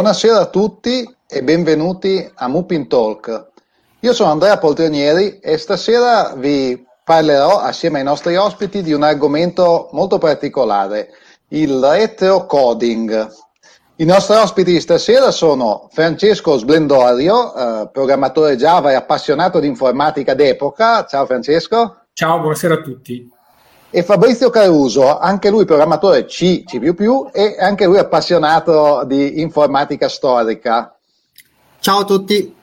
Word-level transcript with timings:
Buonasera 0.00 0.38
a 0.38 0.46
tutti 0.46 1.14
e 1.28 1.42
benvenuti 1.42 2.26
a 2.36 2.48
Mupin 2.48 2.88
Talk. 2.88 3.48
Io 4.00 4.14
sono 4.14 4.30
Andrea 4.30 4.56
Poltronieri 4.56 5.40
e 5.40 5.58
stasera 5.58 6.32
vi 6.38 6.82
parlerò 7.04 7.58
assieme 7.58 7.98
ai 7.98 8.04
nostri 8.04 8.34
ospiti 8.34 8.80
di 8.80 8.94
un 8.94 9.02
argomento 9.02 9.90
molto 9.92 10.16
particolare, 10.16 11.10
il 11.48 11.78
retro 11.78 12.46
coding. 12.46 13.30
I 13.96 14.04
nostri 14.06 14.36
ospiti 14.36 14.72
di 14.72 14.80
stasera 14.80 15.30
sono 15.30 15.90
Francesco 15.92 16.56
Splendorio, 16.56 17.54
eh, 17.54 17.90
programmatore 17.92 18.56
Java 18.56 18.92
e 18.92 18.94
appassionato 18.94 19.60
di 19.60 19.66
informatica 19.66 20.32
d'epoca. 20.32 21.04
Ciao 21.04 21.26
Francesco. 21.26 22.06
Ciao, 22.14 22.38
buonasera 22.38 22.72
a 22.72 22.80
tutti 22.80 23.38
e 23.90 24.02
Fabrizio 24.04 24.50
Caruso, 24.50 25.18
anche 25.18 25.50
lui 25.50 25.64
programmatore 25.64 26.24
C, 26.24 26.62
C++ 26.64 26.80
e 27.32 27.56
anche 27.58 27.86
lui 27.86 27.98
appassionato 27.98 29.02
di 29.04 29.40
informatica 29.40 30.08
storica. 30.08 30.96
Ciao 31.80 32.00
a 32.00 32.04
tutti. 32.04 32.56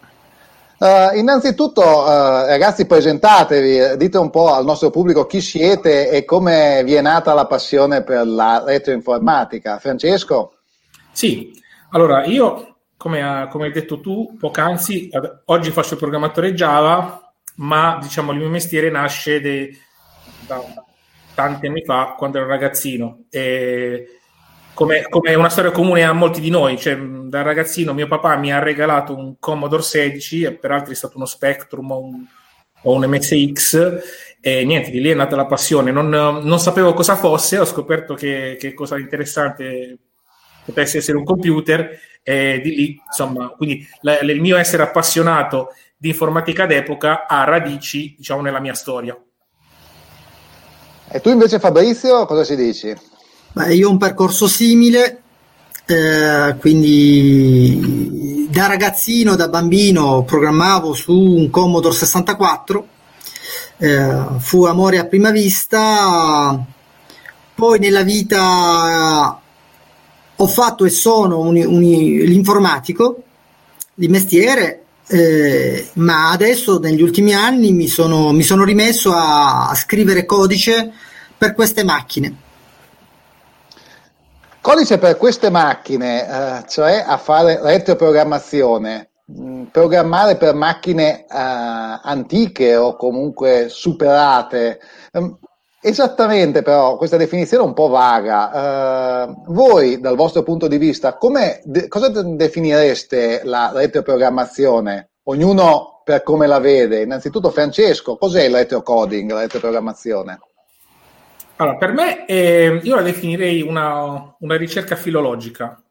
Uh, 0.80 1.18
innanzitutto, 1.18 1.82
uh, 1.82 2.46
ragazzi, 2.46 2.86
presentatevi, 2.86 3.98
dite 3.98 4.18
un 4.20 4.30
po' 4.30 4.54
al 4.54 4.64
nostro 4.64 4.90
pubblico 4.90 5.26
chi 5.26 5.42
siete 5.42 6.10
e 6.10 6.24
come 6.24 6.84
vi 6.86 6.94
è 6.94 7.02
nata 7.02 7.34
la 7.34 7.48
passione 7.48 8.04
per 8.04 8.26
la 8.26 8.64
retroinformatica. 8.66 9.80
Francesco? 9.80 10.54
Sì, 11.12 11.52
allora 11.92 12.26
io, 12.26 12.78
come, 12.96 13.48
come 13.52 13.66
hai 13.66 13.72
detto 13.72 14.00
tu 14.00 14.38
poc'anzi, 14.40 15.10
oggi 15.46 15.72
faccio 15.72 15.94
il 15.94 16.00
programmatore 16.00 16.54
Java, 16.54 17.34
ma 17.56 17.98
diciamo 18.00 18.32
il 18.32 18.38
mio 18.38 18.50
mestiere 18.50 18.92
nasce 18.92 19.42
de, 19.42 19.76
da, 20.46 20.62
tanti 21.38 21.68
anni 21.68 21.84
fa, 21.84 22.16
quando 22.18 22.40
ero 22.40 22.48
ragazzino. 22.48 23.26
E 23.30 24.08
come, 24.74 25.04
come 25.08 25.36
una 25.36 25.50
storia 25.50 25.70
comune 25.70 26.04
a 26.04 26.12
molti 26.12 26.42
di 26.42 26.50
noi, 26.50 26.80
cioè, 26.80 26.98
da 26.98 27.44
ragazzino 27.44 27.94
mio 27.94 28.08
papà 28.08 28.38
mi 28.38 28.52
ha 28.52 28.58
regalato 28.58 29.16
un 29.16 29.36
Commodore 29.38 29.84
16, 29.84 30.42
e 30.42 30.54
peraltro 30.54 30.94
è 30.94 30.96
stato 30.96 31.18
uno 31.18 31.28
Spectrum 31.28 31.92
o 31.92 32.00
un, 32.00 32.26
o 32.82 32.92
un 32.92 33.06
MSX, 33.06 34.02
e 34.42 34.66
niente, 34.66 34.90
di 34.90 35.00
lì 35.00 35.12
è 35.12 35.14
nata 35.14 35.36
la 35.36 35.46
passione. 35.46 35.92
Non, 35.92 36.10
non 36.10 36.60
sapevo 36.60 36.94
cosa 36.94 37.16
fosse, 37.16 37.60
ho 37.60 37.66
scoperto 37.66 38.16
che, 38.16 38.58
che 38.60 38.74
cosa 38.74 38.98
interessante 38.98 39.96
potesse 40.66 40.98
essere 40.98 41.18
un 41.18 41.24
computer, 41.24 42.00
e 42.24 42.60
di 42.64 42.76
lì, 42.76 43.02
insomma, 43.06 43.50
quindi 43.50 43.88
la, 44.02 44.18
il 44.22 44.42
mio 44.42 44.58
essere 44.58 44.82
appassionato 44.82 45.70
di 45.96 46.10
informatica 46.10 46.66
d'epoca 46.66 47.28
ha 47.28 47.44
radici, 47.44 48.16
diciamo, 48.18 48.42
nella 48.42 48.60
mia 48.60 48.74
storia. 48.74 49.16
E 51.10 51.22
tu 51.22 51.30
invece 51.30 51.58
Fabrizio, 51.58 52.26
cosa 52.26 52.44
ci 52.44 52.58
dici? 52.58 52.94
Beh, 53.54 53.74
io 53.74 53.88
ho 53.88 53.92
un 53.92 53.98
percorso 53.98 54.46
simile, 54.46 55.22
eh, 55.86 56.54
quindi 56.60 58.48
da 58.50 58.68
ragazzino, 58.68 59.38
da 59.38 59.48
bambino 59.48 60.24
programmavo 60.24 60.94
su 60.94 61.18
un 61.18 61.50
Commodore 61.50 61.96
64, 61.96 62.88
eh, 63.78 64.26
fu 64.40 64.66
amore 64.66 64.98
a 65.00 65.06
prima 65.06 65.32
vista, 65.32 66.62
poi 67.56 67.80
nella 67.80 68.02
vita 68.04 69.40
ho 70.36 70.48
fatto 70.48 70.84
e 70.84 70.90
sono 70.90 71.40
un, 71.40 71.56
un, 71.56 71.80
l'informatico 71.80 73.24
di 73.94 74.10
mestiere 74.10 74.87
eh, 75.08 75.90
ma 75.94 76.32
adesso 76.32 76.80
negli 76.80 77.02
ultimi 77.02 77.34
anni 77.34 77.72
mi 77.72 77.88
sono, 77.88 78.32
mi 78.32 78.44
sono 78.44 78.64
rimesso 78.64 79.14
a, 79.14 79.70
a, 79.70 79.76
scrivere 79.76 80.26
codice 80.26 80.92
per 81.38 81.54
queste 81.54 81.84
macchine. 81.84 82.46
Codice 84.60 84.98
per 84.98 85.16
queste 85.16 85.50
macchine, 85.50 86.28
eh, 86.28 86.68
cioè 86.68 87.04
a 87.08 87.18
fare 87.18 87.62
retroprogrammazione, 87.62 89.12
mm, 89.32 89.64
programmare 89.66 90.36
per 90.36 90.56
macchine 90.56 91.22
eh, 91.22 91.26
antiche 91.30 92.76
o 92.76 92.98
comunque 92.98 93.68
superate. 93.70 94.80
Um, 95.14 95.38
Esattamente, 95.88 96.64
però 96.64 96.98
questa 96.98 97.16
definizione 97.16 97.64
è 97.64 97.66
un 97.66 97.74
po' 97.74 97.88
vaga. 97.88 99.26
Uh, 99.26 99.54
voi, 99.54 100.02
dal 100.02 100.18
vostro 100.18 100.44
punto 100.44 100.68
di 100.68 100.78
vista, 100.78 101.18
de, 101.64 101.88
cosa 101.88 102.10
definireste 102.10 103.40
la 103.46 103.72
retroprogrammazione? 103.74 105.12
Ognuno 105.24 106.02
per 106.04 106.24
come 106.24 106.46
la 106.46 106.60
vede. 106.60 107.04
Innanzitutto, 107.04 107.52
Francesco, 107.52 108.18
cos'è 108.18 108.44
il 108.44 108.56
retrocoding, 108.56 109.32
la 109.32 109.40
retroprogrammazione? 109.40 110.40
Allora, 111.56 111.78
per 111.78 111.94
me 111.94 112.26
eh, 112.26 112.82
io 112.84 112.96
la 112.96 113.02
definirei 113.02 113.62
una, 113.62 114.36
una, 114.40 114.58
ricerca 114.58 114.98
filologica. 114.98 115.82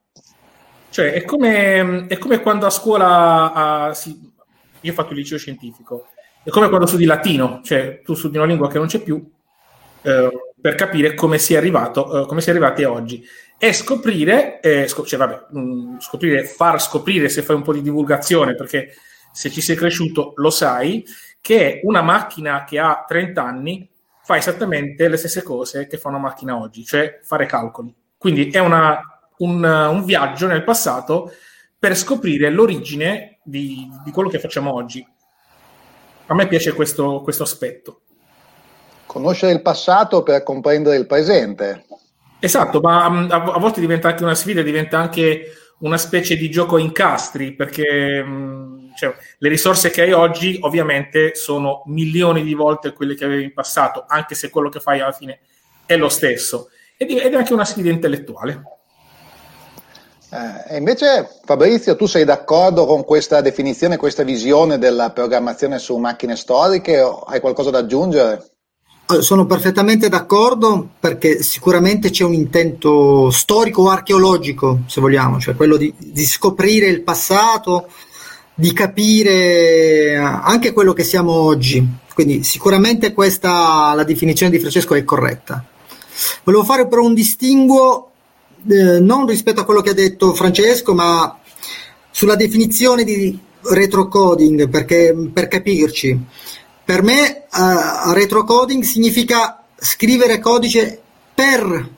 Cioè, 0.91 1.13
è 1.13 1.25
come, 1.25 2.07
è 2.07 2.19
come 2.19 2.41
quando 2.43 2.67
a 2.67 2.71
scuola, 2.71 3.53
a, 3.55 3.95
si, 3.95 4.31
io 4.79 4.93
ho 4.93 4.95
fatto 4.95 5.13
il 5.13 5.21
liceo 5.21 5.39
scientifico, 5.39 6.09
è 6.43 6.51
come 6.51 6.69
quando 6.69 6.85
studi 6.85 7.07
latino, 7.07 7.63
cioè 7.65 8.03
tu 8.05 8.13
studi 8.13 8.37
una 8.37 8.45
lingua 8.45 8.69
che 8.69 8.77
non 8.77 8.89
c'è 8.89 8.99
più, 8.99 9.27
eh, 10.03 10.31
per 10.61 10.75
capire 10.75 11.15
come 11.15 11.39
si 11.39 11.55
è 11.55 11.57
arrivato, 11.57 12.23
eh, 12.23 12.27
come 12.27 12.41
si 12.41 12.49
è 12.49 12.53
arrivati 12.53 12.85
oggi 12.85 13.25
e 13.59 13.73
scoprire, 13.73 14.61
eh, 14.61 14.87
scop- 14.87 15.07
cioè, 15.07 15.19
vabbè, 15.19 15.47
mh, 15.51 15.61
mm, 15.61 15.99
scoprire, 15.99 16.45
far 16.45 16.81
scoprire 16.81 17.29
se 17.29 17.43
fai 17.43 17.57
un 17.57 17.63
po' 17.63 17.73
di 17.73 17.83
divulgazione, 17.83 18.55
perché 18.55 18.95
se 19.33 19.51
ci 19.51 19.61
sei 19.61 19.77
cresciuto 19.77 20.33
lo 20.37 20.51
sai, 20.51 21.05
che 21.41 21.81
una 21.85 22.03
macchina 22.03 22.65
che 22.65 22.79
ha 22.79 23.05
30 23.07 23.43
anni 23.43 23.89
fa 24.23 24.37
esattamente 24.37 25.09
le 25.09 25.17
stesse 25.17 25.43
cose 25.43 25.87
che 25.87 25.99
fa 25.99 26.09
una 26.09 26.19
macchina 26.19 26.57
oggi, 26.57 26.85
cioè 26.85 27.21
fare 27.23 27.47
calcoli. 27.47 27.95
Quindi 28.19 28.51
è 28.51 28.59
una, 28.59 29.01
un, 29.39 29.63
un, 29.63 30.05
viaggio 30.05 30.49
nel 30.49 30.65
passato 30.65 31.33
per 31.79 31.97
scoprire 31.97 32.51
l'origine 32.51 33.39
di, 33.45 33.89
di, 34.05 34.11
quello 34.11 34.29
che 34.29 34.41
facciamo 34.41 34.73
oggi. 34.73 35.07
A 36.27 36.35
me 36.35 36.49
piace 36.49 36.73
questo, 36.73 37.21
questo 37.23 37.45
aspetto. 37.45 38.01
Conoscere 39.17 39.53
il 39.53 39.63
passato 39.63 40.23
per 40.23 40.43
comprendere 40.43 40.99
il 40.99 41.07
presente. 41.07 41.87
Esatto, 42.39 42.81
ma 42.81 43.09
mm, 43.09 43.31
a, 43.31 43.59
volte 43.59 43.81
diventa 43.81 44.09
anche 44.09 44.23
una 44.23 44.35
sfida, 44.35 44.61
diventa 44.61 44.99
anche 44.99 45.53
una 45.79 45.97
specie 45.97 46.37
di 46.37 46.51
gioco 46.51 46.77
incastri, 46.77 47.55
perché 47.55 48.23
mm, 48.23 48.91
cioè, 48.95 49.15
le 49.39 49.49
risorse 49.49 49.89
che 49.89 50.03
hai 50.03 50.13
oggi 50.13 50.59
ovviamente 50.61 51.35
sono 51.35 51.83
milioni 51.87 52.43
di 52.43 52.53
volte 52.53 52.93
quelle 52.93 53.15
che 53.15 53.25
avevi 53.25 53.45
in 53.45 53.55
passato, 53.55 54.05
anche 54.07 54.35
se 54.35 54.51
quello 54.51 54.69
che 54.69 54.81
fai 54.81 55.01
alla 55.01 55.13
fine 55.13 55.39
è 55.87 55.97
lo 55.97 56.11
stesso. 56.11 56.69
Ed 56.99 57.11
è 57.11 57.35
anche 57.35 57.55
una 57.55 57.65
sfida 57.65 57.89
intellettuale. 57.89 58.63
Eh, 60.69 60.77
invece, 60.77 61.41
Fabrizio, 61.43 61.97
tu 61.97 62.05
sei 62.05 62.27
d'accordo 62.27 62.85
con 62.85 63.03
questa 63.03 63.41
definizione, 63.41 63.97
questa 63.97 64.25
visione 64.25 64.77
della 64.77 65.11
programmazione 65.11 65.79
su 65.79 65.97
macchine 65.97 66.37
storiche 66.37 67.01
o 67.01 67.21
hai 67.21 67.41
qualcosa 67.41 67.71
da 67.71 67.79
aggiungere? 67.79 68.56
Sono 69.21 69.47
perfettamente 69.47 70.09
d'accordo 70.09 70.89
perché 70.99 71.43
sicuramente 71.43 72.11
c'è 72.11 72.25
un 72.25 72.33
intento 72.33 73.31
storico 73.31 73.83
o 73.83 73.89
archeologico, 73.91 74.81
se 74.89 75.01
vogliamo, 75.01 75.39
cioè 75.39 75.55
quello 75.55 75.77
di, 75.77 75.95
di 75.97 76.25
scoprire 76.25 76.89
il 76.89 77.03
passato, 77.03 77.89
di 78.53 78.73
capire 78.73 80.17
anche 80.17 80.73
quello 80.73 80.93
che 80.93 81.05
siamo 81.05 81.33
oggi. 81.33 81.87
Quindi 82.13 82.43
sicuramente 82.43 83.13
questa, 83.13 83.93
la 83.95 84.03
definizione 84.03 84.51
di 84.51 84.59
Francesco 84.59 84.95
è 84.95 85.05
corretta. 85.05 85.65
Volevo 86.43 86.65
fare 86.65 86.89
però 86.89 87.03
un 87.03 87.15
distinguo 87.15 88.11
eh, 88.69 88.99
non 88.99 89.27
rispetto 89.27 89.61
a 89.61 89.65
quello 89.65 89.83
che 89.83 89.91
ha 89.91 89.95
detto 89.95 90.35
Francesco, 90.35 90.95
ma 90.95 91.39
sulla 92.11 92.35
definizione 92.35 93.05
di 93.05 93.39
retrocoding, 93.61 94.69
perché 94.69 95.15
per 95.33 95.47
capirci, 95.49 96.19
per 96.87 97.03
me 97.03 97.47
uh, 97.51 98.13
retrocoding 98.13 98.85
significa 98.85 99.65
scrivere 99.77 100.39
codice 100.39 101.03
per 101.35 101.91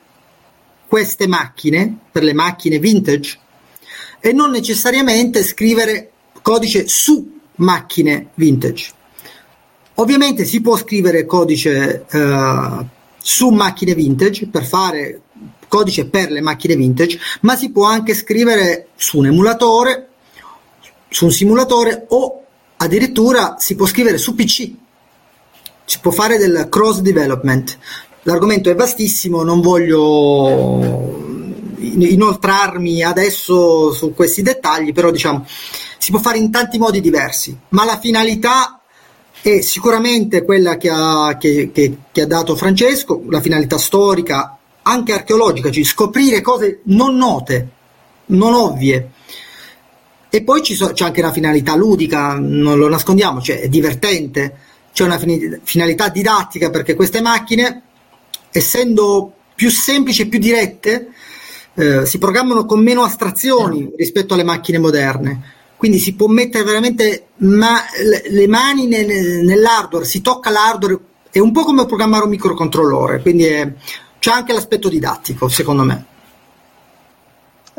queste 0.88 1.26
macchine, 1.26 1.94
per 2.10 2.22
le 2.22 2.32
macchine 2.32 2.78
vintage, 2.78 3.38
e 4.18 4.32
non 4.32 4.50
necessariamente 4.50 5.44
scrivere 5.44 6.10
codice 6.40 6.88
su 6.88 7.38
macchine 7.56 8.30
vintage. 8.32 8.92
Ovviamente 9.96 10.46
si 10.46 10.62
può 10.62 10.74
scrivere 10.78 11.26
codice 11.26 12.06
uh, 12.10 12.86
su 13.18 13.50
macchine 13.50 13.94
vintage 13.94 14.46
per 14.46 14.64
fare 14.64 15.20
codice 15.68 16.06
per 16.06 16.30
le 16.30 16.40
macchine 16.40 16.76
vintage, 16.76 17.18
ma 17.42 17.56
si 17.56 17.70
può 17.70 17.84
anche 17.84 18.14
scrivere 18.14 18.88
su 18.96 19.18
un 19.18 19.26
emulatore, 19.26 20.08
su 21.10 21.26
un 21.26 21.30
simulatore 21.30 22.06
o 22.08 22.44
addirittura 22.78 23.56
si 23.58 23.74
può 23.74 23.86
scrivere 23.86 24.18
su 24.18 24.34
PC, 24.34 24.70
si 25.84 25.98
può 26.00 26.10
fare 26.10 26.38
del 26.38 26.68
cross 26.70 27.00
development. 27.00 27.78
L'argomento 28.22 28.70
è 28.70 28.74
vastissimo, 28.74 29.42
non 29.42 29.60
voglio 29.60 31.26
inoltrarmi 31.78 33.02
adesso 33.02 33.92
su 33.92 34.12
questi 34.14 34.42
dettagli, 34.42 34.92
però 34.92 35.10
diciamo 35.10 35.46
si 35.98 36.10
può 36.10 36.20
fare 36.20 36.38
in 36.38 36.50
tanti 36.50 36.78
modi 36.78 37.00
diversi, 37.00 37.56
ma 37.70 37.84
la 37.84 37.98
finalità 37.98 38.80
è 39.40 39.60
sicuramente 39.60 40.44
quella 40.44 40.76
che 40.76 40.90
ha, 40.90 41.36
che, 41.38 41.70
che, 41.72 41.98
che 42.12 42.20
ha 42.22 42.26
dato 42.26 42.56
Francesco, 42.56 43.22
la 43.28 43.40
finalità 43.40 43.78
storica, 43.78 44.58
anche 44.82 45.12
archeologica, 45.12 45.70
cioè 45.70 45.84
scoprire 45.84 46.40
cose 46.40 46.80
non 46.84 47.16
note, 47.16 47.68
non 48.26 48.54
ovvie 48.54 49.10
E 50.30 50.42
poi 50.42 50.64
so, 50.64 50.92
c'è 50.92 51.04
anche 51.04 51.20
una 51.20 51.32
finalità 51.32 51.74
ludica, 51.74 52.34
non 52.38 52.76
lo 52.76 52.88
nascondiamo, 52.88 53.40
cioè 53.40 53.60
è 53.60 53.68
divertente, 53.68 54.56
c'è 54.92 55.04
una 55.04 55.18
finalità 55.62 56.08
didattica 56.08 56.70
perché 56.70 56.94
queste 56.94 57.20
macchine, 57.20 57.82
essendo 58.50 59.32
più 59.54 59.70
semplici 59.70 60.22
e 60.22 60.26
più 60.26 60.38
dirette, 60.38 61.08
eh, 61.74 62.04
si 62.04 62.18
programmano 62.18 62.64
con 62.64 62.82
meno 62.82 63.04
astrazioni 63.04 63.90
rispetto 63.96 64.34
alle 64.34 64.44
macchine 64.44 64.78
moderne. 64.78 65.54
Quindi 65.76 65.98
si 65.98 66.14
può 66.14 66.26
mettere 66.26 66.64
veramente 66.64 67.28
ma- 67.36 67.84
le 68.28 68.48
mani 68.48 68.86
nel, 68.86 69.44
nell'hardware, 69.44 70.04
si 70.04 70.20
tocca 70.20 70.50
l'hardware, 70.50 70.98
è 71.30 71.38
un 71.38 71.52
po' 71.52 71.62
come 71.62 71.86
programmare 71.86 72.24
un 72.24 72.30
microcontrollore, 72.30 73.22
quindi 73.22 73.44
è, 73.44 73.72
c'è 74.18 74.30
anche 74.32 74.52
l'aspetto 74.52 74.88
didattico, 74.88 75.48
secondo 75.48 75.84
me. 75.84 76.04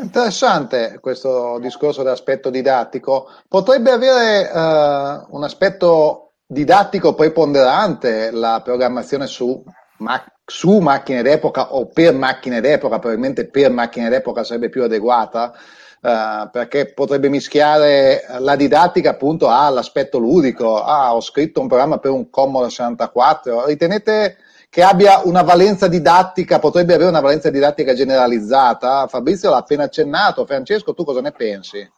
Interessante 0.00 0.98
questo 0.98 1.58
discorso 1.60 2.02
dell'aspetto 2.02 2.48
didattico. 2.48 3.28
Potrebbe 3.46 3.90
avere 3.90 4.48
uh, 4.50 5.36
un 5.36 5.44
aspetto 5.44 6.32
didattico 6.46 7.14
preponderante 7.14 8.30
la 8.30 8.62
programmazione 8.64 9.26
su, 9.26 9.62
ma- 9.98 10.24
su, 10.44 10.78
macchine 10.78 11.20
d'epoca 11.20 11.74
o 11.74 11.86
per 11.86 12.14
macchine 12.14 12.62
d'epoca, 12.62 12.98
probabilmente 12.98 13.46
per 13.48 13.70
macchine 13.70 14.08
d'epoca 14.08 14.42
sarebbe 14.42 14.70
più 14.70 14.82
adeguata, 14.82 15.52
uh, 16.00 16.50
perché 16.50 16.94
potrebbe 16.94 17.28
mischiare 17.28 18.24
la 18.38 18.56
didattica 18.56 19.10
appunto 19.10 19.50
all'aspetto 19.50 20.16
ludico. 20.16 20.82
Ah, 20.82 21.14
ho 21.14 21.20
scritto 21.20 21.60
un 21.60 21.68
programma 21.68 21.98
per 21.98 22.10
un 22.10 22.30
Commodore 22.30 22.70
64. 22.70 23.66
Ritenete 23.66 24.38
che 24.70 24.84
abbia 24.84 25.22
una 25.24 25.42
valenza 25.42 25.88
didattica, 25.88 26.60
potrebbe 26.60 26.94
avere 26.94 27.10
una 27.10 27.20
valenza 27.20 27.50
didattica 27.50 27.92
generalizzata. 27.92 29.08
Fabrizio 29.08 29.50
l'ha 29.50 29.56
appena 29.56 29.82
accennato. 29.82 30.46
Francesco, 30.46 30.94
tu 30.94 31.02
cosa 31.02 31.20
ne 31.20 31.32
pensi? 31.32 31.90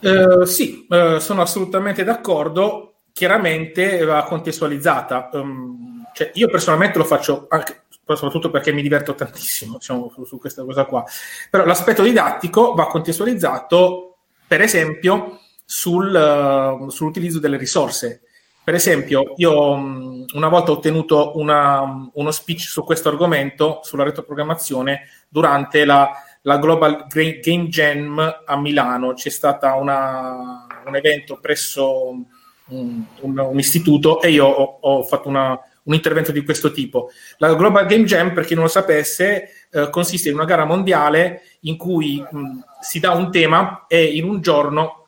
Uh, 0.00 0.44
sì, 0.44 0.86
uh, 0.86 1.16
sono 1.16 1.40
assolutamente 1.40 2.04
d'accordo. 2.04 2.96
Chiaramente 3.10 4.04
va 4.04 4.22
contestualizzata. 4.24 5.30
Um, 5.32 6.04
cioè 6.12 6.30
io 6.34 6.48
personalmente 6.48 6.98
lo 6.98 7.04
faccio 7.04 7.46
anche, 7.48 7.84
soprattutto 8.04 8.50
perché 8.50 8.70
mi 8.70 8.82
diverto 8.82 9.14
tantissimo 9.14 9.78
diciamo, 9.78 10.10
su, 10.14 10.24
su, 10.26 10.38
questa 10.38 10.64
cosa 10.64 10.84
qua. 10.84 11.02
Però 11.48 11.64
l'aspetto 11.64 12.02
didattico 12.02 12.74
va 12.74 12.86
contestualizzato, 12.86 14.18
per 14.46 14.60
esempio, 14.60 15.40
sul, 15.64 16.14
uh, 16.14 16.90
sull'utilizzo 16.90 17.38
delle 17.38 17.56
risorse. 17.56 18.24
Per 18.68 18.76
esempio, 18.76 19.32
io 19.36 19.76
mm, 19.78 20.24
una 20.34 20.48
volta 20.48 20.72
ho 20.72 20.74
ottenuto 20.74 21.38
una, 21.38 22.10
uno 22.12 22.30
speech 22.30 22.60
su 22.60 22.84
questo 22.84 23.08
argomento, 23.08 23.80
sulla 23.82 24.04
retroprogrammazione, 24.04 25.08
durante 25.26 25.86
la, 25.86 26.10
la 26.42 26.58
Global 26.58 27.06
Game 27.08 27.68
Jam 27.68 28.42
a 28.44 28.60
Milano. 28.60 29.14
C'è 29.14 29.30
stato 29.30 29.68
un 29.74 30.94
evento 30.94 31.38
presso 31.40 32.08
un, 32.08 33.04
un, 33.20 33.38
un, 33.38 33.58
istituto 33.58 34.20
e 34.20 34.32
io 34.32 34.44
ho, 34.44 34.78
ho 34.82 35.02
fatto 35.02 35.28
una, 35.28 35.58
un 35.84 35.94
intervento 35.94 36.30
di 36.30 36.44
questo 36.44 36.70
tipo. 36.70 37.08
La 37.38 37.54
Global 37.54 37.86
Game 37.86 38.04
Jam, 38.04 38.34
per 38.34 38.44
chi 38.44 38.52
non 38.52 38.64
lo 38.64 38.68
sapesse, 38.68 39.48
eh, 39.70 39.88
consiste 39.88 40.28
in 40.28 40.34
una 40.34 40.44
gara 40.44 40.66
mondiale 40.66 41.40
in 41.60 41.78
cui 41.78 42.20
mh, 42.20 42.58
si 42.82 43.00
dà 43.00 43.12
un 43.12 43.30
tema 43.30 43.86
e 43.88 44.04
in 44.04 44.24
un 44.24 44.42
giorno 44.42 45.06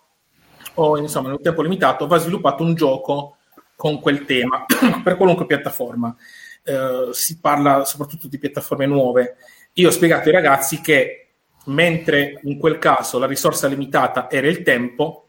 o 0.76 0.96
insomma 0.96 1.28
in 1.28 1.34
un 1.34 1.42
tempo 1.42 1.60
limitato 1.60 2.06
va 2.06 2.16
sviluppato 2.16 2.62
un 2.62 2.74
gioco 2.74 3.34
con 3.80 3.98
quel 3.98 4.26
tema 4.26 4.66
per 5.02 5.16
qualunque 5.16 5.46
piattaforma. 5.46 6.14
Eh, 6.62 7.08
si 7.12 7.40
parla 7.40 7.86
soprattutto 7.86 8.28
di 8.28 8.38
piattaforme 8.38 8.84
nuove. 8.84 9.36
Io 9.74 9.88
ho 9.88 9.90
spiegato 9.90 10.28
ai 10.28 10.34
ragazzi 10.34 10.82
che 10.82 11.28
mentre 11.64 12.40
in 12.42 12.58
quel 12.58 12.76
caso 12.76 13.18
la 13.18 13.26
risorsa 13.26 13.68
limitata 13.68 14.30
era 14.30 14.48
il 14.48 14.60
tempo, 14.60 15.28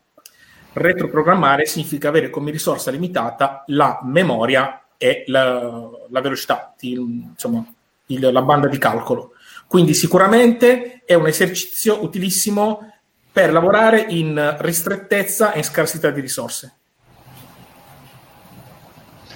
retroprogrammare 0.74 1.66
significa 1.66 2.10
avere 2.10 2.30
come 2.30 2.52
risorsa 2.52 2.92
limitata 2.92 3.64
la 3.68 4.02
memoria 4.04 4.88
e 4.98 5.24
la, 5.28 5.90
la 6.10 6.20
velocità, 6.20 6.76
di, 6.78 6.92
insomma, 6.92 7.66
il, 8.08 8.32
la 8.34 8.42
banda 8.42 8.68
di 8.68 8.78
calcolo. 8.78 9.32
Quindi 9.66 9.94
sicuramente 9.94 11.04
è 11.06 11.14
un 11.14 11.28
esercizio 11.28 12.04
utilissimo 12.04 12.92
per 13.32 13.54
lavorare 13.54 14.02
in 14.10 14.58
ristrettezza 14.60 15.54
e 15.54 15.60
in 15.60 15.64
scarsità 15.64 16.10
di 16.10 16.20
risorse. 16.20 16.81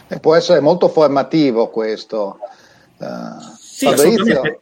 E 0.07 0.19
può 0.19 0.35
essere 0.35 0.59
molto 0.59 0.87
formativo 0.89 1.69
questo. 1.69 2.37
Uh, 2.97 3.55
sì, 3.57 3.87
assolutamente. 3.87 4.59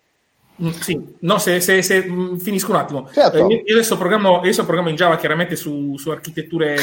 Mm, 0.62 0.69
sì, 0.69 1.16
no, 1.22 1.40
se, 1.40 1.60
se, 1.60 1.81
se 1.81 2.06
mm, 2.06 2.38
finisco 2.38 2.72
un 2.72 2.78
attimo. 2.78 3.10
Certo. 3.12 3.50
Eh, 3.50 3.63
io, 3.66 3.74
adesso 3.74 3.98
programmo, 3.98 4.34
io 4.34 4.38
adesso 4.38 4.63
programmo 4.66 4.90
in 4.90 4.95
Java 4.95 5.18
chiaramente 5.18 5.56
su, 5.56 5.98
su 5.98 6.10
architetture 6.12 6.75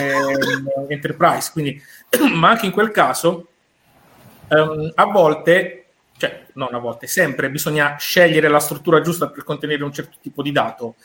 enterprise, 0.88 1.50
quindi, 1.52 1.80
ma 2.34 2.50
anche 2.50 2.66
in 2.66 2.72
quel 2.72 2.90
caso 2.90 3.46
um, 4.48 4.90
a 4.94 5.04
volte, 5.06 5.84
cioè 6.16 6.46
non 6.54 6.74
a 6.74 6.78
volte, 6.78 7.06
sempre 7.06 7.48
bisogna 7.48 7.96
scegliere 7.96 8.48
la 8.48 8.58
struttura 8.58 9.00
giusta 9.00 9.28
per 9.28 9.44
contenere 9.44 9.84
un 9.84 9.92
certo 9.92 10.16
tipo 10.20 10.42
di 10.42 10.50
dato. 10.50 10.96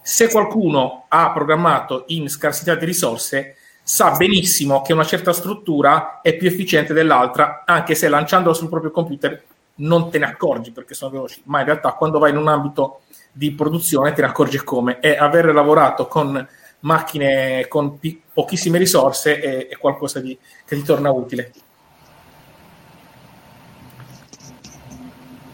Se 0.00 0.28
qualcuno 0.28 1.06
ha 1.08 1.32
programmato 1.32 2.04
in 2.08 2.28
scarsità 2.28 2.74
di 2.76 2.84
risorse, 2.84 3.56
sa 3.82 4.12
benissimo 4.12 4.82
che 4.82 4.92
una 4.92 5.04
certa 5.04 5.32
struttura 5.32 6.20
è 6.22 6.36
più 6.36 6.46
efficiente 6.48 6.92
dell'altra, 6.92 7.64
anche 7.66 7.94
se 7.94 8.08
lanciandola 8.08 8.54
sul 8.54 8.68
proprio 8.68 8.90
computer 8.90 9.42
non 9.74 10.10
te 10.10 10.18
ne 10.18 10.26
accorgi 10.26 10.70
perché 10.70 10.94
sono 10.94 11.10
veloci, 11.10 11.42
ma 11.46 11.60
in 11.60 11.66
realtà 11.66 11.92
quando 11.92 12.18
vai 12.18 12.30
in 12.30 12.36
un 12.36 12.48
ambito 12.48 13.00
di 13.32 13.52
produzione 13.52 14.12
te 14.12 14.20
ne 14.20 14.28
accorgi 14.28 14.58
come 14.58 15.00
e 15.00 15.16
aver 15.16 15.46
lavorato 15.46 16.06
con 16.06 16.46
macchine 16.80 17.66
con 17.68 17.98
pi- 17.98 18.20
pochissime 18.32 18.78
risorse 18.78 19.40
è, 19.40 19.68
è 19.68 19.76
qualcosa 19.78 20.20
di, 20.20 20.36
che 20.64 20.76
ti 20.76 20.82
torna 20.82 21.10
utile. 21.10 21.52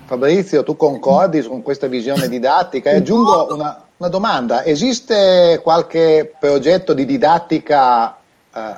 Fabrizio, 0.07 0.63
tu 0.63 0.75
concordi 0.75 1.43
con 1.43 1.63
questa 1.63 1.87
visione 1.87 2.29
didattica? 2.29 2.91
E 2.91 2.97
aggiungo 2.97 3.53
una, 3.53 3.88
una 3.99 4.09
domanda, 4.09 4.65
esiste 4.65 5.61
qualche 5.63 6.33
progetto 6.39 6.95
di 6.95 7.05
didattica 7.05 8.17
eh, 8.55 8.77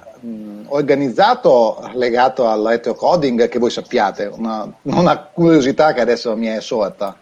organizzato 0.66 1.90
legato 1.94 2.48
al 2.48 2.62
retrocoding 2.62 3.48
che 3.48 3.58
voi 3.58 3.70
sappiate, 3.70 4.30
una, 4.32 4.66
una 4.82 5.18
curiosità 5.18 5.92
che 5.92 6.00
adesso 6.00 6.34
mi 6.36 6.46
è 6.46 6.60
sorta. 6.62 7.14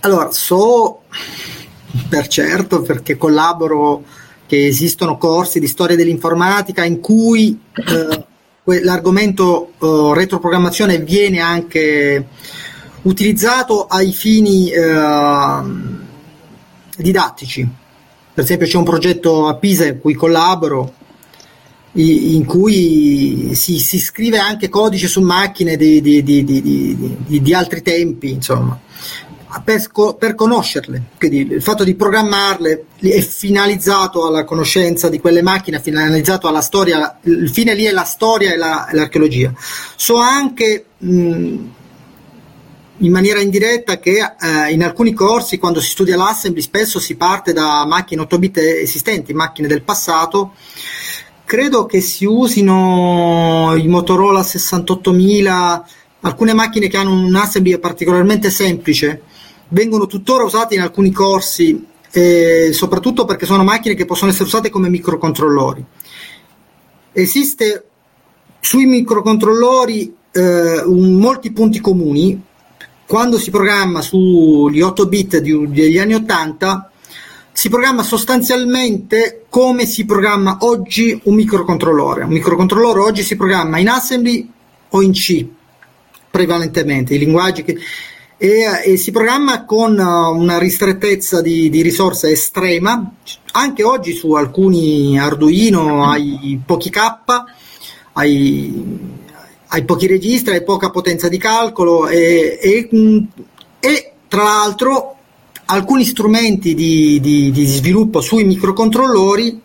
Allora, 0.00 0.30
so 0.30 1.02
per 2.08 2.26
certo 2.26 2.82
perché 2.82 3.16
collaboro 3.16 4.02
che 4.46 4.66
esistono 4.66 5.16
corsi 5.16 5.58
di 5.58 5.66
storia 5.66 5.96
dell'informatica 5.96 6.84
in 6.84 7.00
cui 7.00 7.58
eh, 7.74 8.24
l'argomento 8.82 9.72
eh, 9.80 10.12
retroprogrammazione 10.14 10.98
viene 10.98 11.40
anche 11.40 12.26
utilizzato 13.02 13.86
ai 13.86 14.12
fini 14.12 14.70
eh, 14.70 15.95
didattici. 16.96 17.68
Per 18.34 18.44
esempio 18.44 18.66
c'è 18.66 18.76
un 18.76 18.84
progetto 18.84 19.46
a 19.46 19.56
Pisa 19.56 19.86
in 19.86 20.00
cui 20.00 20.14
collaboro 20.14 20.92
in 21.98 22.44
cui 22.44 23.54
si, 23.54 23.78
si, 23.78 23.98
scrive 23.98 24.38
anche 24.38 24.68
codice 24.68 25.08
su 25.08 25.22
macchine 25.22 25.76
di, 25.76 26.02
di, 26.02 26.22
di, 26.22 26.44
di 27.26 27.54
altri 27.54 27.80
tempi, 27.80 28.30
insomma, 28.32 28.78
per, 29.64 29.82
per, 30.18 30.34
conoscerle. 30.34 31.02
Quindi 31.18 31.54
il 31.54 31.62
fatto 31.62 31.84
di 31.84 31.94
programmarle 31.94 32.84
è 32.98 33.20
finalizzato 33.20 34.26
alla 34.26 34.44
conoscenza 34.44 35.08
di 35.08 35.18
quelle 35.20 35.42
macchine, 35.42 35.78
è 35.78 35.80
finalizzato 35.80 36.48
alla 36.48 36.60
storia, 36.60 37.18
il 37.22 37.48
fine 37.48 37.74
lì 37.74 37.84
è 37.84 37.92
la 37.92 38.04
storia 38.04 38.52
e, 38.52 38.56
la, 38.56 38.88
l'archeologia. 38.92 39.52
So 39.96 40.16
anche 40.16 40.84
mh, 40.98 41.56
in 42.98 43.12
maniera 43.12 43.40
indiretta 43.40 43.98
che 43.98 44.18
eh, 44.18 44.72
in 44.72 44.82
alcuni 44.82 45.12
corsi 45.12 45.58
quando 45.58 45.80
si 45.80 45.90
studia 45.90 46.16
l'assembly 46.16 46.62
spesso 46.62 46.98
si 46.98 47.16
parte 47.16 47.52
da 47.52 47.84
macchine 47.86 48.22
8 48.22 48.38
bit 48.38 48.58
esistenti, 48.58 49.34
macchine 49.34 49.68
del 49.68 49.82
passato 49.82 50.54
credo 51.46 51.86
che 51.86 52.00
si 52.00 52.26
usino 52.26 53.72
i 53.76 53.86
Motorola 53.86 54.42
68000, 54.42 55.88
alcune 56.22 56.52
macchine 56.52 56.88
che 56.88 56.96
hanno 56.96 57.12
un 57.12 57.34
assembly 57.36 57.78
particolarmente 57.78 58.50
semplice, 58.50 59.22
vengono 59.68 60.06
tuttora 60.06 60.42
usate 60.42 60.74
in 60.74 60.80
alcuni 60.80 61.12
corsi, 61.12 61.86
eh, 62.10 62.70
soprattutto 62.72 63.24
perché 63.24 63.46
sono 63.46 63.62
macchine 63.62 63.94
che 63.94 64.04
possono 64.04 64.32
essere 64.32 64.46
usate 64.48 64.70
come 64.70 64.88
microcontrollori. 64.88 65.84
Esiste 67.12 67.84
sui 68.58 68.86
microcontrollori 68.86 70.14
eh, 70.32 70.80
un, 70.80 71.12
molti 71.12 71.52
punti 71.52 71.80
comuni. 71.80 72.42
Quando 73.06 73.38
si 73.38 73.50
programma 73.50 74.02
sugli 74.02 74.80
8 74.80 75.06
bit 75.06 75.38
di, 75.38 75.70
degli 75.70 75.98
anni 75.98 76.14
80 76.14 76.90
si 77.52 77.68
programma 77.68 78.02
sostanzialmente 78.02 79.44
come 79.48 79.86
si 79.86 80.04
programma 80.04 80.58
oggi 80.60 81.18
un 81.24 81.34
microcontrollore. 81.34 82.24
Un 82.24 82.32
microcontrollore 82.32 83.00
oggi 83.00 83.22
si 83.22 83.36
programma 83.36 83.78
in 83.78 83.88
assembly 83.88 84.50
o 84.90 85.02
in 85.02 85.12
C 85.12 85.46
prevalentemente, 86.36 87.14
i 87.14 87.18
linguaggi 87.18 87.62
che, 87.62 87.78
e, 88.36 88.64
e, 88.84 88.96
si 88.98 89.10
programma 89.10 89.64
con 89.64 89.96
uh, 89.96 90.38
una 90.38 90.58
ristrettezza 90.58 91.40
di, 91.40 91.70
di 91.70 91.80
risorse 91.80 92.30
estrema, 92.30 93.12
anche 93.52 93.82
oggi 93.82 94.12
su 94.12 94.32
alcuni 94.32 95.18
Arduino 95.18 96.04
hai 96.04 96.60
pochi 96.62 96.90
K, 96.90 96.98
hai, 98.12 98.98
hai 99.68 99.84
pochi 99.84 100.06
registri, 100.06 100.54
hai 100.54 100.64
poca 100.64 100.90
potenza 100.90 101.28
di 101.28 101.38
calcolo 101.38 102.08
e, 102.08 102.58
e, 102.60 102.88
e 103.80 104.12
tra 104.28 104.42
l'altro 104.42 105.16
alcuni 105.66 106.04
strumenti 106.04 106.74
di, 106.74 107.18
di, 107.20 107.50
di, 107.50 107.66
sviluppo 107.66 108.20
sui 108.20 108.44
microcontrollori 108.44 109.60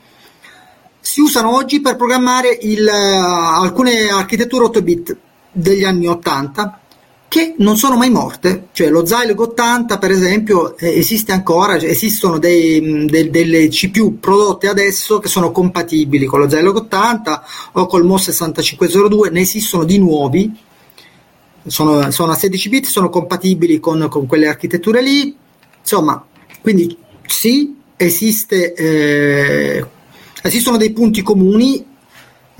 si 0.99 1.21
usano 1.21 1.55
oggi 1.55 1.81
per 1.81 1.95
programmare 1.95 2.57
il, 2.61 2.87
alcune 2.87 4.09
architetture 4.09 4.65
8 4.65 4.81
bit 4.81 5.17
degli 5.51 5.83
anni 5.83 6.07
80 6.07 6.80
che 7.31 7.55
non 7.59 7.77
sono 7.77 7.95
mai 7.95 8.09
morte, 8.09 8.67
cioè 8.73 8.89
lo 8.89 9.05
Zilog 9.05 9.39
80 9.39 9.97
per 9.99 10.11
esempio 10.11 10.75
eh, 10.77 10.97
esiste 10.97 11.31
ancora, 11.31 11.79
cioè 11.79 11.89
esistono 11.89 12.39
dei, 12.39 13.05
del, 13.05 13.29
delle 13.29 13.69
CPU 13.69 14.19
prodotte 14.19 14.67
adesso 14.67 15.19
che 15.19 15.29
sono 15.29 15.49
compatibili 15.49 16.25
con 16.25 16.41
lo 16.41 16.49
Zilog 16.49 16.75
80 16.75 17.43
o 17.71 17.85
col 17.85 18.03
MOS 18.03 18.31
6502, 18.31 19.29
ne 19.29 19.39
esistono 19.39 19.85
di 19.85 19.97
nuovi, 19.97 20.53
sono, 21.67 22.11
sono 22.11 22.33
a 22.33 22.35
16 22.35 22.67
bit, 22.67 22.85
sono 22.87 23.07
compatibili 23.07 23.79
con, 23.79 24.09
con, 24.09 24.25
quelle 24.25 24.47
architetture 24.49 25.01
lì, 25.01 25.33
insomma, 25.79 26.21
quindi 26.59 26.97
sì, 27.25 27.77
esiste, 27.95 28.73
eh, 28.73 29.85
esistono 30.41 30.75
dei 30.75 30.91
punti 30.91 31.21
comuni 31.21 31.90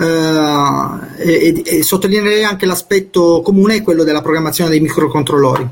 e, 0.02 1.62
e, 1.66 1.84
sottolineerei 1.84 2.44
anche 2.44 2.66
l'aspetto 2.66 3.42
comune, 3.42 3.82
quello 3.82 4.04
della 4.04 4.22
programmazione 4.22 4.70
dei 4.70 4.80
microcontrollori. 4.80 5.70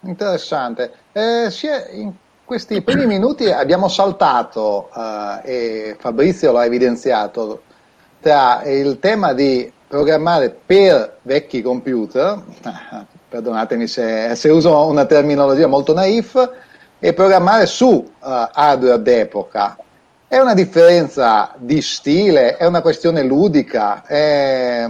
Interessante. 0.00 0.92
Eh, 1.12 1.50
in 1.94 2.12
questi 2.44 2.80
primi 2.82 3.06
minuti 3.06 3.50
abbiamo 3.50 3.88
saltato, 3.88 4.88
uh, 4.94 5.40
e 5.42 5.96
Fabrizio 5.98 6.52
l'ha 6.52 6.64
evidenziato, 6.64 7.62
tra 8.20 8.62
il 8.64 8.98
tema 9.00 9.32
di 9.32 9.70
programmare 9.88 10.56
per 10.64 11.18
vecchi 11.22 11.60
computer, 11.62 12.40
perdonatemi 13.28 13.86
se, 13.86 14.34
se 14.34 14.48
uso 14.48 14.86
una 14.86 15.06
terminologia 15.06 15.66
molto 15.66 15.92
naif, 15.92 16.50
e 16.98 17.12
programmare 17.12 17.66
su 17.66 17.88
uh, 17.88 18.08
hardware 18.18 19.02
d'epoca 19.02 19.76
è 20.28 20.38
una 20.38 20.54
differenza 20.54 21.54
di 21.56 21.80
stile, 21.80 22.56
è 22.56 22.66
una 22.66 22.80
questione 22.80 23.22
ludica, 23.22 24.04
è 24.04 24.88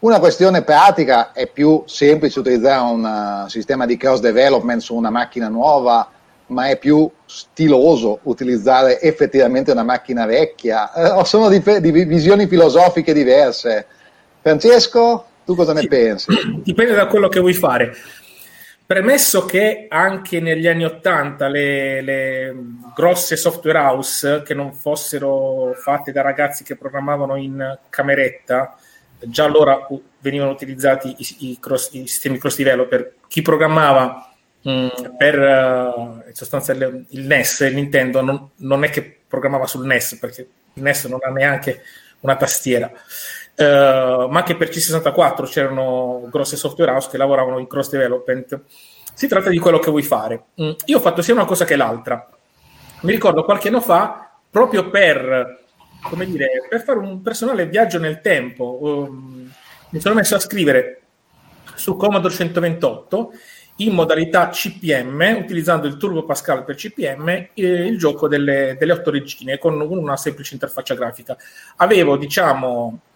una 0.00 0.18
questione 0.20 0.62
pratica, 0.62 1.32
è 1.32 1.48
più 1.48 1.82
semplice 1.86 2.38
utilizzare 2.38 2.92
un 2.92 3.44
uh, 3.44 3.48
sistema 3.48 3.86
di 3.86 3.96
cross 3.96 4.20
development 4.20 4.80
su 4.80 4.94
una 4.94 5.10
macchina 5.10 5.48
nuova, 5.48 6.08
ma 6.46 6.68
è 6.68 6.78
più 6.78 7.10
stiloso 7.26 8.20
utilizzare 8.22 9.00
effettivamente 9.00 9.72
una 9.72 9.82
macchina 9.82 10.26
vecchia. 10.26 10.92
Eh, 10.92 11.24
sono 11.24 11.48
di, 11.48 11.60
di, 11.80 11.90
visioni 11.90 12.46
filosofiche 12.46 13.12
diverse. 13.12 13.86
Francesco, 14.40 15.24
tu 15.44 15.56
cosa 15.56 15.72
ne 15.72 15.88
pensi? 15.88 16.30
Dipende 16.62 16.94
da 16.94 17.06
quello 17.06 17.28
che 17.28 17.40
vuoi 17.40 17.54
fare. 17.54 17.96
Premesso 18.88 19.44
che 19.44 19.84
anche 19.86 20.40
negli 20.40 20.66
anni 20.66 20.86
Ottanta 20.86 21.46
le, 21.46 22.00
le, 22.00 22.56
grosse 22.94 23.36
software 23.36 23.76
house 23.76 24.42
che 24.42 24.54
non 24.54 24.72
fossero 24.72 25.74
fatte 25.74 26.10
da 26.10 26.22
ragazzi 26.22 26.64
che 26.64 26.74
programmavano 26.74 27.36
in 27.36 27.78
cameretta, 27.90 28.78
già 29.18 29.44
allora 29.44 29.86
venivano 30.20 30.52
utilizzati 30.52 31.14
i, 31.18 31.50
i, 31.50 31.58
cross, 31.60 31.92
i 31.92 32.06
sistemi 32.06 32.38
cross 32.38 32.56
developer. 32.56 33.16
Chi 33.28 33.42
programmava 33.42 34.34
mh, 34.62 34.70
mm, 34.70 34.88
per 35.18 35.38
uh, 35.38 36.22
in 36.26 36.34
sostanza 36.34 36.72
il, 36.72 37.04
il, 37.10 37.26
NES, 37.26 37.60
il 37.60 37.74
Nintendo, 37.74 38.22
non, 38.22 38.48
non 38.56 38.84
è 38.84 38.88
che 38.88 39.18
programmava 39.28 39.66
sul 39.66 39.84
NES, 39.84 40.16
perché 40.16 40.48
il 40.72 40.82
NES 40.82 41.04
non 41.04 41.18
ha 41.22 41.28
neanche 41.28 41.82
una 42.20 42.36
tastiera. 42.36 42.90
Uh, 43.58 44.28
ma 44.28 44.38
anche 44.38 44.54
per 44.56 44.68
C64 44.68 45.48
c'erano 45.48 46.28
grosse 46.30 46.56
software 46.56 46.92
house 46.92 47.08
che 47.10 47.16
lavoravano 47.16 47.58
in 47.58 47.66
cross 47.66 47.90
development. 47.90 48.60
Si 49.14 49.26
tratta 49.26 49.50
di 49.50 49.58
quello 49.58 49.80
che 49.80 49.90
vuoi 49.90 50.04
fare. 50.04 50.44
Mm, 50.62 50.70
io 50.84 50.98
ho 50.98 51.00
fatto 51.00 51.22
sia 51.22 51.34
una 51.34 51.44
cosa 51.44 51.64
che 51.64 51.74
l'altra. 51.74 52.28
Mi 53.00 53.10
ricordo 53.10 53.44
qualche 53.44 53.66
anno 53.66 53.80
fa, 53.80 54.30
proprio 54.48 54.90
per, 54.90 55.64
dire, 56.26 56.46
per 56.68 56.82
fare 56.82 56.98
un 56.98 57.20
personale 57.20 57.66
viaggio 57.66 57.98
nel 57.98 58.20
tempo, 58.20 58.78
um, 58.80 59.50
mi 59.90 60.00
sono 60.00 60.14
messo 60.14 60.36
a 60.36 60.40
scrivere 60.40 61.02
su 61.74 61.96
Commodore 61.96 62.34
128 62.34 63.32
in 63.76 63.92
modalità 63.92 64.48
CPM, 64.48 65.36
utilizzando 65.40 65.86
il 65.86 65.96
Turbo 65.96 66.24
Pascal 66.24 66.64
per 66.64 66.74
CPM, 66.74 67.28
eh, 67.28 67.50
il 67.54 67.98
gioco 67.98 68.26
delle, 68.26 68.76
delle 68.78 68.92
otto 68.92 69.10
regine 69.10 69.58
con 69.58 69.80
una 69.80 70.16
semplice 70.16 70.54
interfaccia 70.54 70.94
grafica. 70.94 71.36
Avevo, 71.76 72.16
diciamo, 72.16 73.00
eh, 73.00 73.07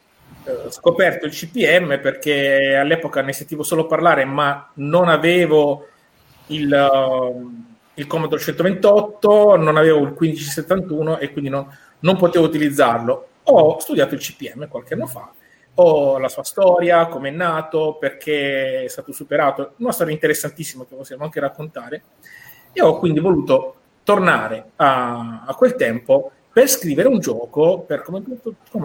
scoperto 0.70 1.26
il 1.26 1.32
CPM 1.32 2.00
perché 2.00 2.76
all'epoca 2.76 3.22
ne 3.22 3.32
sentivo 3.32 3.62
solo 3.62 3.86
parlare, 3.86 4.24
ma 4.24 4.70
non 4.74 5.08
avevo 5.08 5.86
il, 6.48 6.72
uh, 6.72 7.64
il 7.94 8.06
Commodore 8.06 8.40
128, 8.40 9.56
non 9.56 9.76
avevo 9.76 9.98
il 9.98 10.14
1571 10.18 11.18
e 11.18 11.32
quindi 11.32 11.50
non, 11.50 11.66
non 12.00 12.16
potevo 12.16 12.44
utilizzarlo. 12.44 13.28
Ho 13.44 13.78
studiato 13.78 14.14
il 14.14 14.20
CPM 14.20 14.68
qualche 14.68 14.94
anno 14.94 15.06
fa, 15.06 15.30
ho 15.74 16.18
la 16.18 16.28
sua 16.28 16.44
storia, 16.44 17.06
come 17.06 17.28
è 17.28 17.32
nato, 17.32 17.96
perché 17.98 18.84
è 18.84 18.88
stato 18.88 19.12
superato, 19.12 19.72
una 19.78 19.92
storia 19.92 20.12
interessantissima 20.12 20.84
che 20.84 20.94
possiamo 20.94 21.24
anche 21.24 21.40
raccontare, 21.40 22.02
e 22.72 22.82
ho 22.82 22.98
quindi 22.98 23.20
voluto 23.20 23.76
tornare 24.04 24.70
a, 24.76 25.44
a 25.46 25.54
quel 25.54 25.74
tempo 25.74 26.32
per 26.52 26.68
scrivere 26.68 27.08
un 27.08 27.18
gioco 27.18 27.80
per 27.80 28.02
Commodore 28.02 28.38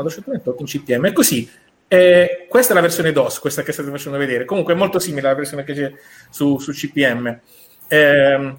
128 0.10 0.62
in 0.62 0.66
CPM. 0.66 1.06
E 1.06 1.14
così, 1.14 1.50
eh, 1.88 2.46
questa 2.50 2.72
è 2.72 2.76
la 2.76 2.82
versione 2.82 3.12
DOS, 3.12 3.40
questa 3.40 3.64
che 3.64 3.72
state 3.72 3.90
facendo 3.90 4.18
vedere. 4.18 4.46
Comunque 4.46 4.74
è 4.74 4.78
molto 4.78 5.00
simile 5.00 5.28
alla 5.28 5.36
versione 5.36 5.64
che 5.64 5.74
c'è 5.74 5.92
su, 6.30 6.58
su 6.60 6.72
CPM. 6.72 7.40
Eh, 7.88 8.56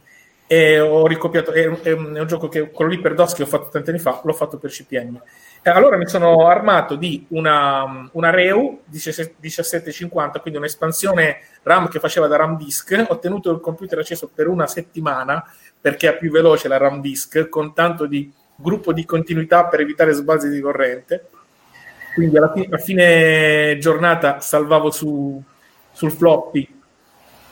e 0.50 0.81
ho 0.81 1.07
ricopiato, 1.07 1.53
è, 1.53 1.69
è, 1.83 1.93
un, 1.93 2.15
è, 2.15 2.25
gioco 2.25 2.49
che 2.49 2.71
quello 2.71 2.91
lì 2.91 2.99
per 3.00 3.12
DOS 3.12 3.35
che 3.35 3.43
ho 3.43 3.47
fatto 3.47 3.69
tanti 3.69 3.91
anni 3.91 3.99
fa, 3.99 4.19
l'ho 4.25 4.33
fatto 4.33 4.57
per 4.57 4.71
CPM. 4.71 5.21
E 5.61 5.69
allora 5.69 5.99
mi 5.99 6.09
sono 6.09 6.47
armato 6.47 6.97
di 6.97 7.27
una, 7.31 8.09
una 8.12 8.31
Reu 8.31 8.81
1750, 8.87 10.41
quindi 10.41 10.59
un'espansione 10.59 11.41
RAM 11.65 11.88
che 11.88 12.00
faceva 12.00 12.29
da 12.29 12.37
RAM 12.37 12.57
disk. 12.57 13.05
Ho 13.09 13.19
tenuto 13.19 13.50
il 13.50 13.61
computer 13.61 13.99
acceso 13.99 14.31
per 14.35 14.49
una 14.49 14.67
settimana 14.67 15.45
perché 15.79 16.09
è 16.09 16.17
più 16.17 16.31
veloce 16.31 16.67
la 16.67 16.79
RAM 16.79 17.03
disk, 17.03 17.50
con 17.50 17.75
tanto 17.75 18.07
di 18.07 18.33
gruppo 18.61 18.93
di 18.93 19.05
continuità 19.05 19.67
per 19.67 19.81
evitare 19.81 20.12
sbalzi 20.12 20.49
di 20.49 20.61
corrente. 20.61 21.29
Quindi 22.15 22.37
alla 22.37 22.53
fine, 22.53 22.67
a 22.71 22.79
fine 22.79 23.79
giornata 23.79 24.41
salvavo 24.41 24.91
su, 24.91 25.41
sul 25.93 26.11
floppy 26.11 26.77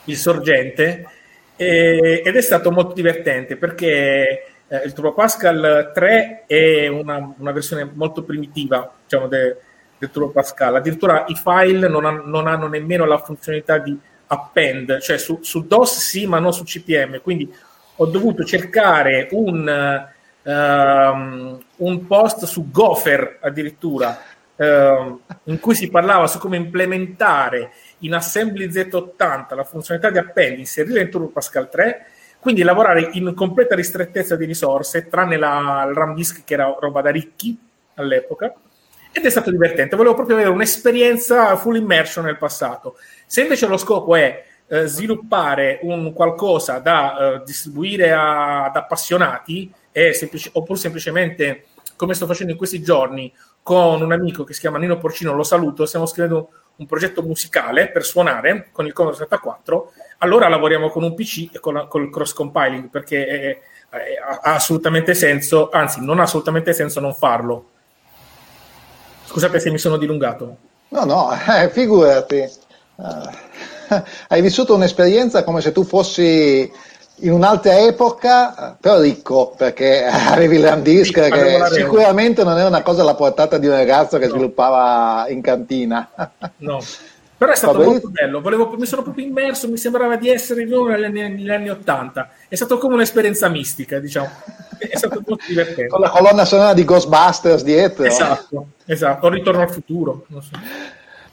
il 0.05 0.17
sorgente 0.17 1.07
e, 1.55 2.23
ed 2.25 2.37
è 2.37 2.41
stato 2.41 2.73
molto 2.73 2.93
divertente 2.93 3.57
perché 3.57 4.45
eh, 4.67 4.83
il 4.85 4.93
Turbo 4.93 5.15
Pascal 5.15 5.93
3 5.95 6.45
è 6.47 6.89
una, 6.89 7.33
una 7.39 7.53
versione 7.53 7.89
molto 7.95 8.25
primitiva 8.25 8.93
diciamo, 9.05 9.29
de, 9.29 9.57
del 9.99 10.11
Turbo 10.11 10.31
Pascal. 10.31 10.75
Addirittura 10.75 11.25
i 11.29 11.37
file 11.37 11.87
non, 11.87 12.05
ha, 12.05 12.11
non, 12.11 12.49
hanno 12.49 12.67
nemmeno 12.67 13.05
la 13.05 13.19
funzionalità 13.19 13.79
di 13.79 13.97
append, 14.27 14.99
cioè 14.99 15.19
su, 15.19 15.39
su 15.43 15.65
DOS 15.67 15.99
sì, 15.99 16.27
ma 16.27 16.41
non 16.41 16.53
su 16.53 16.65
CPM. 16.65 17.21
Quindi 17.21 17.53
ho 17.99 18.07
dovuto 18.07 18.43
cercare 18.45 19.29
un 19.31 20.15
um, 20.47 21.59
un 21.77 22.07
post 22.07 22.45
su 22.45 22.71
Gopher 22.71 23.39
addirittura 23.41 24.19
um, 24.57 25.21
in 25.45 25.61
cui 25.61 25.75
si 25.75 25.91
parlava 25.91 26.27
su 26.27 26.39
come 26.39 26.57
implementare 26.57 27.73
in 27.99 28.15
Assembly 28.15 28.67
Z80 28.67 29.55
la 29.55 29.65
funzionalità 29.65 30.11
di 30.11 30.19
append, 30.19 30.59
inserire 30.59 31.01
in 31.01 31.11
Turbo 31.11 31.29
Pascal 31.29 31.69
3 31.69 32.07
quindi 32.39 32.63
lavorare 32.63 33.09
in 33.15 33.35
completa 33.35 33.75
ristrettezza 33.75 34.37
di 34.37 34.45
risorse, 34.45 35.09
tranne 35.09 35.37
la, 35.37 35.85
il 35.89 35.97
RAM 35.97 36.15
disk 36.15 36.45
che 36.45 36.55
era 36.55 36.77
roba 36.79 37.01
da 37.01 37.11
ricchi 37.11 37.59
all'epoca, 37.95 38.55
ed 39.11 39.25
è 39.25 39.31
stato 39.31 39.51
divertente. 39.51 39.97
Volevo 39.97 40.15
proprio 40.15 40.37
avere 40.37 40.51
un'esperienza 40.51 41.57
full 41.57 41.75
immersion 41.75 42.25
nel 42.25 42.37
passato. 42.37 42.99
Se 43.27 43.41
invece 43.41 43.67
lo 43.67 43.77
scopo 43.77 44.15
è 44.15 44.45
eh, 44.69 44.87
sviluppare 44.87 45.81
un 45.83 46.13
qualcosa 46.13 46.79
da 46.79 47.17
eh, 47.19 47.43
distribuire 47.45 48.13
a, 48.13 48.67
ad 48.67 48.77
appassionati, 48.77 49.73
semplice, 50.13 50.51
oppure 50.53 50.79
semplicemente 50.79 51.67
come 51.97 52.15
sto 52.15 52.27
facendo 52.27 52.53
in 52.53 52.59
questi 52.59 52.83
giorni 52.83 53.33
con 53.63 54.03
un 54.03 54.13
amico 54.13 54.45
che 54.45 54.53
si 54.53 54.61
chiama 54.61 54.79
Nino 54.79 54.99
Porcino, 54.99 55.35
lo 55.35 55.43
saluto, 55.43 55.87
stiamo 55.87 56.07
scrivendo 56.07 56.51
un 56.77 56.87
progetto 56.87 57.23
musicale 57.23 57.91
per 57.91 58.05
suonare 58.05 58.69
con 58.71 58.87
il 58.87 58.93
Commodore 58.93 59.23
64, 59.23 59.93
allora 60.19 60.49
lavoriamo 60.49 60.91
con 60.91 61.03
un 61.03 61.15
PC 61.15 61.55
e 61.55 61.59
con 61.59 61.89
il 61.95 62.11
cross 62.11 62.33
compiling 62.33 62.91
perché 62.91 63.27
è, 63.27 63.59
è, 63.89 64.15
ha 64.23 64.55
assolutamente 64.55 65.15
senso, 65.15 65.71
anzi 65.71 66.05
non 66.05 66.21
ha 66.21 66.25
assolutamente 66.25 66.73
senso 66.73 67.01
non 67.01 67.15
farlo. 67.15 67.71
Scusate 69.25 69.59
se 69.59 69.71
mi 69.71 69.79
sono 69.79 69.97
dilungato. 69.97 70.57
No, 70.89 71.05
no, 71.05 71.31
eh, 71.33 71.69
figurati. 71.71 72.49
Uh, 72.97 73.31
hai 74.29 74.41
vissuto 74.41 74.75
un'esperienza 74.75 75.45
come 75.45 75.61
se 75.61 75.73
tu 75.73 75.85
fossi 75.85 76.71
in 77.21 77.33
un'altra 77.33 77.79
epoca, 77.79 78.77
però 78.81 79.01
ricco, 79.01 79.55
perché 79.57 80.05
avevi 80.11 80.61
RAM 80.61 80.83
disk 80.83 81.23
sì, 81.23 81.31
che 81.31 81.65
sicuramente 81.73 82.45
non 82.45 82.59
era 82.59 82.69
una 82.69 82.83
cosa 82.83 83.03
alla 83.03 83.15
portata 83.15 83.59
di 83.59 83.67
un 83.67 83.73
ragazzo 83.73 84.19
che 84.19 84.27
no. 84.27 84.33
sviluppava 84.33 85.29
in 85.29 85.41
cantina. 85.41 86.09
No. 86.59 86.81
Però 87.39 87.53
è 87.53 87.55
stato 87.55 87.83
molto 87.83 88.09
bello, 88.09 88.41
Volevo, 88.41 88.75
mi 88.79 88.87
sono 88.87 89.03
proprio 89.03 89.27
immerso, 89.27 89.69
mi 89.69 89.77
sembrava 89.77 90.17
di 90.17 90.31
essere 90.31 90.63
in 90.63 90.73
uno 90.73 90.89
negli 90.89 91.05
anni, 91.05 91.21
negli 91.21 91.51
anni 91.51 91.69
80. 91.69 92.31
È 92.49 92.55
stato 92.55 92.79
come 92.79 92.95
un'esperienza 92.95 93.49
mistica, 93.49 93.99
diciamo. 93.99 94.31
È 94.79 94.97
stato 94.97 95.23
molto 95.27 95.45
divertente. 95.47 95.89
Con 95.89 96.01
la 96.01 96.09
colonna 96.09 96.47
sonora 96.47 96.73
di 96.73 96.85
Ghostbusters 96.85 97.63
dietro. 97.63 98.05
Esatto, 98.05 98.69
esatto. 98.87 99.29
Ritorno 99.29 99.61
al 99.61 99.71
futuro. 99.71 100.25
So. 100.31 100.59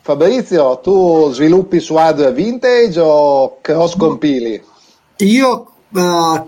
Fabrizio, 0.02 0.80
tu 0.80 1.32
sviluppi 1.32 1.80
su 1.80 1.96
hardware 1.96 2.34
vintage 2.34 3.00
o 3.00 3.60
cross 3.62 3.96
compili? 3.96 4.62
Io 5.18 5.73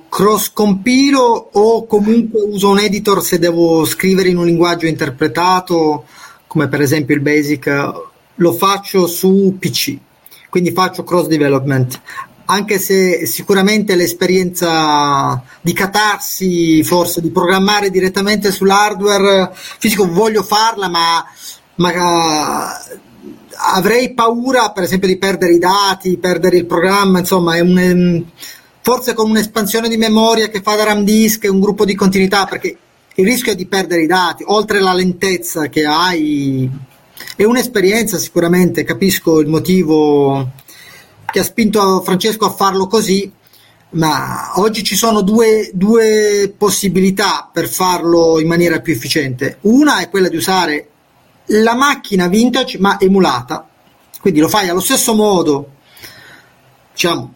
cross 0.09 0.51
compilo 0.51 1.49
o 1.51 1.85
comunque 1.85 2.41
uso 2.41 2.69
un 2.69 2.79
editor 2.79 3.23
se 3.23 3.37
devo 3.37 3.85
scrivere 3.85 4.29
in 4.29 4.37
un 4.37 4.45
linguaggio 4.45 4.87
interpretato, 4.87 6.05
come 6.47 6.67
per 6.67 6.81
esempio 6.81 7.13
il 7.13 7.21
Basic 7.21 7.93
lo 8.35 8.53
faccio 8.53 9.05
su 9.05 9.55
PC, 9.59 9.97
quindi 10.49 10.71
faccio 10.71 11.03
cross 11.03 11.27
development. 11.27 12.01
Anche 12.47 12.77
se 12.79 13.25
sicuramente 13.25 13.95
l'esperienza 13.95 15.43
di 15.61 15.73
catarsi, 15.73 16.83
forse 16.83 17.21
di 17.21 17.31
programmare 17.31 17.89
direttamente 17.89 18.51
sull'hardware 18.51 19.51
fisico, 19.53 20.07
voglio 20.11 20.43
farla, 20.43 20.87
ma, 20.87 21.23
ma 21.75 22.79
avrei 23.73 24.13
paura, 24.13 24.71
per 24.71 24.83
esempio, 24.83 25.07
di 25.07 25.17
perdere 25.17 25.53
i 25.53 25.59
dati, 25.59 26.17
perdere 26.17 26.57
il 26.57 26.65
programma, 26.65 27.19
insomma, 27.19 27.55
è 27.55 27.61
un, 27.61 28.23
forse 28.85 29.15
con 29.15 29.31
un'espansione 29.31 29.89
di 29.89 29.97
memoria 29.97 30.47
che 30.47 30.61
fa 30.61 30.75
da 30.75 30.83
RAM 30.83 31.03
disk 31.03 31.45
e 31.45 31.49
un 31.49 31.59
gruppo 31.59 31.85
di 31.85 31.95
continuità, 31.95 32.45
perché 32.45 32.77
il 33.15 33.25
rischio 33.25 33.53
è 33.53 33.55
di 33.55 33.65
perdere 33.65 34.03
i 34.03 34.05
dati, 34.05 34.43
oltre 34.45 34.77
alla 34.77 34.93
lentezza 34.93 35.69
che 35.69 35.85
hai 35.87 36.69
è 37.35 37.43
un'esperienza 37.43 38.19
sicuramente, 38.19 38.83
capisco 38.83 39.39
il 39.39 39.47
motivo 39.47 40.51
che 41.25 41.39
ha 41.39 41.43
spinto 41.43 42.03
Francesco 42.03 42.45
a 42.45 42.53
farlo 42.53 42.85
così, 42.85 43.31
ma 43.93 44.51
oggi 44.59 44.83
ci 44.83 44.95
sono 44.95 45.21
due, 45.21 45.71
due 45.73 46.53
possibilità 46.55 47.49
per 47.51 47.67
farlo 47.67 48.39
in 48.39 48.45
maniera 48.45 48.81
più 48.81 48.93
efficiente. 48.93 49.57
Una 49.61 49.97
è 49.97 50.09
quella 50.09 50.29
di 50.29 50.35
usare 50.35 50.89
la 51.45 51.73
macchina 51.73 52.27
vintage 52.27 52.77
ma 52.77 52.99
emulata, 52.99 53.67
quindi 54.21 54.41
lo 54.41 54.47
fai 54.47 54.69
allo 54.69 54.79
stesso 54.79 55.15
modo, 55.15 55.69
diciamo, 56.91 57.33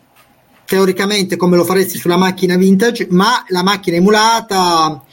teoricamente 0.69 1.35
come 1.35 1.57
lo 1.57 1.65
faresti 1.65 1.97
sulla 1.97 2.15
macchina 2.15 2.55
vintage, 2.55 3.07
ma 3.09 3.43
la 3.47 3.63
macchina 3.63 3.97
emulata 3.97 5.03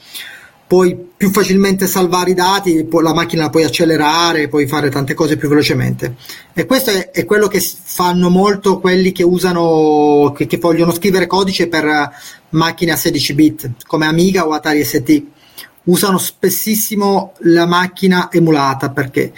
puoi 0.67 0.95
più 1.17 1.31
facilmente 1.31 1.87
salvare 1.87 2.31
i 2.31 2.33
dati, 2.35 2.87
la 3.01 3.13
macchina 3.13 3.43
la 3.43 3.49
puoi 3.49 3.63
accelerare, 3.63 4.49
puoi 4.49 4.67
fare 4.67 4.89
tante 4.89 5.15
cose 5.15 5.35
più 5.35 5.49
velocemente. 5.49 6.15
E 6.53 6.67
questo 6.67 6.91
è, 6.91 7.09
è 7.09 7.25
quello 7.25 7.47
che 7.47 7.59
fanno 7.59 8.29
molto 8.29 8.79
quelli 8.79 9.11
che 9.11 9.23
usano, 9.23 10.31
che, 10.35 10.45
che, 10.45 10.57
vogliono 10.57 10.93
scrivere 10.93 11.25
codice 11.25 11.67
per 11.67 12.11
macchine 12.49 12.91
a 12.91 12.95
16 12.95 13.33
bit, 13.33 13.71
come 13.87 14.05
Amiga 14.05 14.45
o 14.45 14.51
Atari 14.51 14.83
ST. 14.83 15.23
Usano 15.85 16.19
spessissimo 16.19 17.33
la 17.39 17.65
macchina 17.65 18.29
emulata 18.29 18.91
perché 18.91 19.31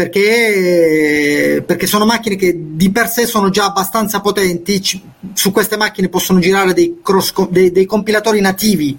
perché, 0.00 1.62
perché, 1.66 1.86
sono 1.86 2.06
macchine 2.06 2.34
che 2.34 2.56
di 2.56 2.90
per 2.90 3.06
sé 3.06 3.26
sono 3.26 3.50
già 3.50 3.66
abbastanza 3.66 4.22
potenti, 4.22 4.80
su 5.34 5.52
queste 5.52 5.76
macchine 5.76 6.08
possono 6.08 6.38
girare 6.38 6.72
dei, 6.72 7.00
cross, 7.02 7.34
dei, 7.50 7.70
dei 7.70 7.84
compilatori 7.84 8.40
nativi, 8.40 8.96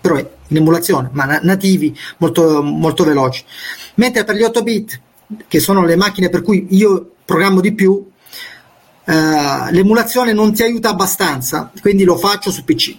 però 0.00 0.18
in 0.18 0.56
emulazione, 0.56 1.08
ma 1.12 1.38
nativi 1.40 1.96
molto, 2.16 2.64
molto 2.64 3.04
veloci. 3.04 3.44
Mentre 3.94 4.24
per 4.24 4.34
gli 4.34 4.42
8 4.42 4.62
bit, 4.64 5.00
che 5.46 5.60
sono 5.60 5.84
le 5.84 5.94
macchine 5.94 6.28
per 6.30 6.42
cui 6.42 6.66
io 6.70 7.12
programmo 7.24 7.60
di 7.60 7.72
più, 7.72 8.04
eh, 9.04 9.70
l'emulazione 9.70 10.32
non 10.32 10.52
ti 10.52 10.64
aiuta 10.64 10.88
abbastanza, 10.88 11.70
quindi 11.80 12.02
lo 12.02 12.16
faccio 12.16 12.50
su 12.50 12.64
PC. 12.64 12.96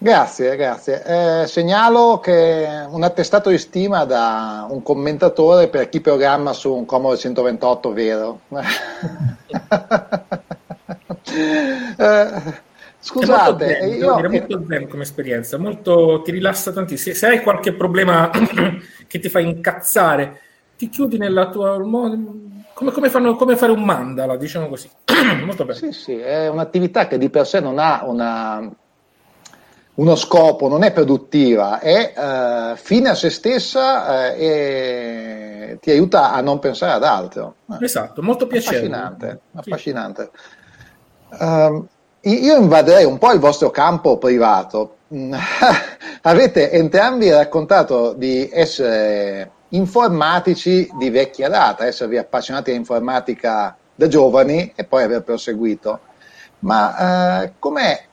Grazie, 0.00 0.54
grazie. 0.54 1.02
Eh, 1.42 1.46
segnalo 1.48 2.20
che 2.20 2.86
un 2.88 3.02
attestato 3.02 3.50
di 3.50 3.58
stima 3.58 4.04
da 4.04 4.64
un 4.70 4.80
commentatore 4.80 5.66
per 5.66 5.88
chi 5.88 6.00
programma 6.00 6.52
su 6.52 6.72
un 6.72 6.84
Commodore 6.84 7.18
128 7.18 7.92
vero. 7.92 8.40
eh, 11.98 12.66
Scusate, 13.00 13.78
è 13.78 13.86
molto 13.86 13.98
zen, 13.98 13.98
io... 13.98 14.28
molto 14.28 14.64
zen 14.68 14.88
come 14.88 15.02
esperienza, 15.02 15.58
molto, 15.58 16.22
ti 16.22 16.30
rilassa 16.30 16.70
tantissimo. 16.72 17.14
Se, 17.14 17.18
se 17.18 17.26
hai 17.26 17.42
qualche 17.42 17.72
problema 17.72 18.30
che 19.08 19.18
ti 19.18 19.28
fa 19.28 19.40
incazzare, 19.40 20.40
ti 20.76 20.88
chiudi 20.88 21.18
nella 21.18 21.48
tua... 21.50 21.76
Come, 21.80 22.92
come, 22.92 23.10
fanno, 23.10 23.34
come 23.34 23.56
fare 23.56 23.72
un 23.72 23.82
mandala, 23.82 24.36
diciamo 24.36 24.68
così. 24.68 24.88
molto 25.44 25.64
bene. 25.64 25.76
Sì, 25.76 25.90
sì, 25.90 26.16
è 26.16 26.48
un'attività 26.48 27.08
che 27.08 27.18
di 27.18 27.30
per 27.30 27.48
sé 27.48 27.58
non 27.58 27.80
ha 27.80 28.04
una, 28.04 28.70
uno 29.98 30.14
scopo, 30.14 30.68
non 30.68 30.84
è 30.84 30.92
produttiva, 30.92 31.80
è 31.80 32.12
uh, 32.14 32.76
fine 32.76 33.08
a 33.10 33.14
se 33.14 33.30
stessa 33.30 34.32
uh, 34.32 34.34
e 34.36 35.78
ti 35.80 35.90
aiuta 35.90 36.32
a 36.32 36.40
non 36.40 36.60
pensare 36.60 36.92
ad 36.92 37.02
altro. 37.02 37.56
Esatto, 37.80 38.22
molto 38.22 38.46
piacevole. 38.46 38.94
Affascinante, 38.94 39.40
affascinante. 39.54 40.30
Sì. 41.30 41.42
Uh, 41.42 41.86
io 42.20 42.56
invaderei 42.56 43.04
un 43.04 43.18
po' 43.18 43.32
il 43.32 43.40
vostro 43.40 43.70
campo 43.70 44.18
privato. 44.18 44.98
Avete 46.22 46.70
entrambi 46.70 47.30
raccontato 47.30 48.12
di 48.12 48.48
essere 48.52 49.50
informatici 49.70 50.88
di 50.96 51.10
vecchia 51.10 51.48
data, 51.48 51.86
esservi 51.86 52.18
appassionati 52.18 52.70
all'informatica 52.70 53.76
da 53.94 54.06
giovani 54.06 54.72
e 54.76 54.84
poi 54.84 55.02
aver 55.02 55.22
proseguito. 55.22 56.00
Ma 56.60 57.42
eh, 57.42 57.52
com'è 57.58 58.07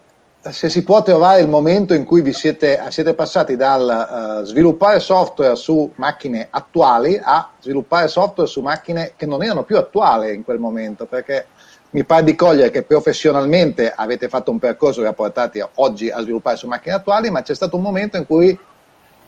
se 0.52 0.70
si 0.70 0.84
può 0.84 1.02
trovare 1.02 1.42
il 1.42 1.48
momento 1.48 1.94
in 1.94 2.06
cui 2.06 2.22
vi 2.22 2.34
siete, 2.34 2.80
siete 2.90 3.14
passati 3.14 3.56
dal 3.56 4.42
uh, 4.42 4.46
sviluppare 4.46 5.00
software 5.00 5.56
su 5.56 5.92
macchine 5.96 6.48
attuali 6.50 7.20
a 7.22 7.50
sviluppare 7.60 8.08
software 8.08 8.50
su 8.50 8.62
macchine 8.62 9.14
che 9.16 9.26
non 9.26 9.44
erano 9.44 9.64
più 9.64 9.78
attuali 9.78 10.34
in 10.36 10.44
quel 10.44 10.60
momento? 10.60 11.06
Perché 11.06 11.48
mi 11.92 12.04
pare 12.04 12.24
di 12.24 12.36
cogliere 12.36 12.70
che 12.70 12.84
professionalmente 12.84 13.92
avete 13.96 14.28
fatto 14.28 14.52
un 14.52 14.60
percorso 14.60 15.02
che 15.02 15.08
ha 15.08 15.14
portati 15.14 15.64
oggi 15.76 16.10
a 16.10 16.22
sviluppare 16.22 16.58
su 16.58 16.68
macchine 16.68 16.96
attuali, 16.96 17.32
ma 17.32 17.42
c'è 17.42 17.56
stato 17.56 17.78
un 17.78 17.82
momento 17.82 18.18
in 18.18 18.26
cui 18.26 18.58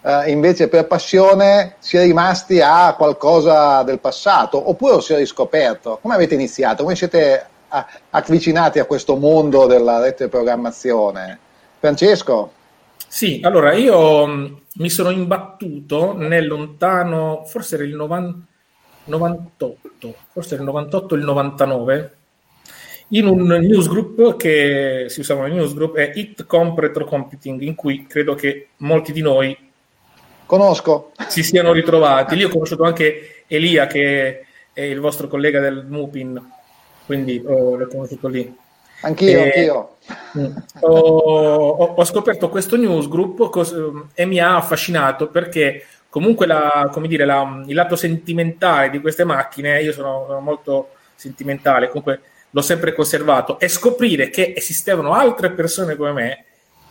eh, 0.01 0.29
invece 0.29 0.67
per 0.67 0.85
passione 0.85 1.75
si 1.79 1.97
è 1.97 2.03
rimasti 2.03 2.61
a 2.61 2.93
qualcosa 2.95 3.83
del 3.83 3.99
passato, 3.99 4.69
oppure 4.69 5.01
si 5.01 5.13
è 5.13 5.17
riscoperto. 5.17 5.97
Come 6.01 6.13
avete 6.13 6.35
iniziato? 6.35 6.83
Come 6.83 6.95
siete 6.95 7.45
avvicinati 8.09 8.79
a 8.79 8.85
questo 8.85 9.15
mondo 9.15 9.65
della 9.65 9.99
rete 9.99 10.27
programmazione? 10.27 11.39
Francesco? 11.79 12.51
Sì, 13.07 13.39
allora 13.43 13.73
io 13.73 14.27
mm, 14.27 14.45
mi 14.75 14.89
sono 14.89 15.09
imbattuto 15.09 16.13
nel 16.13 16.47
lontano, 16.47 17.43
forse 17.45 17.75
era 17.75 17.83
il 17.83 17.95
90, 17.95 18.37
98, 19.05 20.15
forse 20.31 20.53
era 20.55 20.63
il 20.63 20.69
98 20.69 21.13
o 21.13 21.17
il 21.17 21.23
99, 21.23 22.17
in 23.09 23.25
un 23.25 23.45
newsgroup 23.45 24.35
che 24.35 25.05
si 25.07 25.21
usava 25.21 25.43
nel 25.43 25.53
newsgroup 25.53 25.95
è 25.95 26.11
HitComp 26.13 26.77
Retro 26.77 27.05
Computing 27.05 27.61
in 27.61 27.75
cui 27.75 28.05
credo 28.05 28.35
che 28.35 28.69
molti 28.77 29.13
di 29.13 29.21
noi 29.21 29.57
conosco 30.45 31.11
si 31.29 31.41
siano 31.41 31.71
ritrovati 31.71 32.35
lì 32.35 32.43
ho 32.43 32.49
conosciuto 32.51 32.83
anche 32.83 33.43
Elia 33.47 33.87
che 33.87 34.45
è 34.73 34.81
il 34.81 34.99
vostro 34.99 35.29
collega 35.29 35.61
del 35.61 35.85
Mupin 35.87 36.55
quindi 37.07 37.41
oh, 37.43 37.75
l'ho 37.75 37.87
conosciuto 37.87 38.27
lì 38.27 38.55
anch'io, 39.01 39.39
e, 39.39 39.43
anch'io. 39.43 39.95
Mm, 40.37 40.55
ho, 40.81 40.89
ho, 40.89 41.93
ho, 41.95 42.05
scoperto 42.05 42.49
questo 42.49 42.77
newsgroup 42.77 43.49
cos- 43.49 43.75
e 44.13 44.25
mi 44.25 44.39
ha 44.39 44.57
affascinato 44.57 45.29
perché 45.29 45.83
comunque 46.09 46.45
la, 46.45 46.91
dire, 47.07 47.25
la, 47.25 47.63
il 47.65 47.73
lato 47.73 47.95
sentimentale 47.95 48.91
di 48.91 49.01
queste 49.01 49.23
macchine 49.23 49.81
io 49.81 49.91
sono, 49.91 50.25
sono 50.27 50.39
molto 50.39 50.89
sentimentale 51.15 51.87
comunque 51.87 52.21
l'ho 52.51 52.61
sempre 52.61 52.93
conservato 52.93 53.59
e 53.59 53.67
scoprire 53.67 54.29
che 54.29 54.53
esistevano 54.55 55.13
altre 55.13 55.49
persone 55.51 55.95
come 55.95 56.11
me 56.11 56.45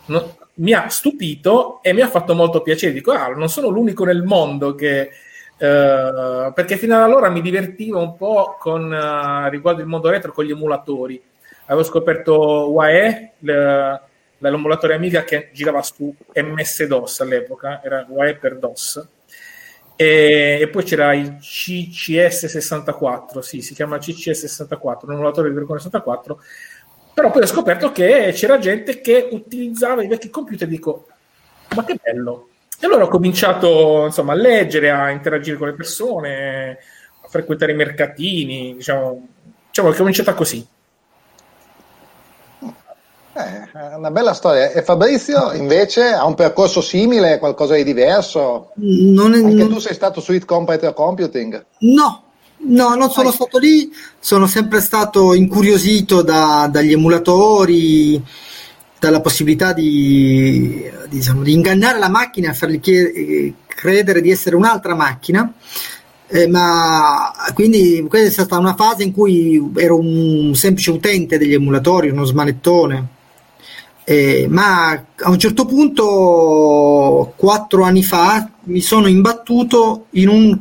no, 0.07 0.37
mi 0.55 0.73
ha 0.73 0.89
stupito 0.89 1.81
e 1.81 1.93
mi 1.93 2.01
ha 2.01 2.09
fatto 2.09 2.33
molto 2.33 2.61
piacere. 2.61 2.93
Dico, 2.93 3.11
ah, 3.11 3.27
non 3.29 3.49
sono 3.49 3.69
l'unico 3.69 4.05
nel 4.05 4.23
mondo 4.23 4.75
che... 4.75 5.11
Uh, 5.59 6.53
perché 6.53 6.77
fino 6.77 6.95
ad 6.95 7.01
allora 7.01 7.29
mi 7.29 7.41
divertivo 7.41 7.99
un 7.99 8.15
po' 8.15 8.57
con 8.59 8.91
uh, 8.91 9.49
riguardo 9.49 9.81
il 9.81 9.87
mondo 9.87 10.09
retro 10.09 10.31
con 10.31 10.45
gli 10.45 10.51
emulatori. 10.51 11.19
Avevo 11.65 11.83
scoperto 11.83 12.71
UAE, 12.71 13.33
l'emulatore 14.37 14.93
Amiga 14.93 15.23
che 15.23 15.49
girava 15.51 15.81
su 15.81 16.13
MS-DOS 16.33 17.21
all'epoca, 17.21 17.81
era 17.83 18.05
UAE 18.07 18.35
per 18.35 18.57
DOS 18.57 19.07
E, 19.95 20.59
e 20.61 20.67
poi 20.69 20.83
c'era 20.83 21.13
il 21.13 21.37
CCS64, 21.41 23.39
sì, 23.39 23.61
si 23.61 23.73
chiama 23.73 23.97
CCS64, 23.97 25.05
un 25.05 25.13
emulatore 25.13 25.49
di 25.49 25.55
Dragone 25.55 25.79
64, 25.79 26.39
però 27.13 27.31
poi 27.31 27.41
ho 27.41 27.47
scoperto 27.47 27.91
che 27.91 28.31
c'era 28.33 28.59
gente 28.59 29.01
che 29.01 29.27
utilizzava 29.31 30.03
i 30.03 30.07
vecchi 30.07 30.29
computer 30.29 30.67
e 30.67 30.71
dico, 30.71 31.07
ma 31.75 31.83
che 31.83 31.99
bello! 32.01 32.46
E 32.79 32.85
allora 32.85 33.05
ho 33.05 33.07
cominciato 33.07 34.05
insomma, 34.05 34.33
a 34.33 34.35
leggere, 34.35 34.91
a 34.91 35.09
interagire 35.09 35.57
con 35.57 35.67
le 35.67 35.73
persone, 35.73 36.77
a 37.23 37.27
frequentare 37.27 37.71
i 37.71 37.75
mercatini, 37.75 38.75
diciamo, 38.75 39.27
diciamo 39.67 39.89
che 39.89 39.95
è 39.95 39.97
cominciata 39.97 40.33
così. 40.35 40.65
Eh, 43.33 43.71
è 43.71 43.95
una 43.95 44.11
bella 44.11 44.33
storia. 44.33 44.71
E 44.71 44.83
Fabrizio 44.83 45.53
invece 45.53 46.05
ha 46.11 46.25
un 46.25 46.35
percorso 46.35 46.81
simile, 46.81 47.39
qualcosa 47.39 47.75
di 47.75 47.83
diverso? 47.83 48.71
Non 48.75 49.33
è, 49.33 49.37
Anche 49.37 49.55
non... 49.55 49.69
tu 49.69 49.79
sei 49.79 49.93
stato 49.93 50.21
su 50.21 50.33
It 50.33 50.45
Comparative 50.45 50.93
Computing? 50.93 51.65
No, 51.79 52.23
no, 52.57 52.95
non 52.95 53.09
sono 53.11 53.29
Vai. 53.29 53.33
stato 53.33 53.57
lì, 53.59 53.91
sono 54.19 54.47
sempre 54.47 54.81
stato 54.81 55.33
incuriosito 55.33 56.23
da, 56.23 56.67
dagli 56.71 56.93
emulatori, 56.93 58.23
dalla 58.99 59.21
possibilità 59.21 59.73
di, 59.73 60.83
diciamo, 61.09 61.43
di 61.43 61.53
ingannare 61.53 61.99
la 61.99 62.09
macchina 62.09 62.51
e 62.51 62.53
fargli 62.53 62.79
chied- 62.79 63.53
credere 63.67 64.21
di 64.21 64.31
essere 64.31 64.55
un'altra 64.55 64.95
macchina. 64.95 65.51
Eh, 66.29 66.47
ma 66.47 67.31
quindi 67.53 68.05
questa 68.09 68.27
è 68.27 68.31
stata 68.31 68.57
una 68.57 68.75
fase 68.75 69.03
in 69.03 69.13
cui 69.13 69.71
ero 69.77 69.97
un 69.97 70.53
semplice 70.55 70.91
utente 70.91 71.37
degli 71.37 71.53
emulatori, 71.53 72.09
uno 72.09 72.25
smanettone 72.25 73.15
eh, 74.09 74.47
ma 74.49 74.91
a 74.91 75.29
un 75.29 75.37
certo 75.37 75.65
punto, 75.65 77.33
quattro 77.35 77.83
anni 77.83 78.03
fa, 78.03 78.49
mi 78.63 78.79
sono 78.79 79.07
imbattuto 79.07 80.05
in 80.11 80.29
un 80.29 80.57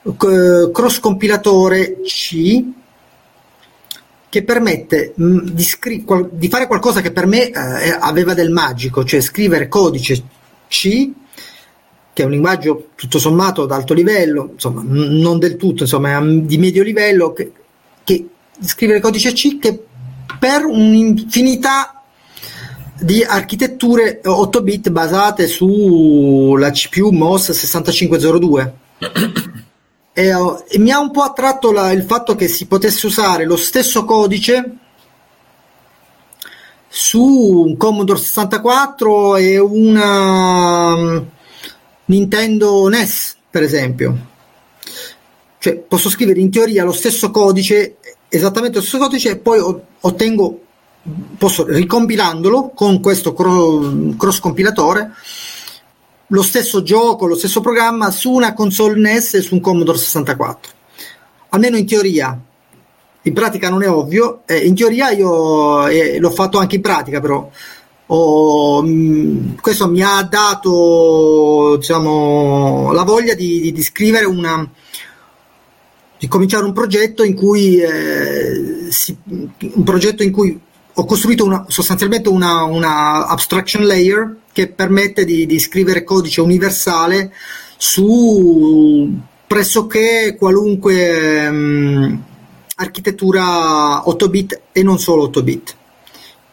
uh, 0.00 0.70
cross 0.70 1.00
compilatore 1.00 2.00
C 2.00 2.64
che 4.34 4.42
permette 4.42 5.12
mh, 5.14 5.24
mm, 5.24 5.38
di, 5.50 5.62
scri- 5.62 6.02
qual- 6.02 6.28
di, 6.32 6.48
fare 6.48 6.66
qualcosa 6.66 7.00
che 7.00 7.12
per 7.12 7.24
me 7.28 7.50
eh, 7.50 7.96
aveva 8.00 8.34
del 8.34 8.50
magico, 8.50 9.04
cioè 9.04 9.20
scrivere 9.20 9.68
codice 9.68 10.20
C 10.66 11.12
che 12.12 12.22
è 12.22 12.24
un 12.24 12.32
linguaggio 12.32 12.88
tutto 12.96 13.20
sommato 13.20 13.62
ad 13.62 13.70
alto 13.70 13.94
livello, 13.94 14.50
insomma, 14.54 14.82
n- 14.82 15.20
non 15.20 15.38
del 15.38 15.54
tutto, 15.54 15.84
insomma, 15.84 16.20
di 16.20 16.58
medio 16.58 16.82
livello, 16.82 17.32
che, 17.32 17.52
che 18.02 18.26
scrivere 18.60 18.98
codice 18.98 19.32
C 19.32 19.58
che 19.60 19.84
per 20.36 20.64
un'infinità 20.64 22.02
di 22.98 23.22
architetture 23.22 24.20
8 24.24 24.62
bit 24.62 24.90
basate 24.90 25.46
sulla 25.46 26.72
CPU 26.72 27.10
MOS 27.10 27.52
6502 27.52 28.74
e, 30.14 30.32
e, 30.68 30.78
mi 30.78 30.92
ha 30.92 31.00
un 31.00 31.10
po' 31.10 31.22
attratto 31.22 31.72
la, 31.72 31.90
il 31.90 32.04
fatto 32.04 32.36
che 32.36 32.46
si 32.46 32.66
potesse 32.66 33.06
usare 33.06 33.44
lo 33.44 33.56
stesso 33.56 34.04
codice 34.04 34.76
su 36.88 37.20
un 37.20 37.76
Commodore 37.76 38.20
64 38.20 39.34
e 39.34 39.58
una 39.58 40.94
um, 40.94 41.26
Nintendo 42.04 42.88
NES 42.88 43.36
per 43.50 43.64
esempio. 43.64 44.32
Cioè 45.58 45.74
posso 45.78 46.08
scrivere 46.08 46.38
in 46.38 46.50
teoria 46.50 46.84
lo 46.84 46.92
stesso 46.92 47.32
codice 47.32 47.96
esattamente 48.28 48.76
lo 48.76 48.82
stesso 48.82 48.98
codice 48.98 49.30
e 49.30 49.36
poi 49.38 49.60
ottengo 50.00 50.60
posso 51.36 51.66
ricompilandolo 51.66 52.70
con 52.70 53.00
questo 53.00 53.32
cross 53.34 54.38
compilatore 54.38 55.10
lo 56.28 56.42
stesso 56.42 56.82
gioco, 56.82 57.26
lo 57.26 57.36
stesso 57.36 57.60
programma 57.60 58.10
su 58.10 58.32
una 58.32 58.54
console 58.54 58.98
NES 58.98 59.34
e 59.34 59.40
su 59.40 59.54
un 59.54 59.60
Commodore 59.60 59.98
64 59.98 60.82
almeno 61.54 61.76
in 61.76 61.86
teoria. 61.86 62.38
In 63.26 63.32
pratica 63.32 63.70
non 63.70 63.82
è 63.82 63.88
ovvio 63.88 64.42
eh, 64.44 64.58
in 64.58 64.74
teoria 64.74 65.10
io 65.10 65.86
eh, 65.86 66.18
l'ho 66.18 66.30
fatto 66.30 66.58
anche 66.58 66.76
in 66.76 66.82
pratica 66.82 67.20
però. 67.20 67.50
Ho, 68.08 68.82
mh, 68.82 68.88
mm, 68.88 69.54
questo 69.62 69.88
mi 69.88 70.02
ha 70.02 70.22
dato 70.24 71.76
diciamo, 71.78 72.92
la 72.92 73.04
voglia 73.04 73.32
di, 73.32 73.72
di, 73.72 73.82
scrivere 73.82 74.26
una 74.26 74.68
di 76.18 76.28
cominciare 76.28 76.64
un 76.64 76.74
progetto 76.74 77.24
in 77.24 77.34
cui 77.34 77.78
eh, 77.78 78.88
si, 78.90 79.16
un 79.26 79.82
progetto 79.84 80.22
in 80.22 80.32
cui 80.32 80.60
ho 80.96 81.04
costruito 81.04 81.44
una, 81.44 81.64
sostanzialmente 81.68 82.28
una, 82.28 82.62
una, 82.62 83.26
abstraction 83.26 83.84
layer 83.84 84.36
che 84.52 84.68
permette 84.68 85.24
di, 85.24 85.44
di 85.44 85.58
scrivere 85.58 86.04
codice 86.04 86.40
universale 86.40 87.32
su 87.76 89.12
pressoché 89.46 90.36
qualunque 90.38 91.48
um, 91.48 92.22
architettura 92.76 94.08
8 94.08 94.28
bit 94.28 94.60
e 94.70 94.82
non 94.84 94.98
solo 95.00 95.24
8 95.24 95.42
bit. 95.42 95.76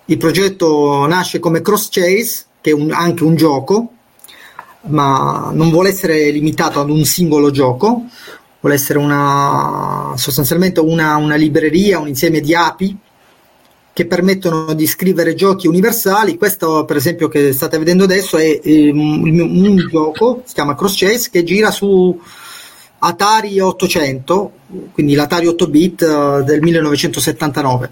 Il 0.06 0.18
progetto 0.18 1.06
nasce 1.06 1.40
come 1.40 1.62
Cross 1.62 1.90
Chase, 1.92 2.46
che 2.62 2.72
è 2.72 2.74
un, 2.74 2.92
anche 2.92 3.24
un 3.24 3.36
gioco, 3.36 3.92
ma 4.88 5.52
non 5.54 5.70
vuole 5.70 5.90
essere 5.90 6.32
limitato 6.32 6.80
ad 6.80 6.90
un 6.90 7.06
singolo 7.06 7.52
gioco, 7.52 8.06
vuole 8.60 8.76
essere 8.76 8.98
una, 8.98 10.14
sostanzialmente 10.16 10.80
una, 10.80 11.16
una 11.18 11.36
libreria, 11.36 12.00
un 12.00 12.08
insieme 12.08 12.40
di 12.40 12.56
api 12.56 12.98
che 13.94 14.06
permettono 14.06 14.74
di 14.74 14.88
scrivere 14.88 15.36
giochi 15.36 15.68
universali. 15.68 16.38
Questo, 16.38 16.86
per 16.86 16.96
esempio, 16.96 17.28
che 17.28 17.52
state 17.52 17.78
vedendo 17.78 18.06
adesso 18.06 18.38
è, 18.38 18.60
è 18.60 18.90
un, 18.90 19.40
un, 19.40 19.88
gioco, 19.90 20.44
si 20.46 20.54
chiama 20.54 20.76
Cross 20.76 20.98
Chase, 20.98 21.30
che 21.30 21.44
gira 21.44 21.72
su 21.72 22.18
Atari 23.00 23.60
800, 23.60 24.52
quindi 24.94 25.14
l'Atari 25.14 25.48
8 25.48 25.68
bit 25.68 26.02
uh, 26.02 26.44
del 26.44 26.62
1979. 26.62 27.92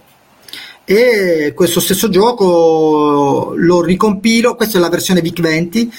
E 0.86 1.54
questo 1.56 1.80
stesso 1.80 2.10
gioco 2.10 3.54
lo 3.56 3.82
ricompilo, 3.82 4.56
questa 4.56 4.78
è 4.78 4.82
la 4.82 4.90
versione 4.90 5.22
VIC-20, 5.22 5.90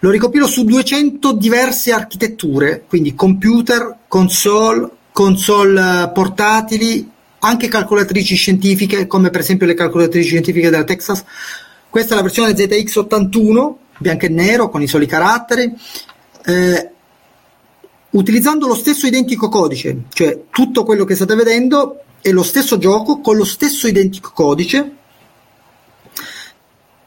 lo 0.00 0.10
ricompilo 0.10 0.46
su 0.46 0.64
200 0.64 1.32
diverse 1.32 1.92
architetture, 1.92 2.84
quindi 2.88 3.14
computer, 3.14 3.98
console, 4.06 4.88
console 5.12 6.10
portatili, 6.12 7.11
anche 7.44 7.68
calcolatrici 7.68 8.36
scientifiche, 8.36 9.06
come 9.06 9.30
per 9.30 9.40
esempio 9.40 9.66
le 9.66 9.74
calcolatrici 9.74 10.28
scientifiche 10.28 10.70
della 10.70 10.84
Texas. 10.84 11.24
Questa 11.90 12.14
è 12.14 12.16
la 12.16 12.22
versione 12.22 12.52
ZX81, 12.52 13.74
bianco 13.98 14.26
e 14.26 14.28
nero, 14.28 14.68
con 14.68 14.80
i 14.80 14.86
soli 14.86 15.06
caratteri, 15.06 15.72
eh, 16.44 16.90
utilizzando 18.10 18.66
lo 18.66 18.74
stesso 18.74 19.06
identico 19.06 19.48
codice, 19.48 20.04
cioè 20.12 20.44
tutto 20.50 20.84
quello 20.84 21.04
che 21.04 21.14
state 21.16 21.34
vedendo 21.34 22.02
è 22.20 22.30
lo 22.30 22.44
stesso 22.44 22.78
gioco 22.78 23.20
con 23.20 23.36
lo 23.36 23.44
stesso 23.44 23.88
identico 23.88 24.30
codice, 24.32 24.96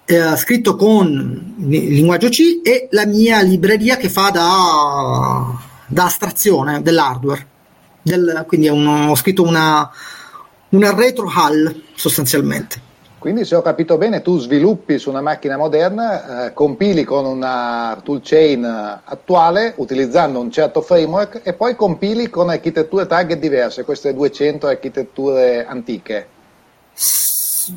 eh, 0.04 0.36
scritto 0.36 0.76
con 0.76 1.56
il 1.58 1.94
linguaggio 1.94 2.28
C 2.28 2.60
e 2.62 2.90
la 2.92 3.06
mia 3.06 3.42
libreria 3.42 3.96
che 3.96 4.10
fa 4.10 4.30
da, 4.32 5.58
da 5.88 6.04
astrazione 6.04 6.82
dell'hardware. 6.82 7.54
Del, 8.02 8.44
quindi 8.46 8.70
ho 8.70 9.16
scritto 9.16 9.42
una, 9.42 9.90
una 10.70 10.94
retro 10.94 11.28
HAL 11.28 11.84
sostanzialmente. 11.96 12.94
Quindi 13.26 13.44
se 13.44 13.56
ho 13.56 13.64
capito 13.64 13.98
bene, 13.98 14.22
tu 14.22 14.38
sviluppi 14.38 15.00
su 15.00 15.10
una 15.10 15.20
macchina 15.20 15.58
moderna, 15.58 16.46
eh, 16.46 16.54
compili 16.54 17.04
con 17.04 17.26
una 17.26 18.00
toolchain 18.04 18.64
attuale 19.04 19.74
utilizzando 19.78 20.40
un 20.40 20.52
certo 20.52 20.84
framework 20.84 21.42
e 21.44 21.54
poi 21.54 21.76
compili 21.76 22.30
con 22.30 22.50
architetture 22.50 23.08
target 23.08 23.40
diverse, 23.40 23.84
queste 23.84 24.14
200 24.14 24.68
architetture 24.68 25.66
antiche. 25.66 26.28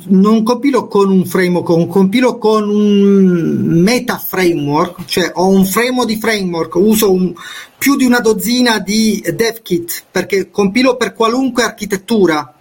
Non 0.09 0.42
compilo 0.42 0.87
con 0.87 1.11
un 1.11 1.24
framework, 1.24 1.88
compilo 1.88 2.37
con 2.37 2.68
un 2.68 3.81
meta 3.83 4.18
framework, 4.18 5.07
cioè 5.07 5.31
ho 5.33 5.48
un 5.48 5.64
framework 5.64 6.09
di 6.09 6.18
framework, 6.18 6.74
uso 6.74 7.11
un, 7.11 7.33
più 7.79 7.96
di 7.96 8.05
una 8.05 8.20
dozzina 8.20 8.81
di 8.81 9.24
dev 9.35 9.62
kit 9.62 10.05
perché 10.11 10.51
compilo 10.51 10.96
per 10.96 11.14
qualunque 11.14 11.62
architettura 11.62 12.53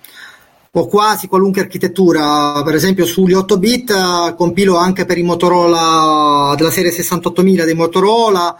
o 0.72 0.88
quasi 0.88 1.28
qualunque 1.28 1.62
architettura, 1.62 2.62
per 2.64 2.76
esempio 2.76 3.06
sugli 3.06 3.34
8 3.34 3.58
bit 3.58 3.90
uh, 3.90 4.36
compilo 4.36 4.76
anche 4.76 5.06
per 5.06 5.18
i 5.18 5.24
Motorola 5.24 6.54
della 6.56 6.72
serie 6.72 6.92
68000 6.92 7.64
dei 7.64 7.74
Motorola, 7.74 8.56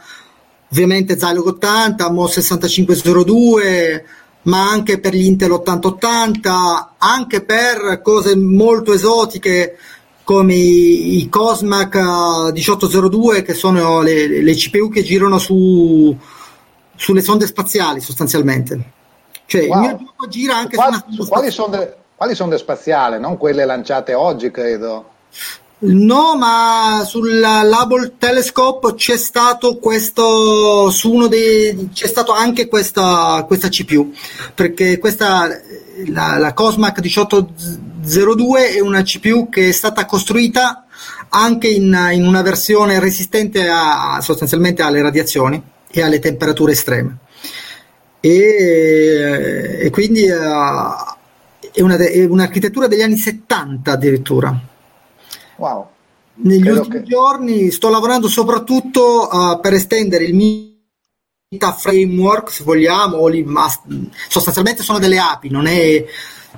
ovviamente 0.72 1.18
Zilog 1.18 1.48
80, 1.48 2.12
MOS 2.12 2.40
6502, 2.40 4.06
ma 4.44 4.70
anche 4.70 5.00
per 5.00 5.14
gli 5.14 5.26
Intel 5.26 5.52
8080, 5.52 6.96
anche 6.98 7.42
per 7.44 8.02
cose 8.02 8.36
molto 8.36 8.94
esotiche 8.94 9.78
come 10.24 10.56
i, 10.56 11.20
i 11.20 11.30
Cosmac 11.30 11.96
1802 11.96 13.44
che 13.44 13.54
sono 13.54 14.02
le, 14.02 14.42
le 14.42 14.56
CPU 14.56 14.90
che 14.90 15.04
girano 15.04 15.38
su, 15.38 16.16
sulle 16.96 17.22
sonde 17.22 17.46
spaziali 17.46 18.02
sostanzialmente. 18.02 18.96
Cioè 19.48 19.66
wow. 19.66 19.74
il 19.74 19.88
mio 19.88 19.98
gioco 19.98 20.28
gira 20.28 20.58
anche 20.58 20.76
su, 20.76 20.82
quali, 20.82 21.04
su, 21.10 21.28
quali 21.28 21.52
sonde, 21.52 21.98
quali 22.16 22.36
sonde 22.36 22.58
spaziali, 22.58 23.20
non 23.20 23.38
quelle 23.38 23.66
lanciate 23.66 24.14
oggi, 24.14 24.52
credo? 24.52 25.16
No, 25.80 26.36
ma 26.36 27.04
sull'Hubble 27.06 28.16
Telescope 28.18 28.96
c'è 28.96 29.16
stato 29.16 29.78
questo, 29.78 30.90
su 30.90 31.14
uno 31.14 31.28
dei, 31.28 31.90
c'è 31.94 32.08
stato 32.08 32.34
anche 32.34 32.68
questa, 32.68 33.44
questa 33.46 33.70
CPU, 33.70 34.12
perché 34.56 34.98
questa, 34.98 35.48
la, 36.08 36.38
la 36.40 36.54
Cosmac 36.54 37.00
1802 37.00 38.70
è 38.72 38.80
una 38.80 39.04
CPU 39.04 39.50
che 39.50 39.70
è 39.70 39.72
stata 39.72 40.06
costruita 40.06 40.88
anche 41.30 41.68
in, 41.68 42.10
in 42.12 42.26
una 42.26 42.42
versione 42.42 43.00
resistente 43.00 43.70
a, 43.70 44.20
sostanzialmente 44.20 44.82
alle 44.82 45.04
radiazioni 45.04 45.62
e 45.90 46.02
alle 46.02 46.18
temperature 46.18 46.72
estreme. 46.72 47.18
E, 48.20 49.80
e 49.82 49.90
quindi 49.90 50.30
uh, 50.30 51.72
è, 51.72 51.82
una, 51.82 51.98
è 51.98 52.26
un'architettura 52.26 52.88
degli 52.88 53.02
anni 53.02 53.18
70 53.18 53.92
addirittura 53.92 54.60
Wow. 55.58 55.88
Negli 56.36 56.62
Credo 56.62 56.82
ultimi 56.82 57.04
che... 57.04 57.10
giorni 57.10 57.72
sto 57.72 57.90
lavorando 57.90 58.28
soprattutto 58.28 59.28
uh, 59.32 59.60
per 59.60 59.74
estendere 59.74 60.24
il 60.26 60.36
Mita 60.36 61.72
framework, 61.74 62.52
se 62.52 62.64
vogliamo, 62.64 63.26
li, 63.28 63.44
ma, 63.44 63.68
sostanzialmente 64.28 64.84
sono 64.84 65.00
delle 65.00 65.18
API, 65.18 65.50
non 65.50 65.66
è, 65.66 66.06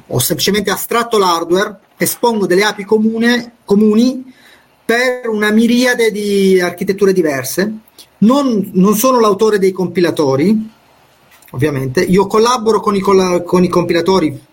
ho 0.07 0.19
semplicemente 0.19 0.71
astratto 0.71 1.17
l'hardware, 1.17 1.79
espongo 1.97 2.45
delle 2.45 2.63
API 2.63 2.83
comune, 2.83 3.53
comuni 3.65 4.33
per 4.83 5.29
una 5.29 5.51
miriade 5.51 6.11
di 6.11 6.59
architetture 6.59 7.13
diverse. 7.13 7.71
Non, 8.19 8.71
non 8.73 8.95
sono 8.95 9.19
l'autore 9.19 9.59
dei 9.59 9.71
compilatori, 9.71 10.69
ovviamente, 11.51 12.01
io 12.01 12.27
collaboro 12.27 12.79
con 12.79 12.95
i, 12.95 13.01
con 13.01 13.63
i 13.63 13.69
compilatori, 13.69 14.47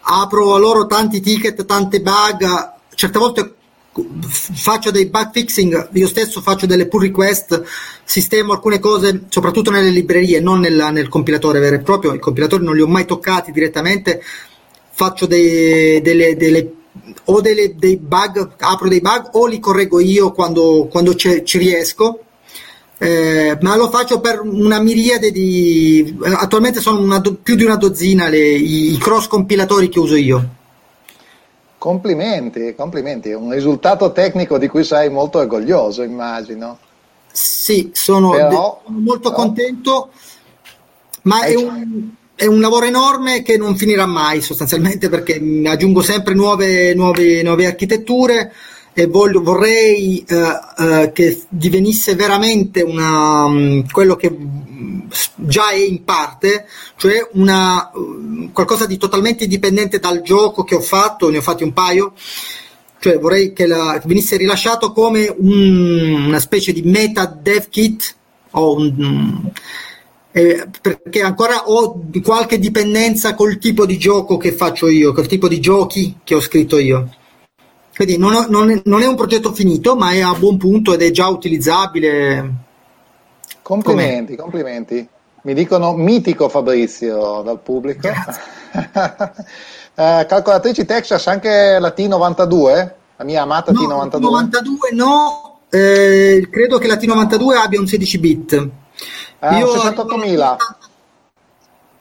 apro 0.00 0.54
a 0.54 0.58
loro 0.58 0.86
tanti 0.86 1.20
ticket, 1.20 1.64
tante 1.64 2.00
bug, 2.00 2.74
certe 2.94 3.18
volte 3.18 3.54
faccio 4.30 4.90
dei 4.90 5.06
bug 5.06 5.30
fixing, 5.32 5.88
io 5.92 6.06
stesso 6.06 6.40
faccio 6.40 6.66
delle 6.66 6.86
pull 6.86 7.02
request, 7.02 7.62
sistemo 8.04 8.52
alcune 8.52 8.78
cose, 8.78 9.24
soprattutto 9.28 9.70
nelle 9.70 9.90
librerie, 9.90 10.40
non 10.40 10.60
nella, 10.60 10.90
nel 10.90 11.08
compilatore 11.08 11.60
vero 11.60 11.76
e 11.76 11.80
proprio, 11.80 12.14
i 12.14 12.18
compilatori 12.18 12.64
non 12.64 12.74
li 12.74 12.82
ho 12.82 12.86
mai 12.86 13.06
toccati 13.06 13.52
direttamente, 13.52 14.22
faccio 14.90 15.26
dei, 15.26 16.00
delle, 16.02 16.36
delle, 16.36 16.72
o 17.24 17.40
delle, 17.40 17.74
dei 17.74 17.96
bug, 17.96 18.54
apro 18.58 18.88
dei 18.88 19.00
bug 19.00 19.30
o 19.32 19.46
li 19.46 19.58
correggo 19.58 20.00
io 20.00 20.32
quando, 20.32 20.88
quando 20.90 21.14
ci 21.14 21.58
riesco, 21.58 22.25
eh, 22.98 23.58
ma 23.60 23.76
lo 23.76 23.90
faccio 23.90 24.20
per 24.20 24.40
una 24.40 24.80
miriade 24.80 25.30
di... 25.30 26.16
attualmente 26.22 26.80
sono 26.80 27.00
una, 27.00 27.20
più 27.20 27.54
di 27.54 27.64
una 27.64 27.76
dozzina 27.76 28.28
le, 28.28 28.38
i, 28.38 28.92
i 28.92 28.98
cross 28.98 29.26
compilatori 29.26 29.88
che 29.88 29.98
uso 29.98 30.16
io. 30.16 30.48
Complimenti, 31.76 32.74
complimenti, 32.74 33.32
un 33.32 33.52
risultato 33.52 34.12
tecnico 34.12 34.56
di 34.56 34.66
cui 34.66 34.82
sei 34.82 35.10
molto 35.10 35.38
orgoglioso, 35.38 36.02
immagino. 36.02 36.78
Sì, 37.30 37.90
sono 37.92 38.30
però, 38.30 38.82
de- 38.86 38.94
molto 38.94 39.28
però... 39.30 39.42
contento, 39.42 40.10
ma 41.22 41.42
è 41.42 41.54
un, 41.54 42.08
è 42.34 42.46
un, 42.46 42.60
lavoro 42.60 42.86
enorme 42.86 43.42
che 43.42 43.58
non 43.58 43.76
finirà 43.76 44.06
mai 44.06 44.40
sostanzialmente 44.40 45.10
perché 45.10 45.38
aggiungo 45.66 46.00
sempre 46.00 46.32
nuove, 46.32 46.94
nuove, 46.94 47.42
nuove 47.42 47.66
architetture 47.66 48.52
e 48.98 49.06
voglio, 49.08 49.42
vorrei 49.42 50.24
uh, 50.26 50.34
uh, 50.34 51.12
che 51.12 51.42
divenisse 51.50 52.14
veramente 52.14 52.80
una, 52.80 53.44
um, 53.44 53.86
quello 53.90 54.16
che 54.16 54.34
già 55.34 55.68
è 55.68 55.76
in 55.76 56.02
parte, 56.02 56.66
cioè 56.96 57.28
una, 57.32 57.90
uh, 57.92 58.50
qualcosa 58.52 58.86
di 58.86 58.96
totalmente 58.96 59.44
indipendente 59.44 59.98
dal 59.98 60.22
gioco 60.22 60.64
che 60.64 60.76
ho 60.76 60.80
fatto, 60.80 61.28
ne 61.28 61.36
ho 61.36 61.42
fatti 61.42 61.62
un 61.62 61.74
paio, 61.74 62.14
cioè 62.98 63.18
vorrei 63.18 63.52
che, 63.52 63.66
la, 63.66 64.00
venisse 64.02 64.38
rilasciato 64.38 64.92
come 64.92 65.30
un, 65.40 66.24
una 66.28 66.40
specie 66.40 66.72
di 66.72 66.80
meta 66.80 67.26
dev 67.26 67.68
kit 67.68 68.16
un, 68.52 69.50
eh, 70.32 70.68
perché 70.80 71.20
ancora 71.20 71.68
ho 71.68 72.00
qualche 72.22 72.58
dipendenza 72.58 73.34
col 73.34 73.58
tipo 73.58 73.84
di 73.84 73.98
gioco 73.98 74.38
che 74.38 74.52
faccio 74.52 74.88
io, 74.88 75.12
col 75.12 75.26
tipo 75.26 75.48
di 75.48 75.60
giochi 75.60 76.16
che 76.24 76.34
ho 76.34 76.40
scritto 76.40 76.78
io. 76.78 77.10
Quindi 77.96 78.18
non, 78.18 78.34
ho, 78.34 78.46
non, 78.50 78.70
è, 78.70 78.82
non, 78.84 79.00
è, 79.00 79.06
un 79.06 79.14
progetto 79.16 79.54
finito, 79.54 79.96
ma 79.96 80.10
è 80.10 80.20
a 80.20 80.34
buon 80.34 80.58
punto 80.58 80.92
ed 80.92 81.00
è 81.00 81.10
già 81.10 81.28
utilizzabile. 81.28 82.52
Complimenti, 83.62 84.36
Com'è? 84.36 84.42
complimenti. 84.42 85.08
Mi 85.44 85.54
dicono 85.54 85.94
mitico 85.94 86.50
Fabrizio 86.50 87.40
dal 87.42 87.58
pubblico. 87.60 88.06
eh, 88.76 90.26
calcolatrici 90.28 90.84
Texas 90.84 91.26
anche 91.28 91.78
la 91.78 91.94
T92? 91.96 92.92
La 93.16 93.24
mia 93.24 93.40
amata 93.40 93.72
no, 93.72 93.80
T92? 93.80 94.18
T92 94.18 94.94
no, 94.94 95.60
eh, 95.70 96.46
credo 96.50 96.76
che 96.76 96.88
la 96.88 96.96
T92 96.96 97.56
abbia 97.56 97.80
un 97.80 97.86
16 97.86 98.18
bit. 98.18 98.68
Ah, 99.38 99.56
Io 99.56 99.74
68.000. 99.74 100.56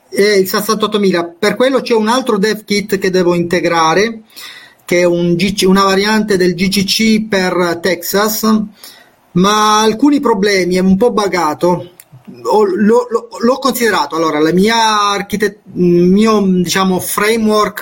Eh, 0.10 0.40
il 0.40 0.46
68.000. 0.46 1.36
Per 1.40 1.56
quello 1.56 1.80
c'è 1.80 1.94
un 1.94 2.10
altro 2.10 2.38
dev 2.38 2.66
kit 2.66 2.98
che 2.98 3.10
devo 3.10 3.34
integrare 3.34 4.24
che 4.86 5.00
è 5.00 5.04
un 5.04 5.36
GC, 5.36 5.66
una 5.68 5.84
variante 5.84 6.38
del 6.38 6.54
GCC 6.54 7.28
per 7.28 7.80
Texas, 7.82 8.44
ma 9.32 9.80
ha 9.80 9.82
alcuni 9.82 10.20
problemi, 10.20 10.76
è 10.76 10.80
un 10.80 10.96
po' 10.96 11.12
buggato. 11.12 11.90
Ho, 12.44 12.64
lo, 12.64 13.08
lo, 13.10 13.28
l'ho 13.40 13.60
considerato, 13.60 14.16
allora, 14.16 14.40
la 14.40 14.54
mia 14.54 15.10
architet- 15.12 15.60
mio 15.74 16.42
diciamo, 16.42 17.00
framework 17.00 17.82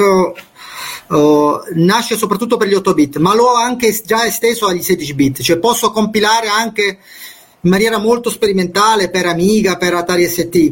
uh, 1.08 1.60
nasce 1.76 2.18
soprattutto 2.18 2.58
per 2.58 2.68
gli 2.68 2.74
8 2.74 2.94
bit, 2.94 3.18
ma 3.18 3.36
l'ho 3.36 3.54
anche 3.54 3.98
già 4.04 4.26
esteso 4.26 4.68
agli 4.68 4.82
16 4.82 5.14
bit, 5.14 5.42
cioè 5.42 5.60
posso 5.60 5.92
compilare 5.92 6.48
anche 6.48 7.00
in 7.62 7.70
maniera 7.70 7.98
molto 7.98 8.30
sperimentale 8.30 9.10
per 9.10 9.26
Amiga, 9.26 9.78
per 9.78 9.94
Atari 9.94 10.28
ST. 10.28 10.72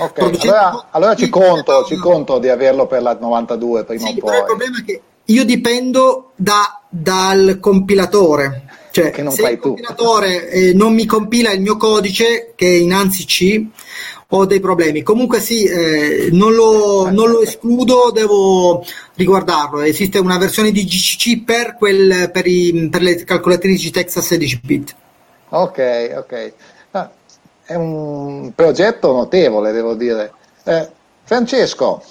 Ok, 0.00 0.18
allora, 0.18 0.88
allora 0.90 1.16
ci, 1.16 1.28
conto, 1.28 1.84
ci 1.84 1.96
conto 1.96 2.38
di 2.38 2.48
averlo 2.48 2.86
per 2.86 3.02
la 3.02 3.16
92 3.18 3.84
prima 3.84 4.06
sì, 4.06 4.18
o 4.20 4.26
poi. 4.26 4.36
il 4.36 4.44
problema 4.44 4.78
è 4.78 4.84
che 4.84 5.02
io 5.28 5.44
dipendo 5.44 6.32
da, 6.36 6.82
dal 6.88 7.58
compilatore. 7.60 8.64
Cioè, 8.90 9.10
che 9.10 9.22
non 9.22 9.32
se 9.32 9.48
il 9.48 9.58
compilatore 9.58 10.48
eh, 10.48 10.72
non 10.72 10.94
mi 10.94 11.04
compila 11.04 11.52
il 11.52 11.60
mio 11.60 11.76
codice, 11.76 12.52
che 12.56 12.66
è 12.66 12.76
in 12.76 12.92
ANSI 12.92 13.24
C, 13.24 13.66
ho 14.28 14.46
dei 14.46 14.60
problemi. 14.60 15.02
Comunque 15.02 15.40
sì, 15.40 15.64
eh, 15.64 16.28
non, 16.32 16.54
lo, 16.54 17.10
non, 17.10 17.30
lo, 17.30 17.42
escludo, 17.42 18.10
devo 18.12 18.84
riguardarlo. 19.14 19.82
Esiste 19.82 20.18
una 20.18 20.38
versione 20.38 20.70
di 20.70 20.84
GCC 20.84 21.44
per, 21.44 21.76
quel, 21.76 22.30
per, 22.32 22.46
i, 22.46 22.88
per 22.90 23.02
le 23.02 23.22
calcolatrici 23.24 23.90
Texas 23.90 24.26
16 24.26 24.60
bit. 24.64 24.94
Ok, 25.50 26.14
ok. 26.16 26.52
Ah, 26.92 27.10
è 27.64 27.74
un 27.74 28.52
progetto 28.54 29.12
notevole, 29.12 29.72
devo 29.72 29.94
dire. 29.94 30.32
Eh, 30.64 30.88
Francesco, 31.24 32.02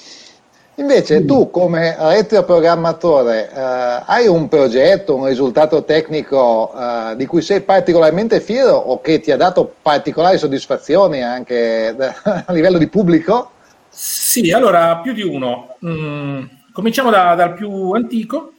Invece 0.79 1.25
tu 1.25 1.49
come 1.49 1.95
retroprogrammatore 1.97 3.49
eh, 3.49 4.03
hai 4.05 4.27
un 4.27 4.47
progetto, 4.47 5.15
un 5.15 5.25
risultato 5.25 5.83
tecnico 5.83 6.71
eh, 6.71 7.15
di 7.15 7.25
cui 7.25 7.41
sei 7.41 7.61
particolarmente 7.61 8.39
fiero 8.39 8.73
o 8.75 9.01
che 9.01 9.19
ti 9.19 9.31
ha 9.31 9.37
dato 9.37 9.73
particolari 9.81 10.37
soddisfazioni 10.37 11.23
anche 11.23 11.95
a 11.97 12.53
livello 12.53 12.77
di 12.77 12.87
pubblico? 12.89 13.53
Sì, 13.89 14.51
allora 14.51 14.97
più 14.97 15.13
di 15.13 15.23
uno. 15.23 15.77
Mm, 15.83 16.43
cominciamo 16.71 17.09
da, 17.09 17.33
dal 17.33 17.55
più 17.55 17.93
antico, 17.93 18.53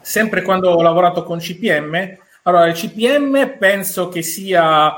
sempre 0.00 0.42
quando 0.42 0.70
ho 0.70 0.82
lavorato 0.82 1.24
con 1.24 1.38
CPM. 1.38 2.18
Allora, 2.42 2.66
il 2.66 2.74
CPM 2.74 3.56
penso 3.58 4.08
che 4.08 4.22
sia 4.22 4.94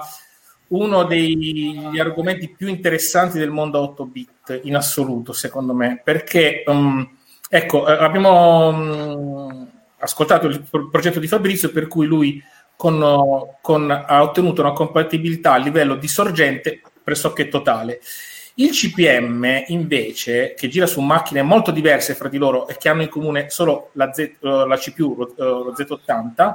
uno 0.68 1.04
degli 1.04 1.98
argomenti 1.98 2.54
più 2.54 2.68
interessanti 2.68 3.38
del 3.38 3.48
mondo 3.48 3.80
8 3.80 4.04
bit 4.04 4.28
in 4.54 4.76
assoluto, 4.76 5.32
secondo 5.32 5.74
me, 5.74 6.00
perché 6.02 6.62
um, 6.66 7.08
ecco, 7.48 7.86
eh, 7.86 7.92
abbiamo 7.92 8.68
um, 8.68 9.68
ascoltato 9.98 10.46
il 10.46 10.66
progetto 10.90 11.18
di 11.18 11.26
Fabrizio 11.26 11.70
per 11.70 11.88
cui 11.88 12.06
lui 12.06 12.42
con, 12.76 13.02
con, 13.60 13.90
ha 13.90 14.22
ottenuto 14.22 14.60
una 14.60 14.72
compatibilità 14.72 15.54
a 15.54 15.56
livello 15.58 15.96
di 15.96 16.06
sorgente 16.06 16.80
pressoché 17.02 17.48
totale. 17.48 18.00
Il 18.54 18.70
CPM 18.70 19.64
invece, 19.68 20.54
che 20.54 20.68
gira 20.68 20.86
su 20.86 21.00
macchine 21.00 21.42
molto 21.42 21.70
diverse 21.70 22.14
fra 22.14 22.28
di 22.28 22.38
loro 22.38 22.66
e 22.68 22.76
che 22.76 22.88
hanno 22.88 23.02
in 23.02 23.08
comune 23.08 23.50
solo 23.50 23.90
la, 23.92 24.12
Z, 24.12 24.36
la 24.40 24.76
CPU, 24.76 25.14
lo, 25.16 25.34
lo 25.36 25.72
Z80, 25.72 26.54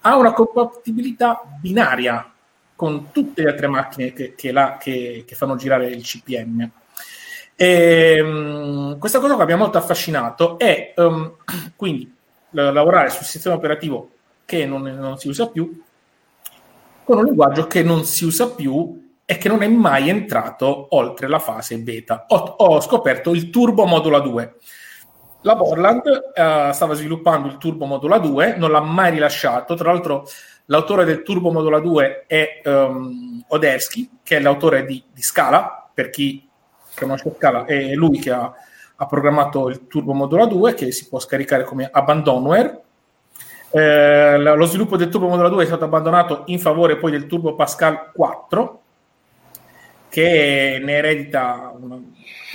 ha 0.00 0.16
una 0.16 0.32
compatibilità 0.32 1.42
binaria 1.60 2.32
con 2.74 3.10
tutte 3.10 3.42
le 3.42 3.50
altre 3.50 3.66
macchine 3.66 4.12
che, 4.12 4.34
che, 4.34 4.52
la, 4.52 4.76
che, 4.78 5.24
che 5.26 5.34
fanno 5.34 5.56
girare 5.56 5.88
il 5.88 6.02
CPM. 6.02 6.70
E, 7.56 8.20
um, 8.20 8.98
questa 8.98 9.18
cosa 9.18 9.36
che 9.36 9.44
mi 9.46 9.52
ha 9.52 9.56
molto 9.56 9.78
affascinato 9.78 10.58
è 10.58 10.92
um, 10.96 11.36
quindi 11.74 12.14
lavorare 12.50 13.10
sul 13.10 13.24
sistema 13.24 13.54
operativo 13.54 14.10
che 14.44 14.64
non, 14.66 14.82
non, 14.82 15.18
si 15.18 15.28
usa 15.28 15.48
più 15.48 15.82
con 17.06 17.18
un 17.18 17.24
linguaggio 17.24 17.66
che 17.66 17.82
non 17.82 18.04
si 18.04 18.24
usa 18.24 18.50
più 18.50 19.14
e 19.24 19.38
che 19.38 19.48
non 19.48 19.62
è 19.62 19.68
mai 19.68 20.08
entrato 20.08 20.88
oltre 20.90 21.28
la 21.28 21.38
fase 21.38 21.78
beta. 21.78 22.26
Ho, 22.28 22.36
ho 22.36 22.80
scoperto 22.80 23.32
il 23.32 23.50
Turbo 23.50 23.84
Modula 23.84 24.20
2. 24.20 24.54
la 25.42 25.54
Borland 25.56 26.02
uh, 26.06 26.72
stava 26.72 26.94
sviluppando 26.94 27.48
il 27.48 27.58
Turbo 27.58 27.86
Modula 27.86 28.18
2, 28.18 28.56
non 28.56 28.70
l'ha 28.70 28.80
mai 28.80 29.10
rilasciato. 29.10 29.74
Tra 29.74 29.92
l'altro, 29.92 30.28
l'autore 30.66 31.04
del 31.04 31.22
Turbo 31.22 31.50
Modula 31.50 31.80
2 31.80 32.24
è 32.26 32.60
um, 32.64 33.44
Odersky, 33.48 34.10
che 34.22 34.36
è 34.36 34.40
l'autore 34.40 34.84
di, 34.84 35.02
di, 35.12 35.22
Scala. 35.22 35.90
Per 35.92 36.10
chi 36.10 36.45
conosce 36.98 37.32
Scala, 37.36 37.64
è 37.64 37.94
lui 37.94 38.18
che 38.18 38.30
ha, 38.30 38.52
ha, 38.96 39.06
programmato 39.06 39.68
il 39.68 39.86
Turbo 39.86 40.12
Modula 40.12 40.46
2, 40.46 40.74
che 40.74 40.92
si 40.92 41.08
può 41.08 41.18
scaricare 41.18 41.64
come 41.64 41.88
Abandonware. 41.90 42.82
Eh, 43.70 44.38
lo 44.38 44.64
sviluppo 44.66 44.96
del 44.96 45.08
Turbo 45.08 45.28
Modula 45.28 45.48
2 45.48 45.62
è 45.62 45.66
stato 45.66 45.84
abbandonato 45.84 46.42
in 46.46 46.58
favore 46.58 46.96
poi 46.96 47.10
del 47.10 47.26
Turbo 47.26 47.54
Pascal 47.54 48.12
4, 48.12 48.80
che 50.08 50.80
ne 50.82 50.92
eredita 50.92 51.74
una, 51.78 51.96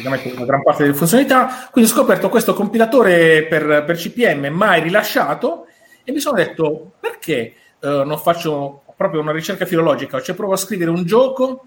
una 0.04 0.45
gran 0.45 0.63
parte 0.63 0.84
delle 0.84 0.95
funzionalità. 0.95 1.69
Quindi 1.71 1.91
ho 1.91 1.93
scoperto 1.93 2.30
questo 2.30 2.54
compilatore 2.54 3.45
per, 3.45 3.84
per 3.86 3.95
CPM 3.95 4.47
mai 4.47 4.82
rilasciato 4.82 5.67
e 6.04 6.12
mi 6.12 6.19
sono 6.19 6.38
detto 6.38 6.93
perché 6.99 7.54
uh, 7.82 8.04
non 8.04 8.17
faccio 8.17 8.82
proprio 8.95 9.21
una 9.21 9.32
ricerca 9.32 9.65
filologica, 9.65 10.21
cioè 10.21 10.36
provo 10.36 10.54
a 10.54 10.58
scrivere 10.58 10.89
un 10.89 11.06
gioco 11.06 11.65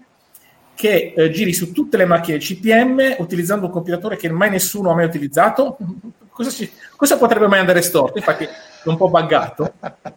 che 0.75 1.13
uh, 1.15 1.29
giri 1.29 1.53
su 1.53 1.71
tutte 1.71 1.97
le 1.97 2.05
macchine 2.05 2.37
CPM 2.37 3.15
utilizzando 3.19 3.65
un 3.65 3.71
compilatore 3.71 4.17
che 4.17 4.29
mai 4.29 4.49
nessuno 4.49 4.91
ha 4.91 4.95
mai 4.95 5.05
utilizzato. 5.05 5.77
Cosa, 6.29 6.49
ci, 6.49 6.69
cosa 6.95 7.17
potrebbe 7.17 7.47
mai 7.47 7.59
andare 7.59 7.81
storto? 7.81 8.17
Infatti 8.17 8.43
è 8.43 8.49
un 8.83 8.97
po' 8.97 9.09
buggato, 9.09 9.73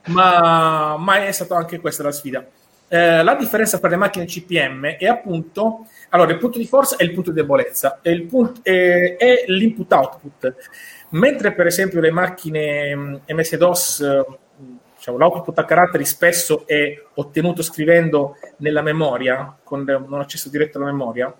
ma, 0.06 0.96
ma 0.98 1.24
è 1.24 1.32
stata 1.32 1.56
anche 1.56 1.78
questa 1.78 2.02
la 2.02 2.12
sfida. 2.12 2.44
Eh, 2.90 3.22
la 3.22 3.34
differenza 3.34 3.78
tra 3.78 3.88
le 3.88 3.96
macchine 3.96 4.24
CPM 4.24 4.96
è 4.96 5.06
appunto 5.06 5.86
allora 6.08 6.32
il 6.32 6.38
punto 6.38 6.56
di 6.56 6.66
forza 6.66 6.96
è 6.96 7.02
il 7.02 7.12
punto 7.12 7.32
di 7.32 7.36
debolezza 7.36 7.98
è, 8.00 8.18
punto, 8.22 8.60
è, 8.62 9.16
è 9.18 9.44
l'input 9.48 9.92
output 9.92 10.54
mentre 11.10 11.52
per 11.52 11.66
esempio 11.66 12.00
le 12.00 12.10
macchine 12.10 13.20
MS-DOS 13.26 14.24
mm, 14.30 14.34
diciamo, 14.98 15.16
l'output 15.16 15.58
a 15.58 15.64
caratteri 15.64 16.04
spesso 16.04 16.66
è 16.66 17.02
ottenuto 17.14 17.62
scrivendo 17.62 18.36
nella 18.58 18.82
memoria 18.82 19.56
con 19.64 19.86
un 19.88 20.20
accesso 20.20 20.50
diretto 20.50 20.76
alla 20.76 20.90
memoria 20.90 21.32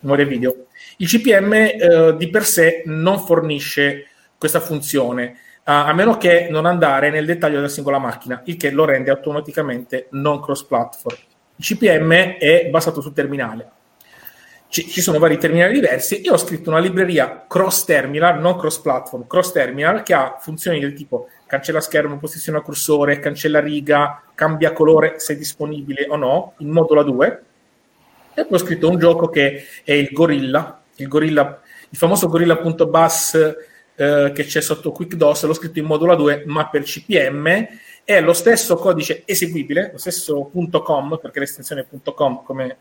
memoria 0.00 0.26
video 0.26 0.66
il 0.96 1.06
CPM 1.06 1.52
eh, 1.52 2.14
di 2.16 2.28
per 2.28 2.44
sé 2.44 2.82
non 2.86 3.20
fornisce 3.20 4.06
questa 4.36 4.58
funzione 4.58 5.36
a 5.64 5.92
meno 5.92 6.16
che 6.16 6.48
non 6.50 6.66
andare 6.66 7.10
nel 7.10 7.24
dettaglio 7.24 7.56
della 7.56 7.68
singola 7.68 7.98
macchina, 7.98 8.42
il 8.46 8.56
che 8.56 8.70
lo 8.70 8.84
rende 8.84 9.10
automaticamente 9.10 10.08
non 10.10 10.40
cross-platform. 10.40 11.16
Il 11.56 11.64
CPM 11.64 12.36
è 12.38 12.68
basato 12.68 13.00
sul 13.00 13.12
terminale. 13.12 13.70
Ci, 14.72 14.88
ci 14.88 15.02
sono 15.02 15.18
vari 15.18 15.36
terminali 15.36 15.74
diversi. 15.74 16.22
Io 16.22 16.32
ho 16.32 16.38
scritto 16.38 16.70
una 16.70 16.78
libreria 16.78 17.44
cross-terminal, 17.46 18.40
non 18.40 18.56
cross-platform, 18.56 19.26
cross-terminal, 19.26 20.02
che 20.02 20.14
ha 20.14 20.38
funzioni 20.40 20.80
del 20.80 20.94
tipo 20.94 21.28
cancella 21.46 21.82
schermo, 21.82 22.16
posiziona 22.16 22.62
cursore, 22.62 23.18
cancella 23.18 23.60
riga, 23.60 24.22
cambia 24.34 24.72
colore 24.72 25.18
se 25.18 25.34
è 25.34 25.36
disponibile 25.36 26.06
o 26.08 26.16
no, 26.16 26.54
in 26.60 26.70
modulo 26.70 27.02
2. 27.02 27.42
E 28.32 28.46
poi 28.46 28.58
ho 28.58 28.58
scritto 28.58 28.88
un 28.88 28.98
gioco 28.98 29.28
che 29.28 29.62
è 29.84 29.92
il 29.92 30.08
Gorilla, 30.10 30.82
il, 30.96 31.06
Gorilla, 31.06 31.60
il 31.90 31.98
famoso 31.98 32.28
Gorilla.bus 32.28 33.34
eh, 33.94 34.32
che 34.34 34.44
c'è 34.44 34.62
sotto 34.62 34.90
QuickDOS, 34.90 35.44
l'ho 35.44 35.52
scritto 35.52 35.80
in 35.80 35.84
modulo 35.84 36.16
2, 36.16 36.44
ma 36.46 36.66
per 36.70 36.84
CPM 36.84 37.66
è 38.04 38.22
lo 38.22 38.32
stesso 38.32 38.76
codice 38.76 39.24
eseguibile, 39.26 39.90
lo 39.92 39.98
stesso 39.98 40.50
.com, 40.82 41.18
perché 41.20 41.40
l'estensione 41.40 41.86
è 41.90 42.12
.com, 42.14 42.42
come 42.42 42.78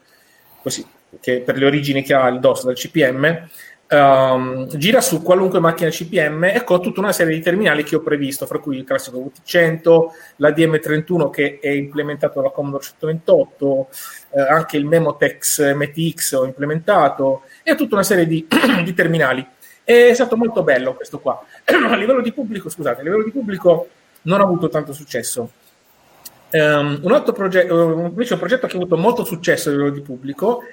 così, 0.61 0.85
che 1.19 1.41
per 1.41 1.57
le 1.57 1.65
origini 1.65 2.03
che 2.03 2.13
ha 2.13 2.27
il 2.27 2.39
DOS 2.39 2.65
dal 2.65 2.75
CPM, 2.75 3.47
um, 3.91 3.97
ehm, 3.97 4.67
gira 4.77 5.01
su 5.01 5.21
qualunque 5.21 5.59
macchina 5.59 5.89
CPM 5.89 6.45
e 6.45 6.63
con 6.63 6.81
tutta 6.81 7.01
una 7.01 7.11
serie 7.11 7.35
di 7.35 7.41
terminali 7.41 7.83
che 7.83 7.95
ho 7.95 8.01
previsto, 8.01 8.45
fra 8.45 8.59
cui 8.59 8.77
il 8.77 8.83
classico 8.83 9.19
VT100, 9.19 10.05
la 10.37 10.49
DM31 10.49 11.29
che 11.29 11.59
è 11.61 11.69
implementato 11.69 12.39
dalla 12.39 12.51
Commodore 12.51 12.83
128, 12.83 13.87
eh, 14.31 14.41
anche 14.41 14.77
il 14.77 14.85
Memotex 14.85 15.73
MTX 15.73 16.31
ho 16.33 16.45
implementato 16.45 17.43
e 17.63 17.75
tutta 17.75 17.95
una 17.95 18.03
serie 18.03 18.25
di, 18.25 18.47
di 18.83 18.93
terminali. 18.93 19.45
È 19.83 20.13
stato 20.13 20.37
molto 20.37 20.63
bello 20.63 20.95
questo 20.95 21.19
qua. 21.19 21.43
a 21.65 21.95
livello 21.95 22.21
di 22.21 22.31
pubblico, 22.31 22.69
scusate, 22.69 23.01
a 23.01 23.03
livello 23.03 23.23
di 23.23 23.31
pubblico 23.31 23.87
non 24.23 24.39
ha 24.39 24.43
avuto 24.43 24.69
tanto 24.69 24.93
successo. 24.93 25.51
Um, 26.53 26.99
un 27.03 27.13
altro 27.13 27.31
progetto, 27.31 27.93
invece 28.07 28.33
un 28.33 28.39
progetto 28.39 28.67
che 28.67 28.73
ha 28.73 28.77
avuto 28.77 28.97
molto 28.97 29.23
successo 29.23 29.69
a 29.69 29.71
livello 29.71 29.91
di 29.91 30.01
pubblico 30.01 30.63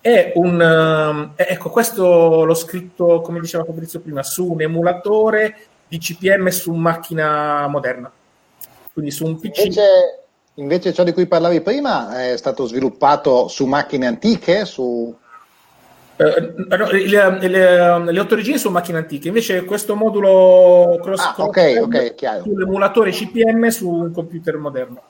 è 0.00 0.32
un, 0.34 0.60
um, 0.60 1.32
ecco, 1.34 1.70
questo 1.70 2.44
l'ho 2.44 2.54
scritto, 2.54 3.20
come 3.20 3.40
diceva 3.40 3.64
Fabrizio 3.64 4.00
prima, 4.00 4.22
su 4.22 4.52
un 4.52 4.60
emulatore 4.60 5.56
di 5.88 5.98
CPM 5.98 6.48
su 6.48 6.72
macchina 6.72 7.66
moderna. 7.66 8.10
Quindi 8.92 9.10
su 9.10 9.24
un 9.26 9.38
PC. 9.38 9.58
Invece, 9.58 9.82
invece 10.54 10.92
ciò 10.92 11.04
di 11.04 11.12
cui 11.12 11.26
parlavi 11.26 11.60
prima 11.60 12.30
è 12.30 12.36
stato 12.36 12.66
sviluppato 12.66 13.48
su 13.48 13.66
macchine 13.66 14.06
antiche, 14.06 14.64
su 14.64 15.14
eh, 16.20 16.54
le, 16.68 17.48
le, 17.48 18.12
le, 18.12 18.20
otto 18.20 18.34
regine 18.34 18.58
sono 18.58 18.74
macchine 18.74 18.98
antiche, 18.98 19.28
invece 19.28 19.64
questo 19.64 19.94
modulo 19.94 20.98
cross 21.00 21.20
ah, 21.20 21.34
okay, 21.36 21.76
okay, 21.76 22.12
sull'emulatore 22.42 23.12
CPM 23.12 23.68
su 23.68 23.88
un 23.88 24.10
computer 24.10 24.56
moderno. 24.56 25.02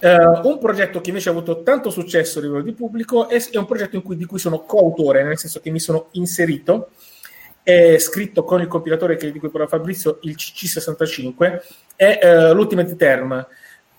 Uh, 0.00 0.46
un 0.46 0.58
progetto 0.58 1.00
che 1.00 1.08
invece 1.08 1.28
ha 1.28 1.32
avuto 1.32 1.62
tanto 1.62 1.90
successo 1.90 2.38
a 2.38 2.42
livello 2.42 2.62
di 2.62 2.72
pubblico 2.72 3.28
è, 3.28 3.42
è 3.50 3.56
un 3.56 3.66
progetto 3.66 4.00
cui, 4.00 4.16
di 4.16 4.26
cui 4.26 4.38
sono 4.38 4.60
coautore, 4.60 5.24
nel 5.24 5.38
senso 5.38 5.60
che 5.60 5.70
mi 5.70 5.80
sono 5.80 6.08
inserito, 6.12 6.90
è 7.62 7.98
scritto 7.98 8.44
con 8.44 8.60
il 8.60 8.68
compilatore 8.68 9.16
che, 9.16 9.32
di 9.32 9.38
cui 9.38 9.50
parla 9.50 9.66
Fabrizio, 9.66 10.18
il 10.22 10.36
CC65, 10.36 11.60
è 11.96 12.20
uh, 12.22 12.54
l'Ultimate 12.54 12.94
Term, 12.96 13.46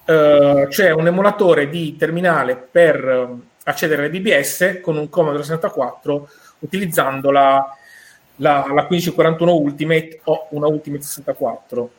uh, 0.05 0.69
cioè 0.69 0.91
un 0.91 1.07
emulatore 1.07 1.69
di 1.69 1.95
terminale 1.97 2.55
per 2.55 3.37
accedere 3.63 4.05
alle 4.05 4.09
BBS 4.09 4.79
con 4.81 4.97
un 4.97 5.09
Commodore 5.09 5.43
64 5.43 6.29
utilizzando 6.59 7.29
la, 7.29 7.63
la, 8.37 8.65
la 8.67 8.87
1541 8.89 9.53
Ultimate 9.53 10.21
o 10.23 10.47
una 10.51 10.67
Ultimate 10.67 11.03
64. 11.03 11.91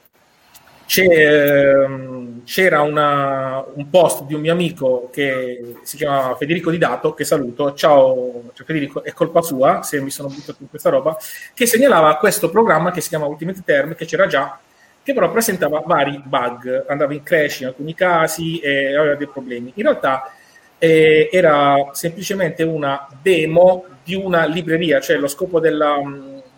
Ehm, 0.98 2.42
c'era 2.44 2.80
una, 2.80 3.64
un 3.74 3.88
post 3.88 4.24
di 4.24 4.34
un 4.34 4.40
mio 4.40 4.52
amico 4.52 5.08
che 5.12 5.76
si 5.82 5.96
chiama 5.96 6.34
Federico 6.34 6.70
Di 6.70 6.78
Dato, 6.78 7.14
che 7.14 7.24
saluto, 7.24 7.74
ciao 7.74 8.50
cioè 8.54 8.66
Federico, 8.66 9.04
è 9.04 9.12
colpa 9.12 9.40
sua 9.40 9.82
se 9.82 10.00
mi 10.00 10.10
sono 10.10 10.28
buttato 10.28 10.58
in 10.60 10.68
questa 10.68 10.90
roba, 10.90 11.16
che 11.54 11.66
segnalava 11.66 12.16
questo 12.16 12.50
programma 12.50 12.90
che 12.90 13.00
si 13.00 13.08
chiama 13.08 13.26
Ultimate 13.26 13.62
Term, 13.64 13.94
che 13.94 14.04
c'era 14.04 14.26
già, 14.26 14.58
che 15.02 15.14
però 15.14 15.30
presentava 15.30 15.82
vari 15.86 16.20
bug, 16.24 16.86
andava 16.88 17.12
in 17.14 17.22
crash 17.22 17.60
in 17.60 17.66
alcuni 17.66 17.94
casi 17.94 18.58
e 18.58 18.96
aveva 18.96 19.14
dei 19.14 19.28
problemi. 19.28 19.72
In 19.76 19.84
realtà 19.84 20.32
eh, 20.78 21.28
era 21.30 21.90
semplicemente 21.92 22.64
una 22.64 23.06
demo 23.22 23.84
di 24.02 24.14
una 24.14 24.44
libreria, 24.44 24.98
cioè 25.00 25.16
lo 25.18 25.28
scopo 25.28 25.60
della, 25.60 25.94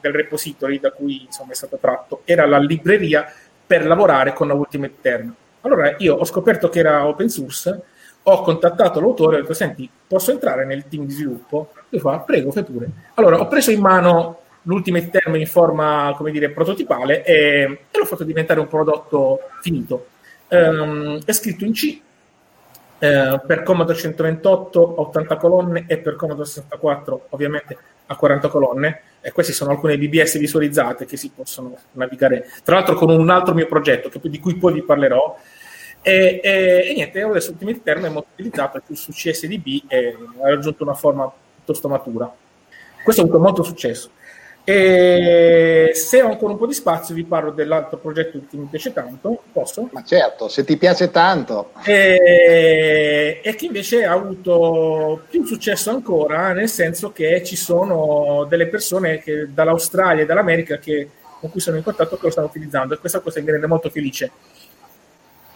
del 0.01 0.12
repository 0.12 0.81
da 0.81 0.90
cui 0.90 1.25
insomma, 1.25 1.53
è 1.53 1.55
stato 1.55 1.79
tratto. 1.81 2.23
Era 2.25 2.47
la 2.47 2.59
libreria 2.59 3.27
per 3.66 3.87
lavorare 3.87 4.33
con 4.33 4.48
la 4.48 4.55
Ultimate 4.55 4.94
Term. 5.01 5.35
Allora 5.62 5.94
io 5.98 6.16
ho 6.16 6.25
scoperto 6.25 6.68
che 6.68 6.81
era 6.81 7.07
open 7.07 7.29
source, 7.29 7.83
ho 8.25 8.42
contattato 8.42 9.01
l'autore 9.01 9.37
e 9.37 9.38
ho 9.38 9.42
detto 9.42 9.55
senti, 9.55 9.88
posso 10.07 10.31
entrare 10.31 10.64
nel 10.64 10.88
team 10.88 11.07
di 11.07 11.12
sviluppo? 11.12 11.72
Lui 11.88 12.01
fa, 12.01 12.18
prego, 12.18 12.51
fai 12.51 12.64
pure. 12.64 12.88
Allora 13.14 13.40
ho 13.40 13.48
preso 13.48 13.71
in 13.71 13.81
mano 13.81 14.40
l'Ultimate 14.63 15.10
Term 15.10 15.37
in 15.37 15.46
forma, 15.46 16.15
come 16.17 16.31
dire, 16.31 16.50
prototipale 16.50 17.25
e, 17.25 17.87
e 17.90 17.98
l'ho 17.98 18.04
fatto 18.04 18.25
diventare 18.25 18.60
un 18.60 18.69
prodotto 18.69 19.40
finito. 19.60 20.06
Um, 20.48 21.21
è 21.25 21.33
scritto 21.33 21.65
in 21.65 21.73
C, 21.73 22.00
eh, 23.02 23.40
per 23.44 23.65
Commodore 23.65 23.98
128 23.98 25.00
80 25.00 25.37
colonne 25.37 25.85
e 25.88 25.98
per 25.98 26.15
Commodore 26.15 26.46
64 26.46 27.27
ovviamente 27.31 27.77
a 28.13 28.17
40 28.17 28.48
colonne 28.48 29.00
e 29.21 29.33
queste 29.33 29.52
sono 29.52 29.71
alcune 29.71 29.98
BBS 29.98 30.38
visualizzate 30.38 31.04
che 31.04 31.17
si 31.17 31.31
possono 31.35 31.77
navigare 31.92 32.48
tra 32.65 32.77
l'altro 32.77 32.94
con 32.94 33.10
un 33.10 33.31
altro 33.31 33.54
mio 33.54 33.67
progetto 33.67 34.08
che, 34.08 34.21
di 34.23 34.38
cui 34.38 34.56
poi 34.56 34.75
vi 34.75 34.83
parlerò. 34.83 35.37
E, 36.04 36.40
e, 36.42 36.90
e 36.90 36.92
niente, 36.94 37.23
adesso 37.23 37.50
Ultimate 37.52 37.83
Term 37.83 38.04
è 38.04 38.08
molto 38.08 38.29
utilizzato 38.33 38.83
più 38.85 38.94
su 38.94 39.13
CSDB 39.13 39.85
e 39.88 40.17
ha 40.42 40.48
raggiunto 40.48 40.83
una 40.83 40.94
forma 40.94 41.31
piuttosto 41.54 41.88
matura. 41.88 42.33
Questo 43.04 43.23
ha 43.23 43.25
avuto 43.25 43.40
molto 43.40 43.63
successo 43.63 44.10
e 44.65 45.90
se 45.92 46.23
ho 46.23 46.29
ancora 46.29 46.52
un 46.52 46.58
po' 46.58 46.69
di 46.69 46.73
spazio, 46.73 47.17
vi 47.17 47.25
parlo 47.25 47.50
dell'altro 47.50 47.98
progetto 47.98 48.40
che 48.48 48.56
mi 48.56 48.69
piace 48.71 48.92
tanto. 48.92 49.42
Posso? 49.52 49.88
Ma 49.90 50.04
certo, 50.04 50.48
se 50.48 50.65
ti 50.65 50.77
piace 50.77 51.10
tanto. 51.10 51.73
E, 51.85 53.40
e 53.42 53.54
che 53.56 53.67
invece 53.67 54.04
ha 54.04 54.13
avuto 54.13 55.23
più 55.29 55.44
successo 55.44 55.90
ancora, 55.90 56.52
nel 56.52 56.69
senso 56.69 57.10
che 57.10 57.42
ci 57.42 57.56
sono 57.56 58.46
delle 58.48 58.69
persone 58.69 59.19
che, 59.19 59.48
dall'Australia 59.52 60.23
e 60.23 60.27
dall'America 60.27 60.79
che, 60.79 61.08
con 61.40 61.50
cui 61.50 61.60
sono 61.60 61.77
in 61.77 61.83
contatto 61.83 62.17
che 62.17 62.27
lo 62.27 62.31
stanno 62.31 62.46
utilizzando, 62.46 62.94
e 62.94 62.98
questa 62.98 63.19
cosa 63.19 63.40
mi 63.40 63.50
rende 63.50 63.67
molto 63.67 63.90
felice. 63.90 64.31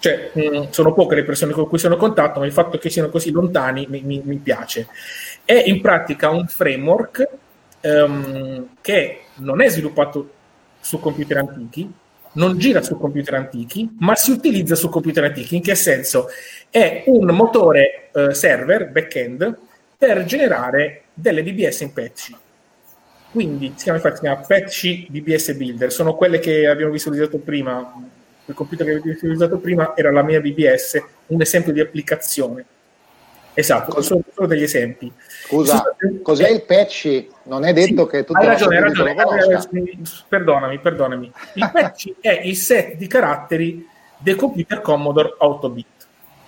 Cioè, 0.01 0.31
mh, 0.33 0.41
mm, 0.41 0.63
sono 0.71 0.93
poche 0.93 1.15
le 1.15 1.25
persone 1.25 1.53
con 1.53 1.69
cui 1.69 1.79
sono 1.79 1.95
in 1.95 2.01
contatto, 2.01 2.41
ma 2.41 2.47
il 2.47 2.53
fatto 2.53 2.77
che 2.77 2.91
siano 2.91 3.09
così 3.09 3.31
lontani 3.31 3.87
mi, 3.89 4.01
mi, 4.03 4.21
mi 4.25 4.37
piace. 4.39 4.89
È 5.45 5.63
in 5.65 5.81
pratica 5.81 6.29
un 6.29 6.45
framework 6.49 7.29
um, 7.83 8.69
che 8.81 9.21
non 9.37 9.61
è 9.61 9.69
sviluppato 9.69 10.31
su 10.81 11.01
computer 11.01 11.39
antichi, 11.39 11.93
non 12.33 12.59
gira 12.59 12.83
su 12.83 12.99
computer 12.99 13.35
antichi, 13.35 13.89
ma 13.99 14.15
si 14.15 14.31
utilizza 14.31 14.75
su 14.75 14.89
computer 14.89 15.25
antichi. 15.25 15.57
In 15.57 15.63
che 15.63 15.75
senso? 15.75 16.29
È 16.71 17.05
un 17.07 17.27
motore 17.35 18.11
eh, 18.13 18.35
server, 18.35 18.91
back-end, 18.91 19.59
per 19.99 20.25
generare 20.25 21.05
delle 21.13 21.43
BBS 21.43 21.81
in 21.81 21.93
patch. 21.93 22.31
Quindi 23.31 23.73
si 23.77 23.85
chiama, 23.85 23.99
infatti, 23.99 24.17
si 24.17 24.23
chiama 24.23 24.41
patch 24.41 25.07
BBS 25.09 25.53
Builder, 25.55 25.93
sono 25.93 26.15
quelle 26.15 26.39
che 26.39 26.67
abbiamo 26.67 26.93
visualizzato 26.93 27.39
prima. 27.39 27.93
Il 28.49 28.55
computer 28.55 28.87
che 28.87 28.93
abbiamo 28.93 29.13
visualizzato 29.13 29.59
prima 29.59 29.97
era 29.97 30.13
la 30.13 30.23
mia 30.23 30.41
BBS, 30.41 31.03
un 31.27 31.41
esempio 31.41 31.73
di 31.73 31.81
applicazione. 31.81 32.65
Esatto, 33.59 34.03
sono 34.03 34.21
solo 34.35 34.47
degli 34.47 34.65
esempi. 34.65 35.11
Scusa, 35.17 35.83
cos'è 36.23 36.51
il 36.51 36.63
patch? 36.65 37.27
Non 37.45 37.65
è 37.65 37.73
detto 37.73 38.05
sì, 38.05 38.11
che 38.11 38.25
tu 38.25 38.35
hai 38.35 38.45
ragione, 38.45 38.77
hai 38.77 38.83
ragione. 38.83 39.99
Perdonami, 40.29 40.79
perdonami. 40.79 41.33
Il 41.55 41.71
patch 41.73 42.13
è 42.21 42.43
il 42.45 42.55
set 42.55 42.97
di 42.97 43.07
caratteri 43.07 43.89
del 44.19 44.37
computer 44.37 44.83
Commodore 44.83 45.37
8 45.39 45.71
bit, 45.71 45.87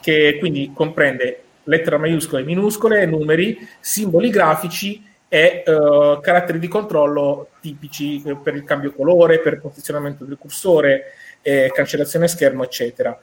che 0.02 0.36
quindi 0.38 0.70
comprende 0.74 1.44
lettere 1.62 1.96
maiuscole 1.96 2.42
e 2.42 2.44
minuscole, 2.44 3.06
numeri, 3.06 3.58
simboli 3.80 4.28
grafici 4.28 5.02
e 5.28 5.62
uh, 5.64 6.20
caratteri 6.20 6.58
di 6.58 6.68
controllo 6.68 7.48
tipici 7.62 8.22
per 8.42 8.54
il 8.54 8.64
cambio 8.64 8.92
colore, 8.92 9.40
per 9.40 9.54
il 9.54 9.60
posizionamento 9.60 10.26
del 10.26 10.36
cursore, 10.36 11.04
eh, 11.40 11.70
cancellazione 11.74 12.28
schermo, 12.28 12.64
eccetera. 12.64 13.18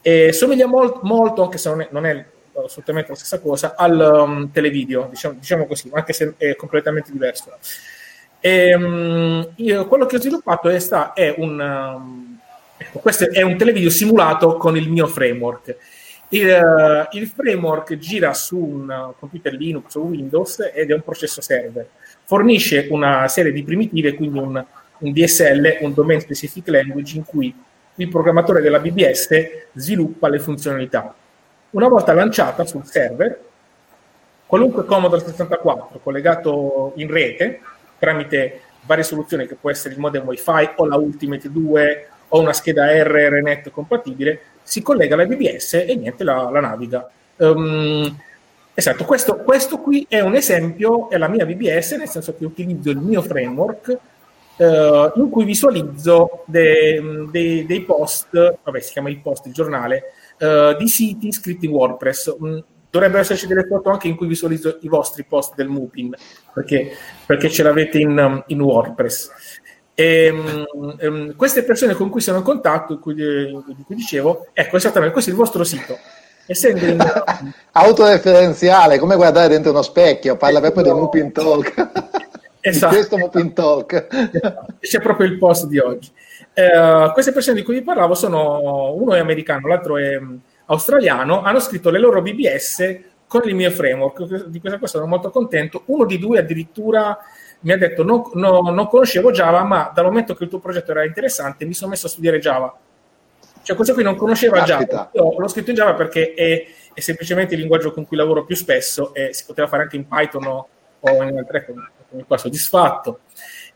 E 0.00 0.32
somiglia 0.32 0.66
molt, 0.66 1.00
molto, 1.02 1.42
anche 1.42 1.58
se 1.58 1.68
non 1.68 1.80
è, 1.82 1.88
non 1.90 2.06
è, 2.06 2.24
assolutamente 2.64 3.10
la 3.10 3.16
stessa 3.16 3.40
cosa, 3.40 3.74
al 3.76 4.24
um, 4.26 4.50
televideo, 4.50 5.08
diciamo, 5.10 5.34
diciamo, 5.38 5.66
così, 5.66 5.90
anche 5.92 6.12
se 6.12 6.34
è 6.36 6.56
completamente 6.56 7.12
diverso. 7.12 7.56
E, 8.40 8.74
um, 8.74 9.48
io, 9.56 9.86
quello 9.86 10.06
che 10.06 10.16
ho 10.16 10.20
sviluppato 10.20 10.68
è, 10.68 10.78
sta, 10.78 11.12
è 11.12 11.34
un... 11.36 11.60
Um, 11.60 12.38
questo 12.92 13.30
è 13.30 13.40
un 13.40 13.56
televideo 13.56 13.88
simulato 13.88 14.56
con 14.56 14.76
il 14.76 14.90
mio 14.90 15.06
framework 15.06 15.76
il, 16.30 16.48
uh, 16.48 17.16
il, 17.16 17.26
framework 17.28 17.96
gira 17.98 18.34
su 18.34 18.58
un 18.58 19.12
computer 19.18 19.52
Linux 19.52 19.94
o 19.94 20.00
Windows 20.00 20.70
ed 20.74 20.90
è 20.90 20.94
un 20.94 21.02
processo 21.02 21.40
server. 21.40 21.88
Fornisce 22.24 22.88
una 22.90 23.28
serie 23.28 23.52
di 23.52 23.62
primitive, 23.62 24.14
quindi 24.14 24.38
un, 24.38 24.64
un 24.98 25.12
DSL, 25.12 25.78
un 25.82 25.94
Domain 25.94 26.20
Specific 26.20 26.66
Language, 26.68 27.16
in 27.16 27.24
cui 27.24 27.54
il 27.98 28.08
programmatore 28.08 28.60
della 28.60 28.80
BBS 28.80 29.28
sviluppa 29.74 30.28
le 30.28 30.40
funzionalità. 30.40 31.14
Una 31.70 31.88
volta 31.88 32.12
lanciata 32.12 32.64
sul 32.64 32.84
server, 32.84 33.40
qualunque 34.46 34.84
Commodore 34.84 35.24
64 35.24 36.00
collegato 36.02 36.92
in 36.96 37.10
rete 37.10 37.60
tramite 37.98 38.60
varie 38.82 39.02
soluzioni 39.02 39.46
che 39.46 39.56
può 39.56 39.70
essere 39.70 39.94
il 39.94 40.00
modem 40.00 40.24
WiFi 40.24 40.70
o 40.76 40.86
la 40.86 40.96
Ultimate 40.96 41.50
2 41.50 42.08
o 42.28 42.40
una 42.40 42.52
scheda 42.52 42.86
RRNet 43.02 43.70
compatibile, 43.70 44.40
si 44.62 44.82
collega 44.82 45.14
alla 45.14 45.26
BBS 45.26 45.74
e 45.74 45.94
niente, 45.96 46.24
la, 46.24 46.48
la 46.50 46.60
naviga. 46.60 47.08
Um, 47.36 48.16
esatto, 48.74 49.04
questo, 49.04 49.36
questo, 49.36 49.78
qui 49.78 50.06
è 50.08 50.20
un 50.20 50.34
esempio, 50.34 51.08
è 51.10 51.18
la 51.18 51.28
mia 51.28 51.46
BBS, 51.46 51.92
nel 51.92 52.08
senso 52.08 52.34
che 52.34 52.44
utilizzo 52.44 52.90
il 52.90 52.98
mio 52.98 53.22
framework 53.22 53.98
uh, 54.56 55.12
in 55.20 55.28
cui 55.30 55.44
visualizzo 55.44 56.42
de, 56.46 57.26
de, 57.30 57.66
dei 57.66 57.82
post, 57.82 58.58
vabbè 58.62 58.80
si 58.80 58.92
chiama 58.92 59.08
il 59.08 59.18
post, 59.18 59.46
il 59.46 59.52
giornale, 59.52 60.02
uh, 60.38 60.76
di 60.76 60.88
siti 60.88 61.32
scritti 61.32 61.66
in 61.66 61.72
WordPress. 61.72 62.36
Um, 62.38 62.64
dovrebbero 62.90 63.20
esserci 63.20 63.46
delle 63.46 63.66
foto 63.66 63.90
anche 63.90 64.08
in 64.08 64.16
cui 64.16 64.26
visualizzo 64.26 64.78
i 64.80 64.88
vostri 64.88 65.24
post 65.24 65.54
del 65.54 65.68
Mupin, 65.68 66.14
perché, 66.54 66.92
perché 67.26 67.50
ce 67.50 67.62
l'avete 67.62 67.98
in, 67.98 68.42
in 68.46 68.60
WordPress. 68.60 69.30
E, 69.94 70.30
um, 70.72 71.36
queste 71.36 71.62
persone 71.62 71.94
con 71.94 72.10
cui 72.10 72.20
sono 72.20 72.38
in 72.38 72.44
contatto, 72.44 72.94
di 72.94 73.00
cui, 73.00 73.14
di 73.14 73.82
cui 73.84 73.94
dicevo, 73.94 74.48
ecco 74.52 74.76
esattamente, 74.76 75.12
questo 75.12 75.30
è 75.30 75.34
il 75.34 75.38
vostro 75.38 75.64
sito. 75.64 75.98
Essendo 76.46 76.84
in... 76.84 76.98
Autoreferenziale, 77.72 78.98
come 78.98 79.16
guardare 79.16 79.48
dentro 79.48 79.72
uno 79.72 79.82
specchio, 79.82 80.36
parla 80.36 80.60
proprio 80.60 80.84
no. 80.84 80.94
di 80.94 81.00
Mupin 81.00 81.32
Talk. 81.32 82.24
Esatto. 82.68 82.94
Di 82.94 82.96
questo 82.96 83.18
Mupin 83.18 83.52
Talk. 83.52 84.06
C'è 84.80 85.00
proprio 85.00 85.26
il 85.28 85.38
post 85.38 85.66
di 85.66 85.78
oggi. 85.78 86.10
Uh, 86.54 87.12
queste 87.12 87.32
persone 87.32 87.56
di 87.56 87.62
cui 87.62 87.74
vi 87.74 87.82
parlavo 87.82 88.14
sono, 88.14 88.92
uno 88.94 89.14
è 89.14 89.20
americano, 89.20 89.68
l'altro 89.68 89.98
è 89.98 90.16
um, 90.16 90.40
australiano, 90.66 91.42
hanno 91.42 91.60
scritto 91.60 91.90
le 91.90 91.98
loro 91.98 92.22
BBS 92.22 92.98
con 93.26 93.42
il 93.44 93.54
mio 93.54 93.70
framework, 93.70 94.46
di 94.46 94.58
questa 94.58 94.78
cosa 94.78 94.98
sono 94.98 95.06
molto 95.06 95.30
contento. 95.30 95.82
Uno 95.86 96.04
di 96.04 96.18
due 96.18 96.38
addirittura 96.38 97.16
mi 97.60 97.72
ha 97.72 97.78
detto 97.78 98.02
no, 98.02 98.30
no, 98.34 98.60
non 98.60 98.88
conoscevo 98.88 99.30
Java, 99.30 99.62
ma 99.62 99.92
dal 99.94 100.04
momento 100.04 100.34
che 100.34 100.44
il 100.44 100.50
tuo 100.50 100.58
progetto 100.58 100.90
era 100.90 101.04
interessante 101.04 101.64
mi 101.64 101.74
sono 101.74 101.90
messo 101.90 102.06
a 102.06 102.10
studiare 102.10 102.38
Java. 102.38 102.74
Cioè 103.62 103.76
questo 103.76 103.94
qui 103.94 104.02
non 104.02 104.16
conosceva 104.16 104.58
Caspita. 104.58 105.10
Java, 105.12 105.30
Io 105.30 105.38
l'ho 105.38 105.48
scritto 105.48 105.70
in 105.70 105.76
Java 105.76 105.94
perché 105.94 106.34
è, 106.34 106.66
è, 106.92 107.00
semplicemente 107.00 107.54
il 107.54 107.60
linguaggio 107.60 107.92
con 107.92 108.06
cui 108.06 108.16
lavoro 108.16 108.44
più 108.44 108.56
spesso 108.56 109.12
e 109.14 109.32
si 109.32 109.44
poteva 109.44 109.68
fare 109.68 109.82
anche 109.82 109.96
in 109.96 110.06
Python 110.06 110.46
o, 110.46 110.68
o 111.00 111.22
in 111.22 111.36
altre 111.38 111.66
mi 111.68 111.95
qua 112.24 112.38
soddisfatto. 112.38 113.20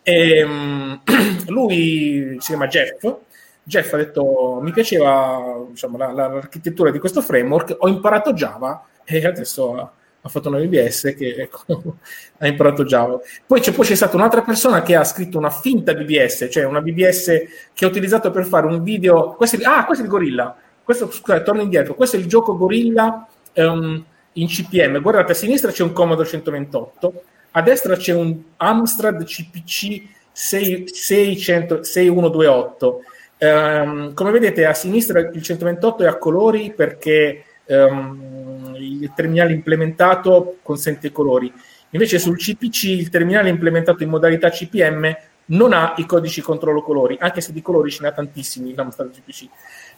E, 0.02 0.42
um, 0.42 1.02
lui 1.48 2.36
si 2.38 2.48
chiama 2.48 2.66
Jeff. 2.66 3.16
Jeff 3.62 3.92
ha 3.92 3.96
detto 3.96 4.58
mi 4.62 4.72
piaceva 4.72 5.64
diciamo, 5.68 5.96
la, 5.96 6.12
la, 6.12 6.28
l'architettura 6.28 6.90
di 6.90 6.98
questo 6.98 7.20
framework, 7.20 7.76
ho 7.78 7.88
imparato 7.88 8.32
Java 8.32 8.84
e 9.04 9.24
adesso 9.24 9.92
ha 10.22 10.28
fatto 10.28 10.48
una 10.48 10.58
BBS 10.58 11.14
che 11.16 11.34
ecco, 11.38 11.64
ha 12.38 12.46
imparato 12.46 12.84
Java. 12.84 13.18
Poi 13.46 13.60
c'è, 13.60 13.72
poi 13.72 13.86
c'è, 13.86 13.94
stata 13.94 14.16
un'altra 14.16 14.42
persona 14.42 14.82
che 14.82 14.94
ha 14.94 15.04
scritto 15.04 15.38
una 15.38 15.50
finta 15.50 15.94
BBS, 15.94 16.48
cioè 16.50 16.64
una 16.64 16.80
BBS 16.80 17.26
che 17.72 17.84
ha 17.84 17.88
utilizzato 17.88 18.30
per 18.30 18.44
fare 18.44 18.66
un 18.66 18.82
video. 18.82 19.34
Questo 19.34 19.56
è, 19.56 19.60
ah, 19.62 19.84
questo 19.84 20.04
è 20.04 20.06
il 20.06 20.12
Gorilla. 20.12 20.56
Questo, 20.82 21.10
scusate, 21.10 21.42
torno 21.42 21.62
indietro. 21.62 21.94
Questo 21.94 22.16
è 22.16 22.18
il 22.18 22.26
gioco 22.26 22.56
Gorilla 22.56 23.26
um, 23.54 24.04
in 24.32 24.46
CPM. 24.46 25.00
Guardate, 25.00 25.32
a 25.32 25.34
sinistra 25.34 25.70
c'è 25.70 25.82
un 25.82 25.92
Commodore 25.92 26.28
128, 26.28 27.22
a 27.52 27.62
destra 27.62 27.96
c'è 27.96 28.14
un 28.14 28.36
Amstrad 28.56 29.24
CPC 29.24 30.02
6, 30.32 30.88
600, 30.88 31.82
6128. 31.82 33.00
Um, 33.38 34.14
come 34.14 34.30
vedete, 34.30 34.66
a 34.66 34.74
sinistra 34.74 35.20
il 35.20 35.42
128 35.42 36.04
è 36.04 36.06
a 36.06 36.16
colori 36.16 36.72
perché 36.72 37.44
um, 37.66 38.74
il 38.76 39.12
terminale 39.14 39.52
implementato 39.52 40.58
consente 40.62 41.08
i 41.08 41.12
colori. 41.12 41.52
Invece 41.90 42.18
sul 42.18 42.38
CPC 42.38 42.84
il 42.84 43.08
terminale 43.08 43.48
implementato 43.48 44.02
in 44.02 44.10
modalità 44.10 44.50
CPM 44.50 45.16
non 45.46 45.72
ha 45.72 45.94
i 45.96 46.06
codici 46.06 46.40
controllo 46.40 46.82
colori, 46.82 47.16
anche 47.18 47.40
se 47.40 47.52
di 47.52 47.62
colori 47.62 47.90
ce 47.90 48.02
ne 48.02 48.08
ha 48.08 48.12
tantissimi 48.12 48.70
in 48.70 48.78
Amstrad 48.78 49.10
CPC. 49.10 49.48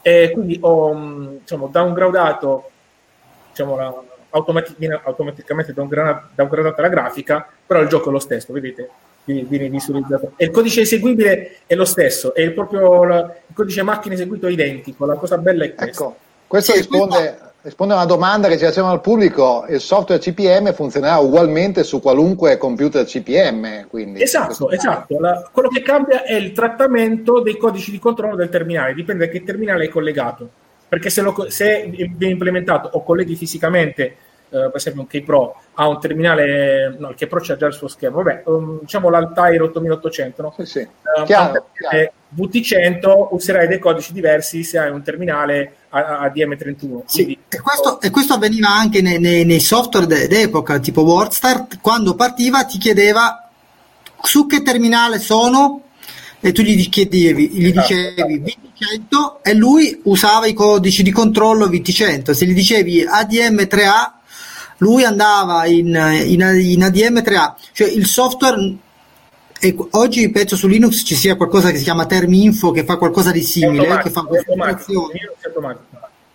E 0.00 0.30
quindi 0.32 0.56
ho 0.60 0.94
mm, 0.94 1.26
diciamo, 1.40 1.68
downgradato 1.68 2.70
diciamo, 3.50 3.76
la, 3.76 4.02
automati- 4.32 4.74
viene 4.76 5.00
automaticamente 5.02 5.72
downgradata 5.72 6.82
la 6.82 6.88
grafica, 6.88 7.46
però 7.66 7.80
il 7.80 7.88
gioco 7.88 8.10
è 8.10 8.12
lo 8.12 8.18
stesso, 8.18 8.52
vedete? 8.52 8.88
Viene 9.24 9.68
visualizzato. 9.68 10.32
E 10.36 10.46
il 10.46 10.50
codice 10.50 10.80
eseguibile 10.80 11.58
è 11.66 11.74
lo 11.74 11.84
stesso, 11.84 12.34
è 12.34 12.50
proprio 12.50 13.04
la, 13.04 13.20
il 13.46 13.54
codice 13.54 13.82
macchina 13.82 14.14
eseguito 14.14 14.46
è 14.48 14.50
identico. 14.50 15.06
La 15.06 15.14
cosa 15.14 15.38
bella 15.38 15.64
è 15.64 15.74
questa. 15.74 16.04
Ecco, 16.04 16.16
questo 16.48 16.72
sì, 16.72 16.78
risponde 16.78 17.50
risponde 17.62 17.94
a 17.94 17.98
una 17.98 18.06
domanda 18.06 18.48
che 18.48 18.58
ci 18.58 18.64
facevano 18.64 18.92
al 18.92 19.00
pubblico, 19.00 19.64
il 19.68 19.80
software 19.80 20.20
CPM 20.20 20.72
funzionerà 20.74 21.18
ugualmente 21.18 21.84
su 21.84 22.00
qualunque 22.00 22.58
computer 22.58 23.04
CPM. 23.04 23.86
Quindi 23.88 24.22
esatto, 24.22 24.70
esatto. 24.70 25.18
La, 25.18 25.48
quello 25.52 25.68
che 25.68 25.82
cambia 25.82 26.24
è 26.24 26.34
il 26.34 26.52
trattamento 26.52 27.40
dei 27.40 27.56
codici 27.56 27.90
di 27.90 27.98
controllo 27.98 28.36
del 28.36 28.48
terminale, 28.48 28.94
dipende 28.94 29.26
da 29.26 29.32
che 29.32 29.44
terminale 29.44 29.84
è 29.84 29.88
collegato. 29.88 30.48
Perché 30.92 31.08
se, 31.08 31.22
lo, 31.22 31.46
se 31.48 31.86
viene 31.90 32.34
implementato 32.34 32.90
o 32.92 33.02
colleghi 33.02 33.34
fisicamente 33.34 34.16
Uh, 34.52 34.68
per 34.68 34.76
esempio 34.76 35.00
un 35.00 35.06
K-Pro 35.06 35.56
ha 35.76 35.88
un 35.88 35.98
terminale, 35.98 36.94
no, 36.98 37.08
il 37.08 37.14
K-Pro 37.14 37.40
c'ha 37.40 37.56
già 37.56 37.68
il 37.68 37.72
suo 37.72 37.88
schermo, 37.88 38.22
vabbè, 38.22 38.42
um, 38.44 38.80
diciamo 38.80 39.08
l'Altair 39.08 39.62
8800, 39.62 40.42
no? 40.42 40.54
Sì, 40.58 40.66
sì. 40.66 40.80
Uh, 40.80 41.24
chiaro, 41.24 41.68
chiaro. 41.72 42.12
VT100 42.36 43.28
userai 43.30 43.66
dei 43.66 43.78
codici 43.78 44.12
diversi 44.12 44.62
se 44.62 44.76
hai 44.76 44.90
un 44.90 45.02
terminale 45.02 45.76
ADM31. 45.90 47.00
Sì, 47.06 47.38
e, 47.48 47.60
questo, 47.62 47.98
e, 47.98 48.10
questo, 48.10 48.34
avveniva 48.34 48.68
anche 48.68 49.00
nei, 49.00 49.18
nei, 49.18 49.46
nei 49.46 49.60
software 49.60 50.28
d'epoca, 50.28 50.78
tipo 50.80 51.00
WordStart, 51.00 51.78
quando 51.80 52.14
partiva 52.14 52.66
ti 52.66 52.76
chiedeva 52.76 53.48
su 54.22 54.46
che 54.46 54.60
terminale 54.60 55.18
sono 55.18 55.80
e 56.40 56.52
tu 56.52 56.60
gli 56.60 56.90
chiedevi, 56.90 57.48
gli 57.48 57.68
esatto, 57.68 57.94
dicevi 57.94 58.42
VT100 58.82 59.42
e 59.42 59.54
lui 59.54 60.00
usava 60.04 60.46
i 60.46 60.52
codici 60.52 61.02
di 61.02 61.10
controllo 61.10 61.66
VT100. 61.66 62.32
Se 62.32 62.46
gli 62.46 62.54
dicevi 62.54 63.04
ADM3A, 63.04 64.10
lui 64.78 65.04
andava 65.04 65.66
in, 65.66 65.86
in, 65.86 66.40
in 66.40 66.80
ADM3A, 66.80 67.54
cioè 67.72 67.88
il 67.88 68.06
software 68.06 68.76
e 69.64 69.76
oggi 69.90 70.28
penso 70.30 70.56
su 70.56 70.66
Linux 70.66 71.04
ci 71.04 71.14
sia 71.14 71.36
qualcosa 71.36 71.70
che 71.70 71.78
si 71.78 71.84
chiama 71.84 72.04
Terminfo 72.04 72.72
che 72.72 72.84
fa 72.84 72.96
qualcosa 72.96 73.30
di 73.30 73.42
simile, 73.42 73.96
che 73.98 74.10
fa 74.10 74.22
questa 74.22 74.52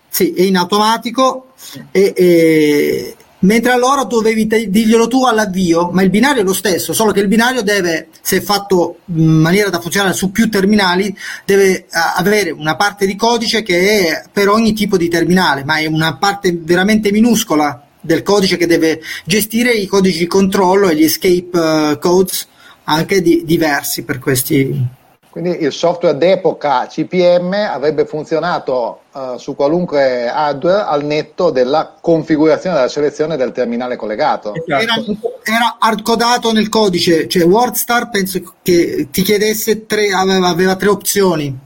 Sì, 0.07 0.33
è 0.33 0.43
in 0.43 0.55
automatico 0.55 1.47
e, 1.91 2.13
e, 2.15 3.15
mentre 3.47 3.71
allora 3.71 4.03
dovevi 4.03 4.45
te- 4.45 4.69
dirglielo 4.69 5.07
tu 5.07 5.23
all'avvio, 5.23 5.89
ma 5.91 6.03
il 6.03 6.09
binario 6.09 6.41
è 6.41 6.45
lo 6.45 6.53
stesso, 6.53 6.91
solo 6.91 7.13
che 7.13 7.21
il 7.21 7.29
binario 7.29 7.63
deve, 7.63 8.09
se 8.21 8.41
fatto 8.41 8.99
in 9.05 9.25
maniera 9.25 9.69
da 9.69 9.79
funzionare 9.79 10.13
su 10.13 10.31
più 10.31 10.49
terminali, 10.49 11.15
deve 11.45 11.85
uh, 11.89 11.97
avere 12.17 12.51
una 12.51 12.75
parte 12.75 13.05
di 13.05 13.15
codice 13.15 13.63
che 13.63 14.09
è 14.09 14.23
per 14.31 14.49
ogni 14.49 14.73
tipo 14.73 14.97
di 14.97 15.07
terminale, 15.07 15.63
ma 15.63 15.77
è 15.77 15.85
una 15.85 16.17
parte 16.17 16.59
veramente 16.61 17.09
minuscola 17.11 17.81
del 18.01 18.21
codice 18.21 18.57
che 18.57 18.67
deve 18.67 19.01
gestire 19.25 19.71
i 19.71 19.87
codici 19.87 20.19
di 20.19 20.27
controllo 20.27 20.89
e 20.89 20.95
gli 20.95 21.03
escape 21.03 21.57
uh, 21.57 21.99
codes 21.99 22.47
anche 22.83 23.21
di, 23.21 23.43
diversi 23.45 24.03
per 24.03 24.19
questi 24.19 24.95
quindi 25.37 25.61
il 25.61 25.71
software 25.71 26.17
d'epoca 26.17 26.87
CPM 26.87 27.53
avrebbe 27.53 28.05
funzionato 28.05 29.01
uh, 29.17 29.37
su 29.37 29.55
qualunque 29.55 30.27
hardware 30.27 30.83
al 30.83 31.03
netto 31.03 31.49
della 31.49 31.95
configurazione 31.99 32.75
della 32.75 32.87
selezione 32.87 33.37
del 33.37 33.51
terminale 33.51 33.95
collegato. 33.95 34.53
Esatto. 34.53 34.71
Era, 34.73 34.95
era 35.43 35.75
hardcodato 35.79 36.51
nel 36.51 36.69
codice, 36.69 37.27
cioè 37.27 37.43
WordStar 37.45 38.09
penso 38.09 38.39
che 38.61 39.07
ti 39.11 39.21
chiedesse 39.23 39.85
tre, 39.85 40.11
aveva, 40.11 40.47
aveva 40.47 40.75
tre 40.75 40.89
opzioni 40.89 41.65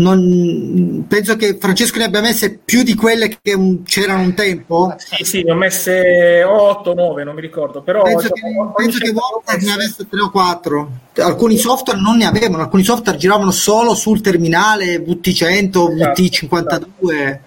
non, 0.00 1.04
penso 1.06 1.36
che 1.36 1.58
Francesco 1.60 1.98
ne 1.98 2.04
abbia 2.04 2.20
messe 2.20 2.58
più 2.64 2.82
di 2.82 2.94
quelle 2.94 3.38
che 3.40 3.54
un, 3.54 3.82
c'erano 3.82 4.22
un 4.22 4.34
tempo. 4.34 4.94
Sì, 4.98 5.24
sì, 5.24 5.42
ne 5.42 5.52
ho 5.52 5.54
messe 5.54 6.42
8, 6.42 6.94
9, 6.94 7.24
non 7.24 7.34
mi 7.34 7.40
ricordo. 7.40 7.82
Però 7.82 8.02
penso 8.02 8.30
che, 8.30 8.42
penso 8.74 8.98
che 8.98 9.12
Vortex 9.12 9.62
ne 9.62 9.72
avesse 9.72 10.08
3 10.08 10.20
o 10.20 10.30
4. 10.30 10.90
Alcuni 11.18 11.56
software 11.56 12.00
non 12.00 12.16
ne 12.16 12.24
avevano, 12.24 12.62
alcuni 12.62 12.82
software 12.82 13.18
giravano 13.18 13.50
solo 13.50 13.94
sul 13.94 14.20
terminale 14.20 14.96
VT100, 14.96 15.92
esatto, 15.92 16.22
VT52. 16.22 17.12
Esatto. 17.12 17.38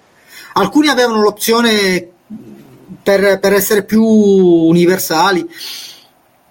Alcuni 0.54 0.88
avevano 0.88 1.20
l'opzione 1.20 2.08
per, 3.02 3.38
per 3.40 3.52
essere 3.52 3.84
più 3.84 4.02
universali. 4.04 5.46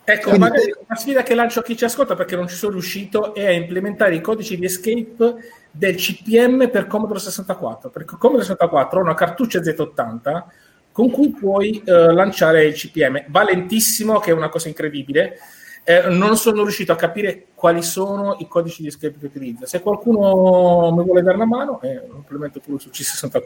Ecco, 0.05 0.29
Quindi, 0.29 0.39
magari 0.39 0.73
una 0.85 0.99
sfida 0.99 1.23
che 1.23 1.33
lancio 1.33 1.61
a 1.61 1.63
chi 1.63 1.77
ci 1.77 1.85
ascolta 1.85 2.13
perché 2.15 2.35
non 2.35 2.49
ci 2.49 2.55
sono 2.55 2.73
riuscito 2.73 3.33
è 3.33 3.45
a 3.45 3.51
implementare 3.51 4.15
i 4.15 4.21
codici 4.21 4.57
di 4.57 4.65
escape 4.65 5.61
del 5.75 5.95
CPM 5.95 6.69
per 6.69 6.85
Commodore 6.85 7.19
64, 7.19 7.89
perché 7.89 8.15
Commodore 8.17 8.45
64 8.45 8.99
ha 8.99 9.01
una 9.01 9.15
cartuccia 9.15 9.59
Z80 9.59 10.43
con 10.91 11.09
cui 11.09 11.31
puoi 11.31 11.81
eh, 11.83 12.13
lanciare 12.13 12.65
il 12.65 12.75
CPM. 12.75 13.25
Va 13.29 13.43
lentissimo, 13.43 14.19
che 14.19 14.29
è 14.29 14.33
una 14.33 14.49
cosa 14.49 14.67
incredibile. 14.67 15.39
Eh, 15.83 16.07
non 16.09 16.37
sono 16.37 16.61
riuscito 16.61 16.91
a 16.91 16.95
capire 16.95 17.47
quali 17.55 17.81
sono 17.81 18.37
i 18.39 18.47
codici 18.47 18.83
di 18.83 18.89
escape 18.89 19.17
che 19.19 19.25
utilizza. 19.25 19.65
Se 19.65 19.81
qualcuno 19.81 20.93
mi 20.95 21.03
vuole 21.03 21.23
dare 21.23 21.35
una 21.35 21.45
mano, 21.45 21.81
eh, 21.81 22.05
lo 22.07 22.17
implemento 22.17 22.59
pure 22.59 22.79
su 22.79 22.89
C64. 22.89 23.41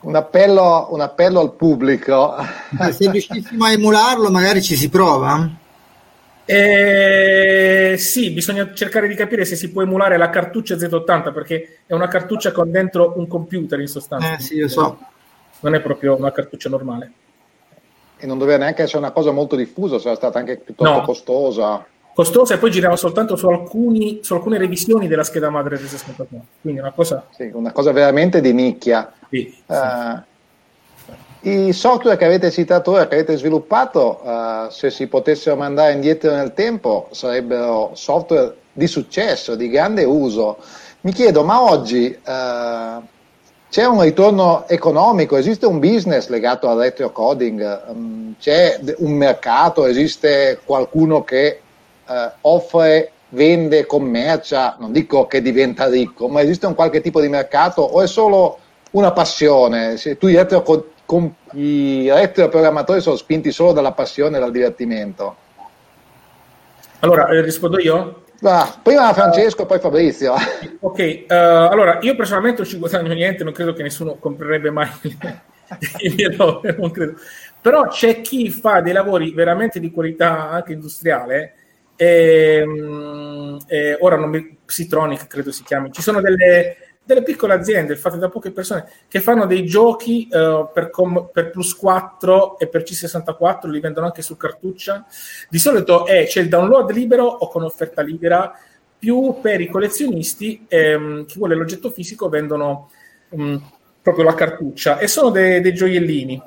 Un 0.00 0.16
appello, 0.16 0.88
un 0.90 1.02
appello 1.02 1.40
al 1.40 1.52
pubblico. 1.52 2.34
Se 2.90 3.10
riuscissimo 3.10 3.66
a 3.66 3.72
emularlo, 3.72 4.30
magari 4.30 4.62
ci 4.62 4.74
si 4.74 4.88
prova. 4.88 5.59
Eh, 6.52 7.96
sì, 7.96 8.32
bisogna 8.32 8.74
cercare 8.74 9.06
di 9.06 9.14
capire 9.14 9.44
se 9.44 9.54
si 9.54 9.70
può 9.70 9.82
emulare 9.82 10.16
la 10.16 10.30
cartuccia 10.30 10.74
Z80 10.74 11.32
perché 11.32 11.78
è 11.86 11.92
una 11.94 12.08
cartuccia 12.08 12.50
con 12.50 12.72
dentro 12.72 13.12
un 13.16 13.28
computer 13.28 13.78
in 13.78 13.86
sostanza. 13.86 14.34
Eh 14.34 14.40
sì, 14.40 14.56
io 14.56 14.66
so. 14.66 14.98
Non 15.60 15.76
è 15.76 15.80
proprio 15.80 16.16
una 16.16 16.32
cartuccia 16.32 16.68
normale. 16.68 17.12
E 18.16 18.26
non 18.26 18.36
doveva 18.36 18.58
neanche 18.58 18.82
essere 18.82 18.98
una 18.98 19.12
cosa 19.12 19.30
molto 19.30 19.54
diffusa, 19.54 20.00
sarà 20.00 20.16
stata 20.16 20.40
anche 20.40 20.56
piuttosto 20.58 20.92
no. 20.92 21.02
costosa. 21.02 21.86
Costosa 22.12 22.54
e 22.54 22.58
poi 22.58 22.72
girava 22.72 22.96
soltanto 22.96 23.36
su, 23.36 23.46
alcuni, 23.46 24.18
su 24.22 24.34
alcune 24.34 24.58
revisioni 24.58 25.06
della 25.06 25.22
scheda 25.22 25.50
madre 25.50 25.78
del 25.78 25.86
64. 25.86 26.46
Quindi 26.60 26.80
una 26.80 26.90
cosa... 26.90 27.28
Sì, 27.30 27.48
una 27.52 27.70
cosa 27.70 27.92
veramente 27.92 28.40
di 28.40 28.52
nicchia. 28.52 29.12
Sì, 29.30 29.54
uh, 29.66 29.74
sì. 29.74 30.20
I 31.42 31.72
software 31.72 32.18
che 32.18 32.26
avete 32.26 32.50
citato 32.50 32.90
ora, 32.90 33.08
che 33.08 33.14
avete 33.14 33.38
sviluppato, 33.38 34.20
uh, 34.22 34.68
se 34.68 34.90
si 34.90 35.06
potessero 35.06 35.56
mandare 35.56 35.92
indietro 35.92 36.32
nel 36.32 36.52
tempo, 36.52 37.08
sarebbero 37.12 37.92
software 37.94 38.54
di 38.70 38.86
successo, 38.86 39.54
di 39.54 39.70
grande 39.70 40.04
uso. 40.04 40.58
Mi 41.00 41.12
chiedo, 41.12 41.42
ma 41.42 41.62
oggi 41.62 42.14
uh, 42.14 43.02
c'è 43.70 43.86
un 43.86 44.02
ritorno 44.02 44.68
economico? 44.68 45.38
Esiste 45.38 45.64
un 45.64 45.78
business 45.78 46.28
legato 46.28 46.68
al 46.68 46.76
retro 46.76 47.10
coding? 47.10 47.84
Um, 47.88 48.34
c'è 48.38 48.78
un 48.98 49.12
mercato? 49.12 49.86
Esiste 49.86 50.60
qualcuno 50.62 51.24
che 51.24 51.60
uh, 52.06 52.12
offre, 52.42 53.12
vende, 53.30 53.86
commercia? 53.86 54.76
Non 54.78 54.92
dico 54.92 55.26
che 55.26 55.40
diventa 55.40 55.88
ricco, 55.88 56.28
ma 56.28 56.42
esiste 56.42 56.66
un 56.66 56.74
qualche 56.74 57.00
tipo 57.00 57.18
di 57.22 57.28
mercato 57.28 57.80
o 57.80 58.02
è 58.02 58.06
solo 58.06 58.58
una 58.90 59.12
passione? 59.12 59.96
Se 59.96 60.18
tu 60.18 60.26
retro 60.26 60.62
com- 61.10 61.34
i 61.54 62.08
retro-programmatori 62.08 63.00
sono 63.00 63.16
spinti 63.16 63.50
solo 63.50 63.72
dalla 63.72 63.90
passione 63.90 64.36
e 64.36 64.40
dal 64.40 64.52
divertimento. 64.52 65.36
Allora, 67.00 67.26
eh, 67.30 67.40
rispondo 67.40 67.80
io? 67.80 68.22
Ah, 68.42 68.78
prima 68.80 69.12
Francesco, 69.12 69.62
uh, 69.62 69.66
poi 69.66 69.80
Fabrizio. 69.80 70.34
Ok, 70.78 71.24
uh, 71.28 71.32
allora 71.32 71.98
io 72.00 72.14
personalmente 72.14 72.62
non 72.62 72.70
ci 72.70 72.78
guadagno 72.78 73.12
niente, 73.12 73.42
non 73.42 73.52
credo 73.52 73.72
che 73.72 73.82
nessuno 73.82 74.18
comprerebbe 74.20 74.70
mai 74.70 74.88
i 75.98 76.14
miei 76.14 76.36
lavori, 76.36 76.76
non 76.78 76.92
credo. 76.92 77.14
Però 77.60 77.88
c'è 77.88 78.20
chi 78.20 78.48
fa 78.48 78.80
dei 78.80 78.92
lavori 78.92 79.32
veramente 79.32 79.80
di 79.80 79.90
qualità 79.90 80.50
anche 80.50 80.74
industriale. 80.74 81.54
E, 81.96 82.62
ehm, 82.62 83.58
e 83.66 83.96
ora 83.98 84.16
non 84.16 84.30
mi, 84.30 84.58
Psitronic 84.64 85.26
credo 85.26 85.50
si 85.50 85.64
chiami. 85.64 85.90
Ci 85.90 86.02
sono 86.02 86.20
delle, 86.20 86.89
delle 87.12 87.24
piccole 87.24 87.54
aziende 87.54 87.96
fatte 87.96 88.18
da 88.18 88.28
poche 88.28 88.52
persone 88.52 88.88
che 89.08 89.20
fanno 89.20 89.46
dei 89.46 89.64
giochi 89.64 90.28
uh, 90.30 90.68
per, 90.72 90.90
com- 90.90 91.28
per, 91.32 91.50
plus 91.50 91.74
4 91.74 92.58
e 92.58 92.68
per 92.68 92.82
C64, 92.82 93.68
li 93.68 93.80
vendono 93.80 94.06
anche 94.06 94.22
su 94.22 94.36
cartuccia. 94.36 95.04
Di 95.48 95.58
solito 95.58 96.06
è, 96.06 96.26
c'è 96.26 96.40
il 96.40 96.48
download 96.48 96.90
libero 96.92 97.24
o 97.24 97.48
con 97.48 97.64
offerta 97.64 98.02
libera, 98.02 98.56
più 98.98 99.38
per 99.40 99.60
i 99.60 99.68
collezionisti, 99.68 100.66
ehm, 100.68 101.24
chi 101.26 101.38
vuole 101.38 101.54
l'oggetto 101.54 101.90
fisico 101.90 102.28
vendono 102.28 102.90
um, 103.30 103.60
proprio 104.02 104.24
la 104.24 104.34
cartuccia 104.34 104.98
e 104.98 105.08
sono 105.08 105.30
dei, 105.30 105.74
gioiellini. 105.74 106.40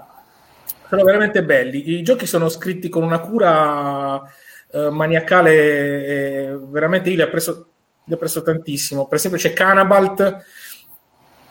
Sono 0.88 1.04
veramente 1.04 1.44
belli. 1.44 1.98
I 1.98 2.04
giochi 2.04 2.26
sono 2.28 2.50
scritti 2.50 2.88
con 2.88 3.04
una 3.04 3.20
cura 3.20 4.16
uh, 4.16 4.90
maniacale, 4.90 5.52
eh, 6.06 6.58
veramente 6.70 7.10
io 7.10 7.16
li 7.16 7.22
ho 7.24 7.30
preso 7.30 7.73
ne 8.06 8.16
ho 8.16 8.18
preso 8.18 8.42
tantissimo. 8.42 9.08
Per 9.08 9.18
esempio 9.18 9.40
c'è 9.40 9.54
Canabalt, 9.54 10.46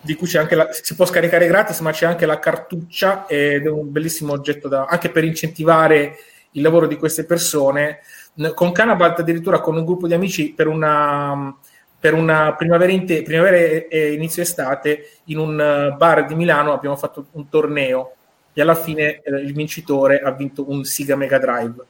di 0.01 0.15
cui 0.15 0.27
c'è 0.27 0.39
anche 0.39 0.55
la, 0.55 0.69
si 0.73 0.95
può 0.95 1.05
scaricare 1.05 1.47
gratis, 1.47 1.81
ma 1.81 1.93
c'è 1.93 2.07
anche 2.07 2.27
la 2.27 2.39
cartuccia 2.39 3.27
ed 3.27 3.67
è 3.67 3.71
un 3.71 3.91
bellissimo 3.91 4.33
oggetto 4.33 4.69
da, 4.69 4.85
anche 4.85 5.11
per 5.11 5.25
incentivare 5.25 6.17
il 6.53 6.63
lavoro 6.63 6.87
di 6.87 6.97
queste 6.97 7.25
persone. 7.25 8.01
Con 8.55 8.73
Canabalt 8.73 9.21
addirittura 9.21 9.61
con 9.61 9.77
un 9.77 9.85
gruppo 9.85 10.07
di 10.07 10.15
amici 10.15 10.53
per 10.53 10.67
una, 10.67 11.57
per 11.99 12.15
una 12.15 12.55
primavera, 12.55 12.91
inte, 12.91 13.23
primavera 13.23 13.57
e 13.57 14.13
inizio 14.13 14.43
estate 14.43 15.19
in 15.25 15.39
un 15.39 15.95
bar 15.97 16.27
di 16.27 16.35
Milano 16.35 16.73
abbiamo 16.73 16.97
fatto 16.97 17.27
un 17.33 17.49
torneo 17.49 18.15
e 18.55 18.61
alla 18.61 18.75
fine 18.75 19.21
eh, 19.23 19.37
il 19.37 19.53
vincitore 19.53 20.21
ha 20.21 20.31
vinto 20.33 20.69
un 20.69 20.85
Siga 20.85 21.15
Mega 21.15 21.39
Drive 21.39 21.85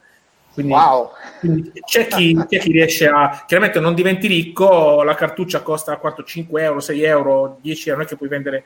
quindi, 0.53 0.73
wow. 0.73 1.11
quindi 1.41 1.73
c'è, 1.85 2.07
chi, 2.07 2.37
c'è, 2.49 2.59
chi, 2.59 2.73
riesce 2.73 3.09
a... 3.09 3.45
Chiaramente 3.47 3.81
non 3.81 3.95
diventi 3.95 4.27
ricco, 4.27 5.03
la 5.03 5.15
cartuccia 5.15 5.63
costa 5.63 5.97
quanto, 5.97 6.23
5 6.23 6.63
euro, 6.63 6.81
6 6.81 7.03
euro, 7.03 7.59
10 7.61 7.89
euro, 7.89 7.99
non 7.99 8.07
è 8.07 8.11
che 8.11 8.17
puoi 8.17 8.29
vendere... 8.29 8.65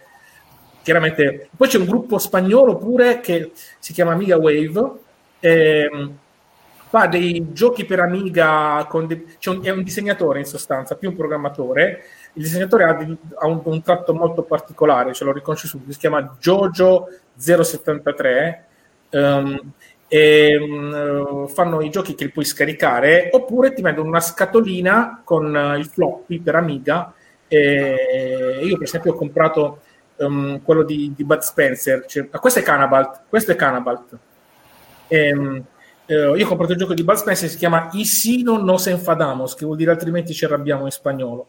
Chiaramente... 0.83 1.49
Poi 1.57 1.69
c'è 1.69 1.79
un 1.79 1.87
gruppo 1.87 2.19
spagnolo 2.19 2.77
pure 2.77 3.21
che 3.21 3.53
si 3.79 3.93
chiama 3.93 4.13
Amiga 4.13 4.37
Wave, 4.37 4.93
ehm, 5.39 6.19
fa 6.89 7.07
dei 7.07 7.53
giochi 7.53 7.85
per 7.85 8.01
Amiga, 8.01 8.87
de... 9.07 9.25
un, 9.47 9.61
è 9.63 9.71
un 9.71 9.83
disegnatore 9.85 10.41
in 10.41 10.45
sostanza, 10.45 10.97
più 10.97 11.11
un 11.11 11.17
programmatore. 11.17 12.03
Il 12.33 12.43
disegnatore 12.43 12.85
ha, 12.85 12.97
ha 13.39 13.47
un, 13.47 13.61
un, 13.63 13.83
tratto 13.83 14.13
molto 14.13 14.43
particolare, 14.43 15.15
ce 15.15 15.25
lo 15.25 15.33
riconosci 15.33 15.69
subito, 15.69 15.93
si 15.93 15.99
chiama 15.99 16.37
Jojo 16.41 17.07
073. 17.37 18.65
Um, 19.09 19.73
e 20.09 20.57
um, 20.57 21.49
fanno 21.49 21.81
i 21.81 21.91
giochi 21.91 22.15
che 22.15 22.31
puoi 22.31 22.45
scaricare 22.45 23.29
oppure 23.33 23.73
ti 23.73 23.83
vendono 23.83 24.09
una 24.09 24.21
scatolina 24.21 25.23
con 25.25 25.53
uh, 25.53 25.77
il 25.77 25.87
floppy 25.87 26.41
per 26.41 26.55
Amiga. 26.55 27.13
E 27.49 28.61
io 28.63 28.77
per 28.77 28.87
esempio 28.87 29.13
ho 29.13 29.17
comprato 29.17 29.81
um, 30.17 30.63
quello 30.63 30.83
di, 30.83 31.13
di, 31.15 31.25
Bud 31.25 31.41
Spencer. 31.41 32.05
Cioè, 32.07 32.29
questo 32.29 32.61
è 32.61 32.63
Canabalt 32.63 33.23
questo 33.29 33.53
è 33.53 33.57
Canabalt. 33.57 34.19
E, 35.09 35.33
um, 35.33 35.63
uh, 36.07 36.35
io 36.35 36.45
ho 36.45 36.49
comprato 36.49 36.73
il 36.73 36.79
gioco 36.79 36.95
di 36.95 37.05
Bud 37.05 37.17
Spencer 37.17 37.49
si 37.49 37.57
chiama 37.57 37.89
Isino 37.93 38.59
nos 38.59 38.87
enfadamos 38.87 39.55
che 39.55 39.65
vuol 39.65 39.77
dire 39.77 39.91
altrimenti 39.91 40.35
ci 40.35 40.45
arrabbiamo 40.45 40.85
in 40.85 40.91
spagnolo 40.91 41.49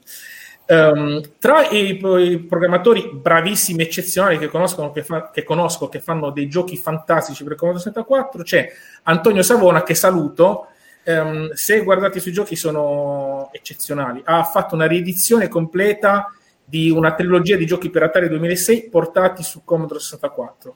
Um, 0.70 1.22
tra 1.40 1.70
i, 1.70 1.98
i, 1.98 2.40
programmatori 2.40 3.10
bravissimi, 3.14 3.84
eccezionali 3.84 4.38
che, 4.38 4.50
che, 4.50 5.04
fa, 5.04 5.30
che, 5.32 5.44
conosco, 5.46 5.88
che 5.88 6.02
fanno 6.02 6.30
dei 6.32 6.50
giochi 6.50 6.76
fantastici 6.76 7.46
per 7.46 7.56
Commodore 7.56 7.84
64, 7.84 8.44
c'è 8.44 8.70
Antonio 9.04 9.44
Savona, 9.44 9.84
che 9.84 9.96
saluto. 9.96 10.68
Um, 11.06 11.54
se 11.54 11.82
guardate 11.84 12.18
i 12.18 12.22
suoi 12.22 12.34
giochi, 12.34 12.58
sono 12.58 13.50
eccezionali. 13.54 14.22
Ha 14.26 14.44
fatto 14.44 14.76
una 14.76 14.88
riedizione 14.88 15.48
completa 15.48 16.30
di 16.66 16.90
una 16.90 17.14
trilogia 17.14 17.56
di 17.56 17.66
giochi 17.66 17.90
per 17.90 18.04
Atari 18.04 18.28
2006 18.28 18.90
portati 18.90 19.44
su 19.44 19.64
Commodore 19.64 20.02
64. 20.02 20.76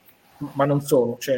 ma 0.54 0.64
non 0.64 0.80
solo. 0.80 1.18
Cioè... 1.20 1.38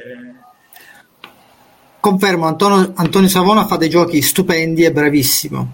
Confermo, 1.99 2.45
Antonio, 2.45 2.91
Antonio 2.97 3.29
Savona 3.29 3.65
fa 3.65 3.77
dei 3.77 3.89
giochi 3.89 4.21
stupendi 4.21 4.83
e 4.83 4.91
bravissimo. 4.91 5.73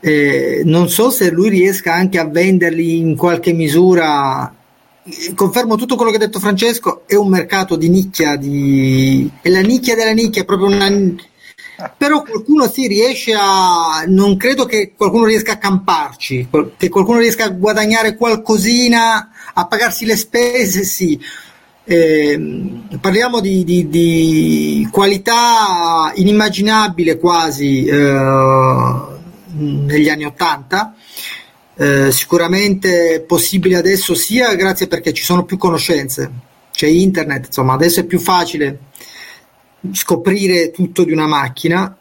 Eh, 0.00 0.62
non 0.64 0.88
so 0.88 1.10
se 1.10 1.30
lui 1.30 1.48
riesca 1.48 1.92
anche 1.92 2.18
a 2.18 2.26
venderli 2.26 2.98
in 2.98 3.16
qualche 3.16 3.52
misura. 3.52 4.52
Confermo 5.34 5.76
tutto 5.76 5.96
quello 5.96 6.10
che 6.10 6.16
ha 6.16 6.20
detto 6.20 6.38
Francesco, 6.38 7.02
è 7.06 7.14
un 7.14 7.28
mercato 7.28 7.76
di 7.76 7.88
nicchia, 7.88 8.36
di... 8.36 9.30
è 9.40 9.48
la 9.48 9.60
nicchia 9.60 9.94
della 9.94 10.12
nicchia, 10.12 10.44
proprio 10.44 10.68
una 10.68 10.88
però 11.96 12.22
qualcuno 12.22 12.68
si 12.68 12.88
riesce 12.88 13.32
a 13.38 14.02
non 14.08 14.36
credo 14.36 14.64
che 14.64 14.94
qualcuno 14.96 15.26
riesca 15.26 15.52
a 15.52 15.58
camparci 15.58 16.48
che 16.76 16.88
qualcuno 16.88 17.20
riesca 17.20 17.44
a 17.44 17.50
guadagnare 17.50 18.16
qualcosina 18.16 19.30
a 19.54 19.66
pagarsi 19.66 20.04
le 20.04 20.16
spese 20.16 20.82
sì 20.82 21.20
eh, 21.84 22.38
parliamo 23.00 23.40
di, 23.40 23.64
di, 23.64 23.88
di, 23.88 24.88
qualità 24.90 26.12
inimmaginabile 26.14 27.16
quasi 27.16 27.84
eh, 27.84 29.16
negli 29.52 30.08
anni 30.08 30.24
80 30.24 30.94
eh, 31.74 32.12
sicuramente 32.12 33.24
possibile 33.26 33.76
adesso 33.76 34.14
sia 34.14 34.54
grazie 34.54 34.88
perché 34.88 35.12
ci 35.12 35.22
sono 35.22 35.44
più 35.44 35.56
conoscenze 35.56 36.30
c'è 36.72 36.86
internet 36.86 37.46
insomma 37.46 37.74
adesso 37.74 38.00
è 38.00 38.04
più 38.04 38.18
facile 38.18 38.86
scoprire 39.92 40.70
tutto 40.70 41.04
di 41.04 41.12
una 41.12 41.26
macchina, 41.26 41.96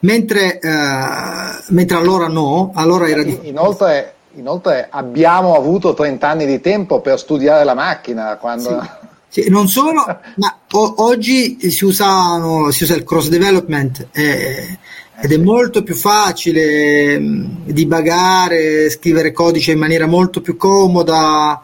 mentre, 0.00 0.58
eh, 0.58 1.62
mentre 1.68 1.96
allora 1.96 2.28
no, 2.28 2.72
allora 2.74 3.08
era 3.08 3.22
difficile. 3.22 3.48
Inoltre, 3.48 4.14
inoltre 4.34 4.88
abbiamo 4.90 5.54
avuto 5.54 5.94
30 5.94 6.28
anni 6.28 6.46
di 6.46 6.60
tempo 6.60 7.00
per 7.00 7.18
studiare 7.18 7.64
la 7.64 7.74
macchina 7.74 8.36
quando... 8.36 8.80
Sì. 8.82 9.04
Sì, 9.28 9.50
non 9.50 9.68
solo, 9.68 10.02
ma 10.36 10.58
o- 10.70 10.94
oggi 10.98 11.70
si, 11.70 11.84
usano, 11.84 12.70
si 12.70 12.84
usa 12.84 12.94
il 12.94 13.04
cross 13.04 13.28
development 13.28 14.06
eh, 14.12 14.78
ed 15.20 15.32
è 15.32 15.36
molto 15.38 15.82
più 15.82 15.94
facile 15.94 17.18
mh, 17.18 17.72
dibagare, 17.72 18.90
scrivere 18.90 19.32
codice 19.32 19.72
in 19.72 19.78
maniera 19.78 20.06
molto 20.06 20.40
più 20.40 20.56
comoda. 20.56 21.62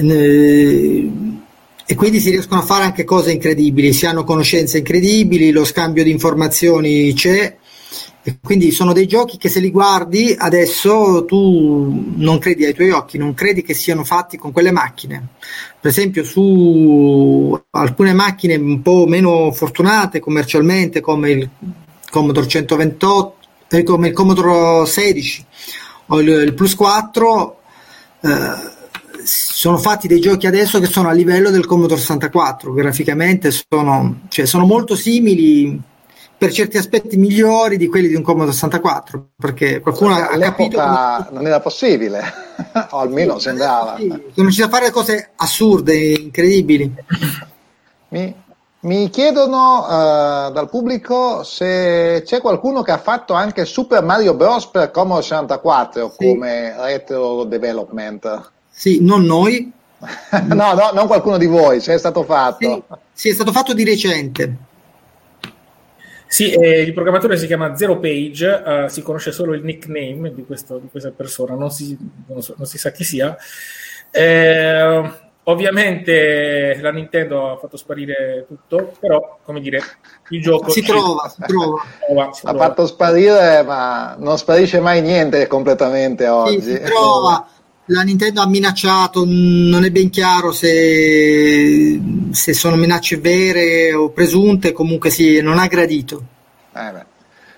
Eh, 0.00 1.10
e 1.84 1.94
quindi 1.94 2.20
si 2.20 2.30
riescono 2.30 2.60
a 2.60 2.64
fare 2.64 2.84
anche 2.84 3.04
cose 3.04 3.32
incredibili, 3.32 3.92
si 3.92 4.06
hanno 4.06 4.24
conoscenze 4.24 4.78
incredibili, 4.78 5.50
lo 5.50 5.64
scambio 5.64 6.02
di 6.04 6.10
informazioni 6.10 7.12
c'è 7.12 7.56
e 8.24 8.38
quindi 8.40 8.70
sono 8.70 8.92
dei 8.92 9.06
giochi 9.08 9.36
che 9.36 9.48
se 9.48 9.58
li 9.58 9.70
guardi 9.70 10.34
adesso 10.38 11.24
tu 11.24 12.12
non 12.16 12.38
credi 12.38 12.64
ai 12.64 12.72
tuoi 12.72 12.90
occhi, 12.90 13.18
non 13.18 13.34
credi 13.34 13.62
che 13.62 13.74
siano 13.74 14.04
fatti 14.04 14.36
con 14.36 14.52
quelle 14.52 14.70
macchine. 14.70 15.28
Per 15.80 15.90
esempio 15.90 16.22
su 16.22 17.60
alcune 17.70 18.12
macchine 18.12 18.54
un 18.54 18.80
po' 18.80 19.06
meno 19.06 19.50
fortunate 19.50 20.20
commercialmente 20.20 21.00
come 21.00 21.30
il 21.30 21.50
Commodore 22.10 22.46
128, 22.46 23.36
eh, 23.70 23.82
come 23.82 24.08
il 24.08 24.14
Commodore 24.14 24.86
16 24.86 25.46
o 26.06 26.20
il, 26.20 26.28
il 26.28 26.54
Plus 26.54 26.76
4 26.76 27.60
eh, 28.20 28.70
sono 29.24 29.78
fatti 29.78 30.06
dei 30.06 30.20
giochi 30.20 30.46
adesso 30.46 30.78
che 30.78 30.86
sono 30.86 31.08
a 31.08 31.12
livello 31.12 31.50
del 31.50 31.66
Commodore 31.66 32.00
64, 32.00 32.72
graficamente 32.72 33.50
sono, 33.50 34.20
cioè, 34.28 34.46
sono 34.46 34.64
molto 34.64 34.94
simili, 34.94 35.80
per 36.42 36.50
certi 36.52 36.76
aspetti 36.76 37.16
migliori 37.16 37.76
di 37.76 37.86
quelli 37.86 38.08
di 38.08 38.16
un 38.16 38.22
Commodore 38.22 38.50
64, 38.50 39.28
perché 39.36 39.78
qualcuno 39.78 40.16
ha 40.16 40.26
capito 40.26 40.76
come... 40.76 41.26
non 41.30 41.46
era 41.46 41.60
possibile, 41.60 42.20
o 42.90 42.98
almeno 42.98 43.34
sì, 43.38 43.42
sembrava. 43.42 43.94
Sì, 43.96 44.08
sono 44.08 44.30
riusciti 44.34 44.66
a 44.66 44.68
fare 44.68 44.90
cose 44.90 45.30
assurde, 45.36 45.94
incredibili. 45.94 46.92
Mi, 48.08 48.34
mi 48.80 49.08
chiedono 49.08 49.84
uh, 49.84 50.50
dal 50.50 50.68
pubblico 50.68 51.44
se 51.44 52.24
c'è 52.26 52.40
qualcuno 52.40 52.82
che 52.82 52.90
ha 52.90 52.98
fatto 52.98 53.34
anche 53.34 53.64
Super 53.64 54.02
Mario 54.02 54.34
Bros. 54.34 54.66
per 54.66 54.90
Commodore 54.90 55.22
64 55.22 56.16
sì. 56.18 56.26
come 56.26 56.74
retro 56.76 57.44
development. 57.44 58.50
Sì, 58.68 58.98
non 59.00 59.22
noi. 59.22 59.70
no, 60.48 60.72
no, 60.72 60.90
non 60.92 61.06
qualcuno 61.06 61.38
di 61.38 61.46
voi, 61.46 61.80
se 61.80 61.94
è 61.94 61.98
stato 61.98 62.24
fatto. 62.24 62.84
Sì, 62.88 62.98
sì 63.12 63.28
è 63.28 63.32
stato 63.32 63.52
fatto 63.52 63.72
di 63.72 63.84
recente. 63.84 64.70
Sì, 66.32 66.50
eh, 66.50 66.80
il 66.80 66.94
programmatore 66.94 67.36
si 67.36 67.46
chiama 67.46 67.76
Zero 67.76 67.98
Page, 67.98 68.46
uh, 68.46 68.88
si 68.88 69.02
conosce 69.02 69.32
solo 69.32 69.52
il 69.52 69.62
nickname 69.62 70.32
di, 70.32 70.46
questo, 70.46 70.78
di 70.78 70.88
questa 70.90 71.10
persona, 71.10 71.54
non 71.54 71.70
si, 71.70 71.94
non, 72.26 72.40
so, 72.40 72.54
non 72.56 72.66
si, 72.66 72.78
sa 72.78 72.90
chi 72.90 73.04
sia. 73.04 73.36
Eh, 74.10 75.10
ovviamente 75.42 76.78
la 76.80 76.90
Nintendo 76.90 77.50
ha 77.50 77.58
fatto 77.58 77.76
sparire 77.76 78.46
tutto, 78.48 78.94
però, 78.98 79.40
come 79.44 79.60
dire, 79.60 79.82
il 80.30 80.40
gioco... 80.40 80.70
Si 80.70 80.80
trova, 80.80 81.28
si 81.28 81.42
trova. 81.46 81.82
trova 82.06 82.32
si 82.32 82.46
ha 82.46 82.48
trova. 82.48 82.64
fatto 82.64 82.86
sparire, 82.86 83.62
ma 83.62 84.16
non 84.18 84.38
sparisce 84.38 84.80
mai 84.80 85.02
niente 85.02 85.46
completamente 85.46 86.28
oggi. 86.28 86.62
Sì, 86.62 86.70
si 86.70 86.80
trova 86.80 87.46
la 87.92 88.02
Nintendo 88.02 88.40
ha 88.40 88.48
minacciato, 88.48 89.24
non 89.26 89.84
è 89.84 89.90
ben 89.90 90.10
chiaro 90.10 90.50
se, 90.52 92.00
se 92.30 92.52
sono 92.52 92.76
minacce 92.76 93.18
vere 93.18 93.92
o 93.92 94.10
presunte, 94.10 94.72
comunque 94.72 95.10
sì, 95.10 95.40
non 95.40 95.58
ha 95.58 95.66
gradito. 95.66 96.24
Eh 96.74 97.10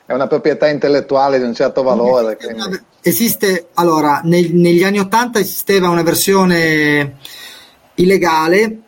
è 0.07 0.13
una 0.13 0.27
proprietà 0.27 0.69
intellettuale 0.69 1.39
di 1.39 1.45
un 1.45 1.55
certo 1.55 1.83
valore. 1.83 2.37
Una, 2.53 2.69
esiste, 3.01 3.69
allora, 3.75 4.21
nel, 4.25 4.55
negli 4.55 4.83
anni 4.83 4.99
Ottanta 4.99 5.39
esisteva 5.39 5.89
una 5.89 6.03
versione 6.03 7.17
illegale 7.95 8.81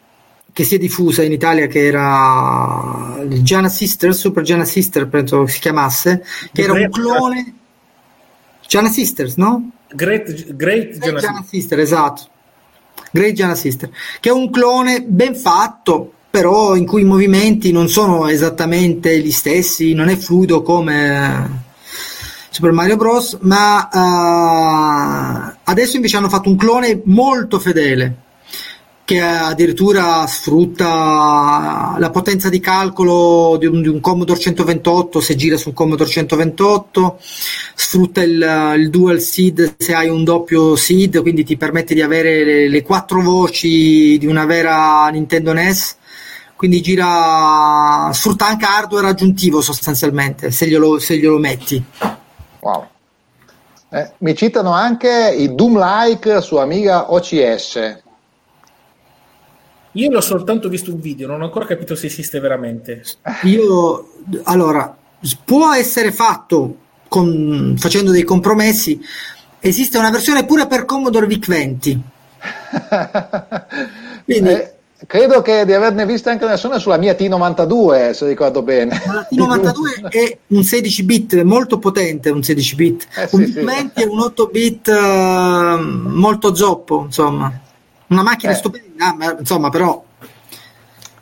che 0.52 0.64
si 0.64 0.74
è 0.74 0.78
diffusa 0.78 1.22
in 1.22 1.32
Italia 1.32 1.66
che 1.66 1.86
era 1.86 3.18
il 3.22 3.42
Giana 3.42 3.68
Sister, 3.68 4.14
Super 4.14 4.42
Giana 4.42 4.64
Sister 4.64 5.06
penso 5.06 5.46
si 5.46 5.60
chiamasse, 5.60 6.24
che 6.52 6.62
era 6.62 6.72
un 6.72 6.88
clone 6.90 7.54
Giana 8.66 8.88
Sisters, 8.88 9.36
no? 9.36 9.70
Great, 9.92 10.54
Great, 10.54 10.98
Great 10.98 11.20
Giana 11.20 11.44
Sister, 11.46 11.78
esatto. 11.78 12.22
Great 13.10 13.32
Giana 13.32 13.54
Sister, 13.54 13.90
che 14.20 14.28
è 14.28 14.32
un 14.32 14.50
clone 14.50 15.02
ben 15.02 15.34
fatto, 15.34 16.12
però 16.30 16.74
in 16.74 16.86
cui 16.86 17.02
i 17.02 17.04
movimenti 17.04 17.72
non 17.72 17.88
sono 17.88 18.26
esattamente 18.28 19.18
gli 19.20 19.30
stessi, 19.30 19.94
non 19.94 20.08
è 20.08 20.16
fluido 20.16 20.62
come 20.62 21.64
Super 22.50 22.72
Mario 22.72 22.96
Bros. 22.96 23.38
Ma 23.40 23.88
uh, 23.90 25.58
adesso 25.64 25.96
invece 25.96 26.16
hanno 26.16 26.28
fatto 26.28 26.48
un 26.48 26.56
clone 26.56 27.00
molto 27.04 27.58
fedele 27.58 28.24
che 29.06 29.20
addirittura 29.20 30.26
sfrutta 30.26 31.94
la 31.96 32.10
potenza 32.10 32.48
di 32.48 32.58
calcolo 32.58 33.56
di 33.56 33.66
un, 33.66 33.80
di 33.80 33.86
un, 33.86 34.00
Commodore 34.00 34.40
128 34.40 35.20
se 35.20 35.36
gira 35.36 35.56
su 35.56 35.68
un 35.68 35.74
Commodore 35.74 36.10
128, 36.10 37.16
sfrutta 37.20 38.22
il, 38.24 38.74
il, 38.78 38.90
dual 38.90 39.20
seed 39.20 39.76
se 39.78 39.94
hai 39.94 40.08
un 40.08 40.24
doppio 40.24 40.74
seed, 40.74 41.22
quindi 41.22 41.44
ti 41.44 41.56
permette 41.56 41.94
di 41.94 42.02
avere 42.02 42.44
le, 42.44 42.68
le 42.68 42.82
quattro 42.82 43.20
voci 43.22 44.18
di 44.18 44.26
una 44.26 44.44
vera 44.44 45.06
Nintendo 45.06 45.52
NES, 45.52 45.96
quindi 46.56 46.82
gira, 46.82 48.10
sfrutta 48.12 48.48
anche 48.48 48.64
hardware 48.64 49.06
aggiuntivo 49.06 49.60
sostanzialmente 49.60 50.50
se 50.50 50.66
glielo, 50.66 50.98
se 50.98 51.16
glielo 51.16 51.38
metti. 51.38 51.80
Wow. 52.58 52.86
Eh, 53.88 54.10
mi 54.18 54.34
citano 54.34 54.72
anche 54.72 55.32
i 55.38 55.54
Doom-like 55.54 56.40
su 56.40 56.56
Amiga 56.56 57.12
OCS. 57.12 58.02
Io 59.96 60.10
l'ho 60.10 60.20
soltanto 60.20 60.68
visto 60.68 60.92
un 60.92 61.00
video, 61.00 61.26
non 61.26 61.40
ho 61.40 61.44
ancora 61.44 61.64
capito 61.64 61.94
se 61.94 62.06
esiste 62.06 62.38
veramente. 62.38 63.02
Io, 63.44 64.12
allora, 64.44 64.94
può 65.42 65.72
essere 65.72 66.12
fatto 66.12 66.76
con, 67.08 67.74
facendo 67.78 68.10
dei 68.10 68.22
compromessi. 68.22 69.00
Esiste 69.58 69.96
una 69.96 70.10
versione 70.10 70.44
pure 70.44 70.66
per 70.66 70.84
Commodore 70.84 71.26
VIC-20. 71.26 71.98
Quindi, 74.24 74.50
eh, 74.50 74.74
credo 75.06 75.40
che 75.40 75.64
di 75.64 75.72
averne 75.72 76.04
vista 76.04 76.30
anche 76.30 76.42
una 76.44 76.52
versione 76.52 76.78
sulla 76.78 76.98
mia 76.98 77.14
T92, 77.14 78.10
se 78.10 78.26
ricordo 78.26 78.60
bene. 78.60 79.00
La 79.06 79.26
T92 79.32 80.10
è 80.12 80.38
un 80.48 80.62
16 80.62 81.02
bit 81.04 81.42
molto 81.42 81.78
potente, 81.78 82.28
un 82.28 82.42
16 82.42 82.74
bit. 82.74 83.06
Eh, 83.16 83.28
un 83.32 83.46
sì, 83.46 83.52
VIC-20 83.52 83.90
sì. 83.94 84.02
è 84.02 84.04
un 84.04 84.20
8 84.20 84.46
bit 84.48 84.88
uh, 84.88 85.80
molto 85.80 86.54
zoppo, 86.54 87.04
insomma. 87.06 87.64
Una 88.08 88.22
macchina 88.22 88.52
eh. 88.52 88.56
stupenda, 88.56 89.14
ma, 89.14 89.36
insomma, 89.38 89.70
però 89.70 90.04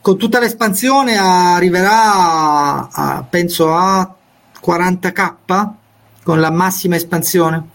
con 0.01 0.19
tutta 0.19 0.39
l'espansione 0.39 1.17
arriverà 1.17 2.91
a, 2.91 3.25
penso 3.29 3.75
a 3.75 4.15
40k 4.63 5.71
con 6.23 6.41
la 6.41 6.51
massima 6.51 6.97
espansione. 6.97 7.69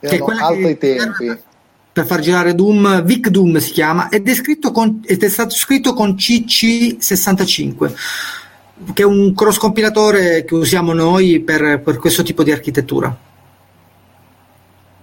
Che 0.00 0.08
è 0.08 0.18
quella 0.18 0.46
altri 0.46 0.78
che 0.78 0.96
tempi. 0.96 1.38
Per 1.92 2.04
far 2.04 2.20
girare 2.20 2.54
Doom, 2.54 3.02
Vic 3.04 3.28
Doom 3.28 3.56
si 3.56 3.72
chiama, 3.72 4.10
ed 4.10 4.28
è, 4.28 4.34
con, 4.70 5.00
ed 5.02 5.22
è 5.22 5.28
stato 5.28 5.54
scritto 5.54 5.94
con 5.94 6.12
CC65 6.12 7.94
che 8.92 9.02
è 9.02 9.06
un 9.06 9.34
cross 9.34 9.56
compilatore 9.56 10.44
che 10.44 10.54
usiamo 10.54 10.92
noi 10.92 11.40
per, 11.40 11.80
per 11.80 11.96
questo 11.96 12.22
tipo 12.22 12.42
di 12.42 12.52
architettura. 12.52 13.16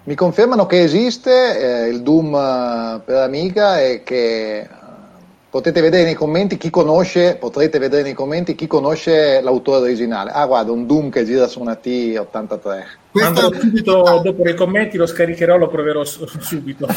Mi 0.06 0.16
confermano 0.16 0.66
che 0.66 0.82
esiste 0.82 1.86
eh, 1.86 1.88
il 1.88 2.02
Doom 2.02 2.36
eh, 2.36 3.02
per 3.06 3.18
Amiga 3.18 3.80
e 3.82 4.04
che 4.04 4.60
eh, 4.60 4.68
potete 5.50 5.80
vedere 5.80 6.04
nei 6.04 6.14
commenti 6.14 6.58
chi 6.58 6.70
conosce, 6.70 7.38
potrete 7.38 7.80
vedere 7.80 8.04
nei 8.04 8.14
commenti 8.14 8.54
chi 8.54 8.68
conosce 8.68 9.40
l'autore 9.42 9.84
originale. 9.84 10.32
Ah, 10.32 10.46
guarda, 10.46 10.74
un 10.74 10.86
Doom 10.86 11.10
che 11.10 11.24
gira 11.24 11.48
su 11.48 11.62
una 11.62 11.80
T83. 11.82 12.84
Andrò 13.22 13.52
subito 13.54 14.22
dopo 14.22 14.44
nei 14.44 14.56
commenti, 14.56 14.98
lo 14.98 15.06
scaricherò, 15.06 15.58
lo 15.58 15.70
proverò 15.70 16.04
subito. 16.04 16.88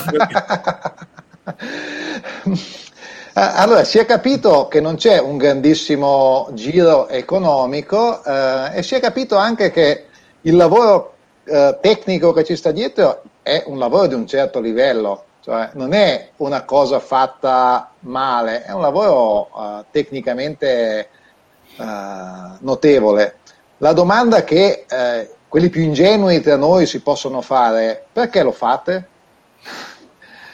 Allora, 3.38 3.84
si 3.84 3.98
è 3.98 4.06
capito 4.06 4.66
che 4.66 4.80
non 4.80 4.96
c'è 4.96 5.20
un 5.20 5.36
grandissimo 5.36 6.48
giro 6.54 7.06
economico 7.08 8.24
eh, 8.24 8.78
e 8.78 8.82
si 8.82 8.94
è 8.94 9.00
capito 9.00 9.36
anche 9.36 9.70
che 9.70 10.06
il 10.40 10.56
lavoro 10.56 11.15
eh, 11.46 11.78
tecnico 11.80 12.32
che 12.32 12.44
ci 12.44 12.56
sta 12.56 12.72
dietro 12.72 13.22
è 13.42 13.62
un 13.66 13.78
lavoro 13.78 14.08
di 14.08 14.14
un 14.14 14.26
certo 14.26 14.60
livello, 14.60 15.24
cioè 15.40 15.70
non 15.74 15.92
è 15.92 16.30
una 16.38 16.64
cosa 16.64 16.98
fatta 16.98 17.92
male, 18.00 18.64
è 18.64 18.72
un 18.72 18.80
lavoro 18.80 19.48
eh, 19.56 19.84
tecnicamente 19.92 21.08
eh, 21.76 21.84
notevole. 22.58 23.36
La 23.78 23.92
domanda 23.92 24.42
che 24.42 24.86
eh, 24.88 25.30
quelli 25.46 25.68
più 25.68 25.82
ingenui 25.82 26.40
tra 26.40 26.56
noi 26.56 26.86
si 26.86 27.00
possono 27.00 27.40
fare, 27.40 28.06
perché 28.12 28.42
lo 28.42 28.52
fate? 28.52 29.08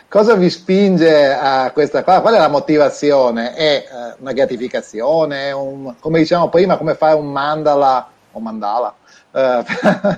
Cosa 0.08 0.34
vi 0.34 0.50
spinge 0.50 1.32
a 1.32 1.70
questa 1.72 2.04
cosa? 2.04 2.20
Qual 2.20 2.34
è 2.34 2.38
la 2.38 2.48
motivazione? 2.48 3.54
È 3.54 3.86
una 4.18 4.32
gratificazione? 4.32 5.52
Un, 5.52 5.94
come 5.98 6.18
diciamo 6.18 6.50
prima, 6.50 6.76
come 6.76 6.94
fare 6.94 7.14
un 7.14 7.32
mandala 7.32 8.10
o 8.32 8.38
mandala? 8.38 8.94
Eh, 9.32 9.64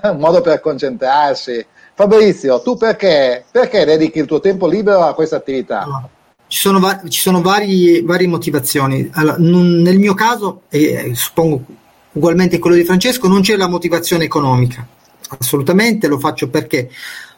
un 0.10 0.18
modo 0.18 0.40
per 0.40 0.60
concentrarsi. 0.60 1.64
Fabrizio, 1.94 2.60
tu 2.60 2.76
perché, 2.76 3.44
perché, 3.50 3.84
dedichi 3.84 4.18
il 4.18 4.26
tuo 4.26 4.40
tempo 4.40 4.66
libero 4.66 5.02
a 5.02 5.14
questa 5.14 5.36
attività? 5.36 6.08
ci 6.46 6.58
sono, 6.58 6.78
va- 6.78 7.00
ci 7.08 7.20
sono 7.20 7.42
vari, 7.42 8.02
varie 8.02 8.28
motivazioni. 8.28 9.10
Allora, 9.14 9.36
non, 9.38 9.80
nel 9.80 9.98
mio 9.98 10.14
caso, 10.14 10.62
e 10.68 10.82
eh, 10.82 11.14
suppongo 11.14 11.64
ugualmente 12.12 12.58
quello 12.58 12.76
di 12.76 12.84
Francesco, 12.84 13.26
non 13.26 13.40
c'è 13.40 13.56
la 13.56 13.68
motivazione 13.68 14.24
economica. 14.24 14.86
Assolutamente 15.38 16.06
lo 16.06 16.18
faccio 16.18 16.48
perché 16.48 16.90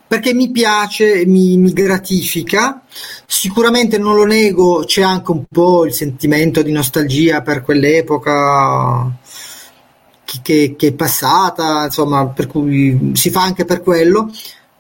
perché 0.09 0.35
mi 0.35 0.51
piace, 0.51 1.24
mi, 1.27 1.57
mi, 1.57 1.72
gratifica. 1.72 2.83
Sicuramente 3.27 3.99
non 3.99 4.14
lo 4.14 4.24
nego, 4.24 4.85
c'è 4.85 5.03
anche 5.03 5.31
un 5.33 5.45
po' 5.51 5.85
il 5.85 5.93
sentimento 5.93 6.62
di 6.62 6.70
nostalgia 6.70 7.43
per 7.43 7.62
quell'epoca 7.62 9.11
che, 10.43 10.74
che, 10.77 10.87
è 10.89 10.93
passata, 10.93 11.85
insomma, 11.85 12.27
per 12.27 12.47
cui 12.47 13.12
si 13.14 13.31
fa 13.31 13.43
anche 13.43 13.64
per 13.64 13.83
quello. 13.83 14.31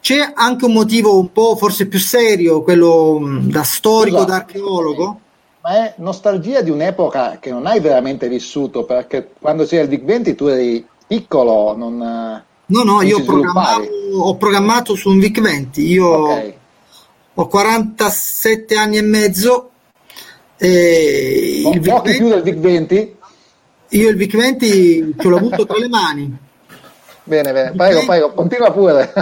C'è 0.00 0.32
anche 0.34 0.64
un 0.66 0.72
motivo 0.72 1.18
un 1.18 1.32
po' 1.32 1.56
forse 1.56 1.86
più 1.86 1.98
serio, 1.98 2.62
quello 2.62 3.40
da 3.42 3.62
storico, 3.62 4.16
esatto. 4.16 4.30
da 4.30 4.36
archeologo. 4.36 5.20
Ma 5.62 5.70
è 5.84 5.94
nostalgia 5.96 6.60
di 6.60 6.70
un'epoca 6.70 7.38
che 7.40 7.50
non 7.50 7.66
hai 7.66 7.80
veramente 7.80 8.28
vissuto, 8.28 8.84
perché 8.84 9.30
quando 9.40 9.64
c'era 9.64 9.82
il 9.82 9.88
Big 9.88 10.04
20 10.04 10.34
tu 10.34 10.46
eri 10.46 10.86
piccolo, 11.06 11.76
non, 11.76 12.44
No, 12.68 12.82
no, 12.82 13.00
io 13.02 13.18
ho 13.18 14.36
programmato, 14.36 14.96
su 14.96 15.10
un 15.10 15.20
VIC 15.20 15.40
20, 15.40 15.86
io 15.86 16.06
okay. 16.06 16.54
ho 17.34 17.46
47 17.46 18.74
anni 18.74 18.96
e 18.96 19.02
mezzo. 19.02 19.70
E 20.56 21.62
il 21.72 21.80
VIC 21.80 22.02
20, 22.02 22.16
più 22.16 22.28
del 22.28 22.42
VIC 22.42 22.56
20? 22.56 23.16
Io 23.90 24.08
il 24.08 24.16
VIC 24.16 24.36
20 24.36 25.14
ce 25.18 25.28
l'ho 25.28 25.36
avuto 25.36 25.66
tra 25.66 25.78
le 25.78 25.88
mani. 25.88 26.36
Bene, 27.24 27.52
bene, 27.52 27.72
prego, 27.72 28.04
prego, 28.04 28.32
continua 28.34 28.72
pure. 28.72 29.12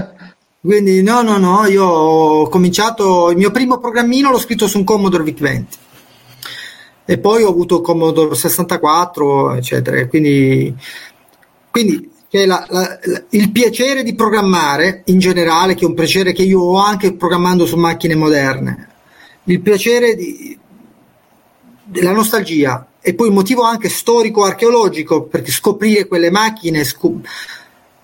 Quindi 0.60 1.02
no, 1.02 1.22
no, 1.22 1.36
no, 1.36 1.66
io 1.66 1.84
ho 1.84 2.48
cominciato, 2.48 3.30
il 3.30 3.36
mio 3.36 3.50
primo 3.50 3.78
programmino 3.78 4.30
l'ho 4.30 4.38
scritto 4.38 4.66
su 4.66 4.78
un 4.78 4.84
Commodore 4.84 5.22
VIC 5.22 5.40
20 5.40 5.78
e 7.06 7.18
poi 7.18 7.42
ho 7.42 7.50
avuto 7.50 7.80
Commodore 7.80 8.34
64, 8.34 9.54
eccetera. 9.54 10.06
Quindi, 10.06 10.74
quindi 11.70 12.10
che 12.28 12.46
la, 12.46 12.66
la, 12.68 12.98
il 13.30 13.52
piacere 13.52 14.02
di 14.02 14.14
programmare 14.14 15.02
in 15.06 15.18
generale, 15.18 15.74
che 15.74 15.84
è 15.84 15.88
un 15.88 15.94
piacere 15.94 16.32
che 16.32 16.42
io 16.42 16.60
ho 16.60 16.78
anche 16.78 17.14
programmando 17.14 17.66
su 17.66 17.76
macchine 17.76 18.14
moderne, 18.14 18.88
il 19.44 19.60
piacere 19.60 20.14
di, 20.14 20.58
della 21.84 22.12
nostalgia 22.12 22.86
e 23.06 23.12
poi 23.12 23.28
il 23.28 23.34
motivo 23.34 23.64
anche 23.64 23.90
storico-archeologico 23.90 25.24
perché 25.24 25.50
scoprire 25.50 26.06
quelle 26.06 26.30
macchine. 26.30 26.84
Scop- 26.84 27.26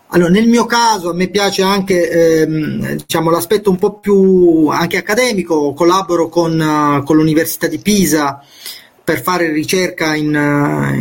allora, 0.08 0.28
nel 0.28 0.46
mio 0.46 0.66
caso 0.66 1.08
a 1.08 1.14
me 1.14 1.28
piace 1.28 1.62
anche 1.62 2.42
ehm, 2.42 2.96
diciamo, 2.96 3.30
l'aspetto 3.30 3.70
un 3.70 3.78
po' 3.78 3.94
più 3.94 4.66
accademico, 4.68 5.72
collaboro 5.72 6.28
con, 6.28 6.52
uh, 6.60 7.02
con 7.02 7.16
l'Università 7.16 7.66
di 7.66 7.78
Pisa 7.78 8.44
per 9.02 9.22
fare 9.22 9.50
ricerca 9.50 10.14
in, 10.14 10.34
eh, 10.34 10.94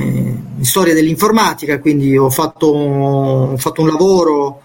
in, 0.60 0.64
storia 0.64 0.94
dell'informatica, 0.94 1.80
quindi 1.80 2.16
ho 2.18 2.30
fatto, 2.30 2.68
ho 2.68 3.58
fatto 3.58 3.82
un 3.82 3.88
lavoro 3.88 4.62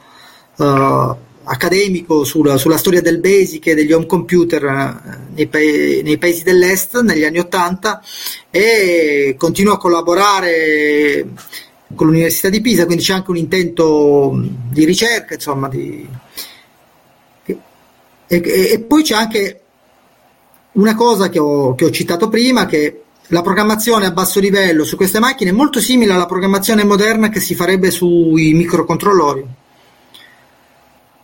uh, 0.58 1.16
accademico 1.44 2.24
sulla, 2.24 2.56
sulla, 2.56 2.78
storia 2.78 3.00
del 3.00 3.20
basic 3.20 3.68
e 3.68 3.74
degli 3.74 3.92
home 3.92 4.06
computer 4.06 4.64
uh, 4.64 5.34
nei, 5.34 5.46
pa- 5.46 5.58
nei, 5.58 6.18
paesi 6.18 6.42
dell'est 6.42 7.00
negli 7.00 7.24
anni 7.24 7.38
80 7.38 8.02
e 8.50 9.34
continuo 9.38 9.74
a 9.74 9.78
collaborare 9.78 11.26
con 11.94 12.06
l'Università 12.08 12.48
di 12.48 12.60
Pisa, 12.60 12.86
quindi 12.86 13.04
c'è 13.04 13.14
anche 13.14 13.30
un 13.30 13.36
intento 13.36 14.36
di 14.70 14.84
ricerca, 14.84 15.34
insomma, 15.34 15.68
di... 15.68 16.06
e, 17.44 17.58
e, 18.26 18.40
e, 18.72 18.80
poi 18.80 19.02
c'è 19.02 19.14
anche 19.14 19.60
una 20.72 20.94
cosa 20.94 21.28
che 21.28 21.38
ho, 21.38 21.74
che 21.74 21.84
ho 21.84 21.90
citato 21.90 22.28
prima, 22.28 22.66
che 22.66 23.02
la 23.28 23.42
programmazione 23.42 24.06
a 24.06 24.10
basso 24.10 24.40
livello 24.40 24.84
su 24.84 24.96
queste 24.96 25.18
macchine 25.18 25.50
è 25.50 25.54
molto 25.54 25.80
simile 25.80 26.12
alla 26.12 26.26
programmazione 26.26 26.84
moderna 26.84 27.28
che 27.28 27.40
si 27.40 27.54
farebbe 27.54 27.90
sui 27.90 28.52
microcontrollori. 28.52 29.62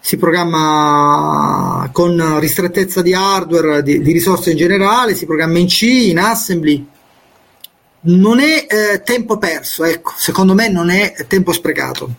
Si 0.00 0.16
programma 0.16 1.88
con 1.92 2.38
ristrettezza 2.40 3.02
di 3.02 3.12
hardware, 3.12 3.82
di, 3.82 4.00
di 4.00 4.12
risorse 4.12 4.52
in 4.52 4.56
generale, 4.56 5.14
si 5.14 5.26
programma 5.26 5.58
in 5.58 5.66
C, 5.66 5.82
in 5.82 6.18
assembly. 6.18 6.88
Non 8.02 8.40
è 8.40 8.66
eh, 8.66 9.02
tempo 9.02 9.36
perso, 9.36 9.84
ecco, 9.84 10.12
secondo 10.16 10.54
me 10.54 10.70
non 10.70 10.88
è 10.88 11.14
tempo 11.28 11.52
sprecato. 11.52 12.10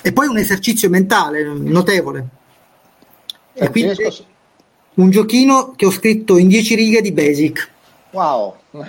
E 0.00 0.12
poi 0.12 0.28
un 0.28 0.38
esercizio 0.38 0.88
mentale 0.88 1.42
notevole. 1.42 2.26
E 3.52 3.68
quindi 3.70 3.96
un 4.94 5.10
giochino 5.10 5.72
che 5.74 5.86
ho 5.86 5.90
scritto 5.90 6.38
in 6.38 6.48
10 6.48 6.74
righe 6.74 7.00
di 7.00 7.12
Basic. 7.12 7.70
Wow. 8.10 8.54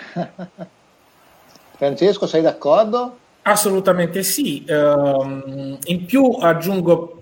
Francesco, 1.77 2.27
sei 2.27 2.41
d'accordo? 2.41 3.17
Assolutamente 3.43 4.21
sì. 4.23 4.65
Uh, 4.67 5.77
in 5.85 6.05
più 6.05 6.37
aggiungo 6.39 7.18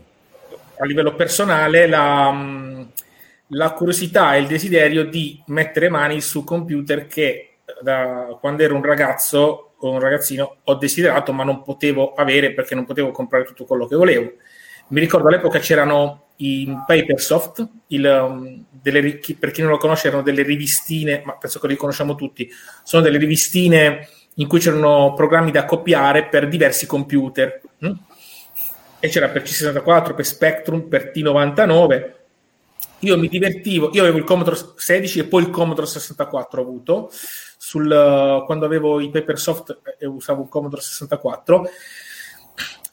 a 0.79 0.85
livello 0.85 1.15
personale 1.15 1.87
la, 1.87 2.85
la, 3.47 3.71
curiosità 3.71 4.35
e 4.35 4.39
il 4.39 4.47
desiderio 4.47 5.05
di 5.05 5.41
mettere 5.47 5.89
mani 5.89 6.21
su 6.21 6.43
computer 6.43 7.07
che 7.07 7.57
da 7.81 8.37
quando 8.39 8.63
ero 8.63 8.75
un 8.75 8.83
ragazzo 8.83 9.73
o 9.77 9.91
un 9.91 9.99
ragazzino 9.99 10.57
ho 10.63 10.75
desiderato 10.75 11.33
ma 11.33 11.43
non 11.43 11.63
potevo 11.63 12.13
avere 12.13 12.53
perché 12.53 12.75
non 12.75 12.85
potevo 12.85 13.11
comprare 13.11 13.43
tutto 13.43 13.65
quello 13.65 13.87
che 13.87 13.95
volevo. 13.95 14.33
Mi 14.89 14.99
ricordo 15.01 15.27
all'epoca 15.27 15.59
c'erano 15.59 16.27
i 16.37 16.71
Papersoft, 16.85 17.67
il, 17.87 18.05
um, 18.05 18.63
delle, 18.69 19.19
per 19.37 19.51
chi 19.51 19.61
non 19.61 19.71
lo 19.71 19.77
conosce 19.77 20.07
erano 20.07 20.23
delle 20.23 20.43
rivistine, 20.43 21.21
ma 21.25 21.35
penso 21.35 21.59
che 21.59 21.67
li 21.67 21.75
conosciamo 21.75 22.15
tutti, 22.15 22.49
sono 22.83 23.01
delle 23.01 23.17
rivistine 23.17 24.07
in 24.35 24.47
cui 24.47 24.59
c'erano 24.59 25.13
programmi 25.13 25.51
da 25.51 25.65
copiare 25.65 26.27
per 26.27 26.47
diversi 26.47 26.85
computer. 26.85 27.59
Hm? 27.79 27.91
E 28.99 29.09
c'era 29.09 29.29
per 29.29 29.43
C64, 29.43 30.15
per 30.15 30.25
Spectrum, 30.25 30.87
per 30.87 31.11
T99. 31.13 32.15
Io 33.01 33.17
mi 33.17 33.27
divertivo, 33.27 33.91
io 33.93 34.01
avevo 34.01 34.17
il 34.17 34.23
Commodore 34.23 34.57
16 34.75 35.19
e 35.19 35.23
poi 35.25 35.43
il 35.43 35.49
Commodore 35.51 35.85
64 35.85 36.59
ho 36.59 36.63
avuto, 36.63 37.11
sul, 37.11 38.43
quando 38.45 38.65
avevo 38.65 38.99
i 38.99 39.09
Papersoft 39.09 39.81
e 39.99 40.05
eh, 40.05 40.07
usavo 40.07 40.41
un 40.41 40.49
Commodore 40.49 40.81
64 40.81 41.69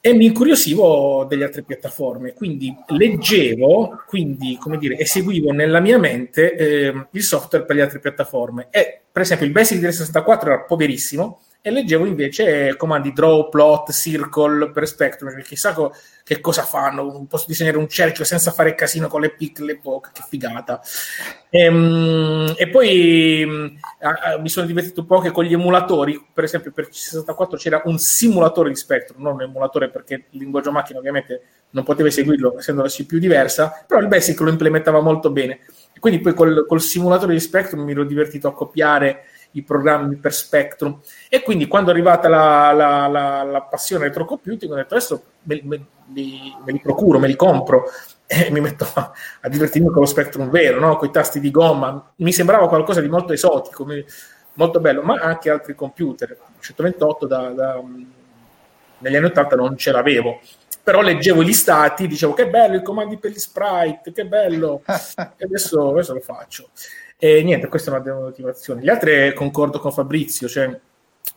e 0.06 0.12
mi 0.12 0.26
incuriosivo 0.26 1.24
delle 1.26 1.44
altre 1.44 1.62
piattaforme, 1.62 2.34
quindi 2.34 2.76
leggevo, 2.88 4.02
quindi 4.06 4.58
come 4.60 4.76
dire, 4.76 4.98
eseguivo 4.98 5.50
nella 5.50 5.80
mia 5.80 5.98
mente 5.98 6.54
eh, 6.56 7.06
il 7.10 7.22
software 7.22 7.64
per 7.64 7.76
le 7.76 7.80
altre 7.80 8.00
piattaforme. 8.00 8.66
E 8.70 9.00
per 9.10 9.22
esempio 9.22 9.46
il 9.46 9.52
Basic 9.52 9.78
364 9.78 10.50
era 10.50 10.60
poverissimo 10.60 11.40
e 11.66 11.70
leggevo 11.70 12.04
invece 12.04 12.76
comandi 12.76 13.14
draw, 13.14 13.48
plot, 13.48 13.90
circle 13.90 14.70
per 14.70 14.86
Spectrum, 14.86 15.30
perché 15.30 15.48
chissà 15.48 15.72
co- 15.72 15.94
che 16.22 16.38
cosa 16.38 16.62
fanno, 16.62 17.24
posso 17.26 17.46
disegnare 17.48 17.78
un 17.78 17.88
cerchio 17.88 18.22
senza 18.22 18.50
fare 18.50 18.74
casino 18.74 19.08
con 19.08 19.22
le 19.22 19.30
piccole 19.30 19.76
bocche, 19.82 20.10
che 20.12 20.22
figata. 20.28 20.82
E, 21.48 21.60
ehm, 21.60 22.52
e 22.58 22.68
poi 22.68 23.46
mh, 23.46 23.78
mi 24.42 24.50
sono 24.50 24.66
divertito 24.66 25.00
un 25.00 25.06
po' 25.06 25.20
che 25.20 25.30
con 25.30 25.44
gli 25.44 25.54
emulatori, 25.54 26.22
per 26.34 26.44
esempio 26.44 26.70
per 26.70 26.90
C64 26.90 27.56
c'era 27.56 27.80
un 27.86 27.96
simulatore 27.96 28.68
di 28.68 28.76
Spectrum, 28.76 29.22
non 29.22 29.32
un 29.32 29.42
emulatore 29.44 29.88
perché 29.88 30.26
il 30.28 30.38
linguaggio 30.40 30.70
macchina 30.70 30.98
ovviamente 30.98 31.44
non 31.70 31.82
poteva 31.82 32.08
eseguirlo 32.08 32.58
essendo 32.58 32.82
la 32.82 32.88
CPU 32.88 33.16
diversa, 33.16 33.84
però 33.86 34.02
il 34.02 34.08
BASIC 34.08 34.38
lo 34.40 34.50
implementava 34.50 35.00
molto 35.00 35.30
bene. 35.30 35.60
E 35.94 35.98
quindi 35.98 36.20
poi 36.20 36.34
col, 36.34 36.66
col 36.66 36.82
simulatore 36.82 37.32
di 37.32 37.40
Spectrum 37.40 37.84
mi 37.84 37.92
ero 37.92 38.04
divertito 38.04 38.48
a 38.48 38.52
copiare 38.52 39.28
i 39.54 39.62
programmi 39.62 40.16
per 40.16 40.32
Spectrum. 40.32 41.00
E 41.28 41.42
quindi 41.42 41.66
quando 41.66 41.90
è 41.90 41.92
arrivata 41.92 42.28
la, 42.28 42.72
la, 42.72 43.06
la, 43.06 43.42
la 43.42 43.62
passione 43.62 44.04
retro 44.04 44.24
computing, 44.24 44.72
ho 44.72 44.76
detto 44.76 44.94
adesso 44.94 45.22
me, 45.42 45.60
me, 45.64 45.86
li, 46.12 46.54
me, 46.64 46.72
li, 46.72 46.80
procuro, 46.80 47.18
me 47.18 47.26
li 47.26 47.36
compro 47.36 47.84
e 48.26 48.50
mi 48.50 48.60
metto 48.60 48.86
a, 48.94 49.12
a 49.40 49.48
divertirmi 49.48 49.88
con 49.88 50.00
lo 50.00 50.06
Spectrum 50.06 50.50
vero, 50.50 50.80
no? 50.80 50.96
con 50.96 51.08
i 51.08 51.12
tasti 51.12 51.40
di 51.40 51.50
gomma. 51.50 52.12
Mi 52.16 52.32
sembrava 52.32 52.68
qualcosa 52.68 53.00
di 53.00 53.08
molto 53.08 53.32
esotico, 53.32 53.86
molto 54.54 54.80
bello, 54.80 55.02
ma 55.02 55.14
anche 55.14 55.50
altri 55.50 55.74
computer. 55.74 56.36
128 56.58 57.26
da, 57.26 57.48
da, 57.50 57.82
negli 58.98 59.16
anni 59.16 59.26
80 59.26 59.56
non 59.56 59.76
ce 59.76 59.92
l'avevo 59.92 60.40
però 60.84 61.00
leggevo 61.00 61.42
gli 61.42 61.54
stati, 61.54 62.06
dicevo 62.06 62.34
che 62.34 62.46
bello 62.46 62.76
i 62.76 62.82
comandi 62.82 63.16
per 63.16 63.30
gli 63.30 63.38
sprite, 63.38 64.12
che 64.12 64.26
bello, 64.26 64.82
e 64.84 65.44
adesso, 65.44 65.88
adesso 65.88 66.12
lo 66.12 66.20
faccio. 66.20 66.68
E 67.24 67.42
niente, 67.42 67.68
questa 67.68 67.90
è 67.90 67.94
una 67.94 68.02
delle 68.02 68.20
motivazioni. 68.20 68.84
Le 68.84 68.90
altre 68.90 69.32
concordo 69.32 69.78
con 69.78 69.90
Fabrizio, 69.90 70.46
cioè 70.46 70.78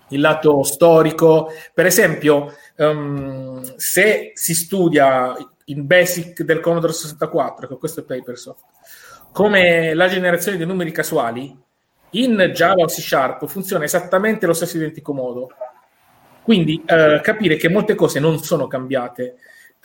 il 0.09 0.19
lato 0.19 0.61
storico. 0.63 1.49
Per 1.73 1.85
esempio, 1.85 2.53
um, 2.75 3.61
se 3.77 4.33
si 4.33 4.53
studia 4.53 5.33
in 5.67 5.87
Basic 5.87 6.43
del 6.43 6.59
Commodore 6.59 6.91
64, 6.91 7.69
che 7.69 7.77
questo 7.77 8.01
è 8.01 8.03
Papersoft, 8.03 8.65
come 9.31 9.93
la 9.93 10.09
generazione 10.09 10.57
dei 10.57 10.67
numeri 10.67 10.91
casuali, 10.91 11.57
in 12.09 12.51
Java 12.53 12.83
o 12.83 12.87
C 12.87 12.99
Sharp 12.99 13.45
funziona 13.45 13.85
esattamente 13.85 14.43
allo 14.43 14.53
stesso 14.53 14.75
identico 14.75 15.13
modo. 15.13 15.51
Quindi 16.43 16.83
uh, 16.85 17.21
capire 17.21 17.55
che 17.55 17.69
molte 17.69 17.95
cose 17.95 18.19
non 18.19 18.43
sono 18.43 18.67
cambiate 18.67 19.37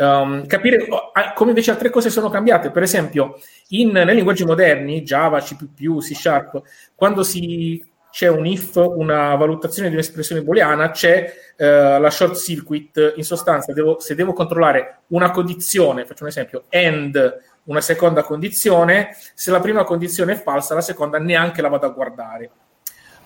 Um, 0.03 0.47
capire 0.47 0.89
come 1.35 1.51
invece 1.51 1.71
altre 1.71 1.91
cose 1.91 2.11
sono 2.11 2.29
cambiate. 2.29 2.71
Per 2.71 2.83
esempio, 2.83 3.39
in, 3.69 3.91
nei 3.91 4.15
linguaggi 4.17 4.45
moderni, 4.45 5.03
Java, 5.03 5.41
C, 5.41 5.55
C 5.55 6.15
Sharp, 6.15 6.61
quando 6.97 7.23
si, 7.23 7.81
c'è 8.11 8.27
un 8.27 8.45
if, 8.45 8.75
una 8.75 9.37
valutazione 9.37 9.89
di 9.89 9.95
un'espressione 9.95 10.43
booleana, 10.43 10.91
c'è 10.91 11.33
uh, 11.57 12.01
la 12.01 12.11
short 12.11 12.37
circuit. 12.37 13.13
In 13.15 13.23
sostanza, 13.23 13.73
devo, 13.73 14.01
se 14.01 14.17
devo 14.17 14.33
controllare 14.33 15.03
una 15.09 15.31
condizione, 15.31 16.05
faccio 16.05 16.25
un 16.25 16.31
esempio, 16.31 16.65
and 16.71 17.41
una 17.65 17.81
seconda 17.81 18.25
condizione, 18.25 19.15
se 19.35 19.53
la 19.53 19.61
prima 19.61 19.85
condizione 19.85 20.33
è 20.33 20.43
falsa, 20.43 20.75
la 20.75 20.81
seconda 20.81 21.19
neanche 21.19 21.63
la 21.63 21.69
vado 21.69 21.87
a 21.87 21.91
guardare. 21.91 22.51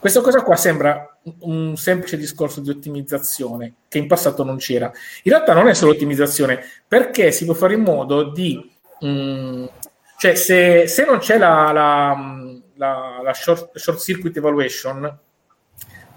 Questa 0.07 0.23
cosa 0.23 0.45
qua 0.45 0.55
sembra 0.55 1.19
un 1.41 1.77
semplice 1.77 2.17
discorso 2.17 2.61
di 2.61 2.71
ottimizzazione 2.71 3.75
che 3.89 3.99
in 3.99 4.07
passato 4.07 4.45
non 4.45 4.57
c'era. 4.57 4.87
In 5.25 5.33
realtà 5.33 5.53
non 5.53 5.67
è 5.67 5.75
solo 5.75 5.91
ottimizzazione, 5.91 6.65
perché 6.87 7.33
si 7.33 7.45
può 7.45 7.55
fare 7.55 7.75
in 7.75 7.81
modo 7.81 8.31
di... 8.31 8.73
Mm, 9.05 9.65
cioè, 10.17 10.37
se, 10.37 10.87
se, 10.87 11.05
non 11.05 11.19
c'è 11.19 11.39
la, 11.39 11.73
la, 11.73 12.17
la, 12.77 13.21
la 13.21 13.35
short, 13.35 13.77
short 13.77 13.99
circuit 13.99 14.37
evaluation, 14.37 15.19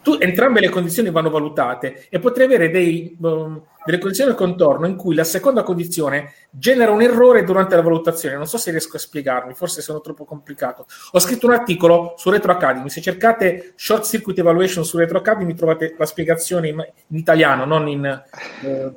tu, 0.01 0.17
entrambe 0.19 0.59
le 0.59 0.69
condizioni 0.69 1.11
vanno 1.11 1.29
valutate 1.29 2.07
e 2.09 2.19
potrei 2.19 2.45
avere 2.45 2.69
dei, 2.69 3.17
um, 3.21 3.61
delle 3.85 3.97
condizioni 3.97 4.31
al 4.31 4.37
contorno 4.37 4.85
in 4.87 4.95
cui 4.95 5.15
la 5.15 5.23
seconda 5.23 5.63
condizione 5.63 6.33
genera 6.51 6.91
un 6.91 7.01
errore 7.01 7.43
durante 7.43 7.75
la 7.75 7.81
valutazione. 7.81 8.35
Non 8.35 8.47
so 8.47 8.57
se 8.57 8.71
riesco 8.71 8.97
a 8.97 8.99
spiegarmi, 8.99 9.53
forse 9.53 9.81
sono 9.81 10.01
troppo 10.01 10.25
complicato. 10.25 10.85
Ho 11.11 11.19
scritto 11.19 11.47
un 11.47 11.53
articolo 11.53 12.13
su 12.17 12.29
Retro 12.29 12.51
Academy. 12.51 12.89
Se 12.89 13.01
cercate 13.01 13.73
Short 13.75 14.05
Circuit 14.05 14.37
Evaluation 14.37 14.85
su 14.85 14.97
Retro 14.97 15.17
Academy 15.17 15.53
trovate 15.53 15.95
la 15.97 16.05
spiegazione 16.05 16.69
in, 16.69 16.85
in 17.07 17.17
italiano, 17.17 17.65
non 17.65 17.87
in, 17.87 18.05
eh, 18.05 18.91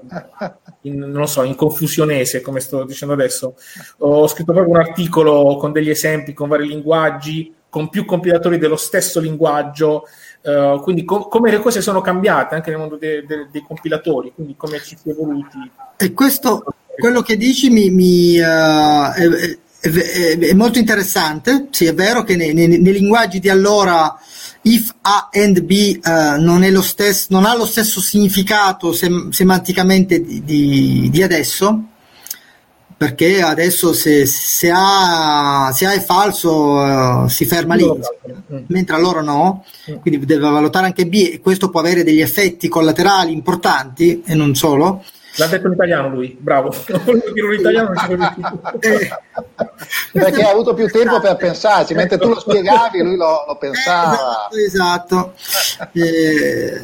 in, 0.83 0.99
non 0.99 1.29
so, 1.29 1.43
in 1.43 1.55
confusionese, 1.55 2.41
come 2.41 2.61
sto 2.61 2.85
dicendo 2.85 3.15
adesso. 3.15 3.55
Ho 3.99 4.27
scritto 4.29 4.53
proprio 4.53 4.75
un 4.75 4.81
articolo 4.81 5.57
con 5.57 5.73
degli 5.73 5.91
esempi, 5.91 6.33
con 6.33 6.49
vari 6.49 6.67
linguaggi, 6.67 7.55
con 7.73 7.89
più 7.89 8.05
compilatori 8.05 8.59
dello 8.59 8.77
stesso 8.77 9.19
linguaggio. 9.19 10.07
Uh, 10.43 10.79
quindi 10.83 11.05
com- 11.05 11.27
come 11.27 11.51
le 11.51 11.59
cose 11.59 11.81
sono 11.81 12.03
cambiate 12.03 12.55
anche 12.55 12.69
nel 12.69 12.79
mondo 12.79 12.97
de- 12.97 13.25
de- 13.25 13.47
dei 13.51 13.63
compilatori, 13.67 14.33
quindi 14.35 14.57
come 14.59 14.79
ci 14.83 14.95
si 14.95 15.09
è 15.09 15.13
evoluti. 15.13 15.57
E 15.97 16.13
questo, 16.13 16.65
quello 16.99 17.23
che 17.23 17.39
dici 17.39 17.71
mi, 17.71 17.89
mi, 17.89 18.39
uh, 18.39 19.11
è, 19.13 19.27
è, 19.27 19.89
è, 19.89 20.39
è, 20.39 20.53
molto 20.53 20.79
interessante, 20.79 21.69
sì 21.71 21.87
è 21.87 21.95
vero 21.95 22.25
che 22.25 22.37
nei, 22.37 22.53
nei, 22.53 22.69
nei 22.69 22.93
linguaggi 22.93 23.41
di 23.41 23.49
allora 23.49 24.19
if 24.63 24.95
A 25.01 25.31
and 25.33 25.63
B 25.63 25.99
uh, 26.05 26.39
non, 26.43 26.63
stesso, 26.83 27.29
non, 27.31 27.47
ha 27.47 27.57
lo 27.57 27.65
stesso 27.65 28.03
significato 28.03 28.93
sem- 28.93 29.31
semanticamente 29.31 30.21
di, 30.21 30.45
di, 30.45 31.09
di 31.11 31.23
adesso, 31.23 31.85
perché 33.03 33.43
adesso 33.43 33.93
se, 33.93 34.27
se, 34.27 34.71
a, 34.73 35.73
se 35.73 35.87
a 35.87 35.93
è 35.93 35.99
falso 36.01 36.75
uh, 36.75 37.27
si 37.27 37.45
ferma 37.47 37.75
lì, 37.75 37.85
mm. 37.85 38.67
mentre 38.69 38.95
a 38.95 39.01
loro 39.01 39.21
no, 39.23 39.65
mm. 39.91 39.97
quindi 39.97 40.25
deve 40.25 40.49
valutare 40.49 40.87
anche 40.87 41.09
B 41.09 41.31
e 41.33 41.41
questo 41.41 41.69
può 41.69 41.81
avere 41.81 42.05
degli 42.05 42.21
effetti 42.21 42.69
collaterali 42.69 43.33
importanti 43.33 44.23
e 44.25 44.37
non 44.37 44.55
solo. 44.55 45.03
L'ha 45.35 45.47
detto 45.49 45.67
in 45.67 45.73
italiano 45.73 46.11
lui, 46.11 46.37
bravo. 46.39 46.73
Non 46.87 47.03
volevo 47.05 47.33
dire 47.33 47.47
un 47.49 47.55
italiano, 47.55 47.91
eh, 48.79 49.11
Perché 50.13 50.43
ha 50.45 50.51
avuto 50.51 50.73
più 50.73 50.87
tempo 50.87 51.19
per 51.19 51.35
pensarci, 51.35 51.95
mentre 51.95 52.19
tu 52.19 52.29
lo 52.29 52.39
spiegavi 52.39 53.03
lui 53.03 53.17
lo, 53.17 53.47
lo 53.49 53.57
pensava. 53.57 54.49
Eh, 54.53 54.65
esatto, 54.65 55.35
esatto. 55.37 55.99
eh, 55.99 56.81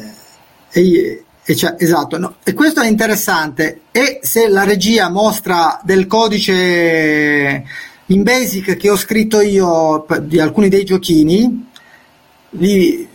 e, 0.69 1.23
e 1.49 1.55
cioè, 1.55 1.73
esatto, 1.79 2.19
no. 2.19 2.35
e 2.43 2.53
questo 2.53 2.79
è 2.79 2.87
interessante. 2.87 3.85
E 3.91 4.19
se 4.21 4.47
la 4.49 4.63
regia 4.63 5.09
mostra 5.09 5.81
del 5.83 6.05
codice 6.05 7.63
in 8.05 8.21
Basic 8.21 8.77
che 8.77 8.87
ho 8.87 8.95
scritto 8.95 9.41
io 9.41 10.05
di 10.21 10.39
alcuni 10.39 10.69
dei 10.69 10.83
giochini, 10.85 11.67
vi, 12.51 13.07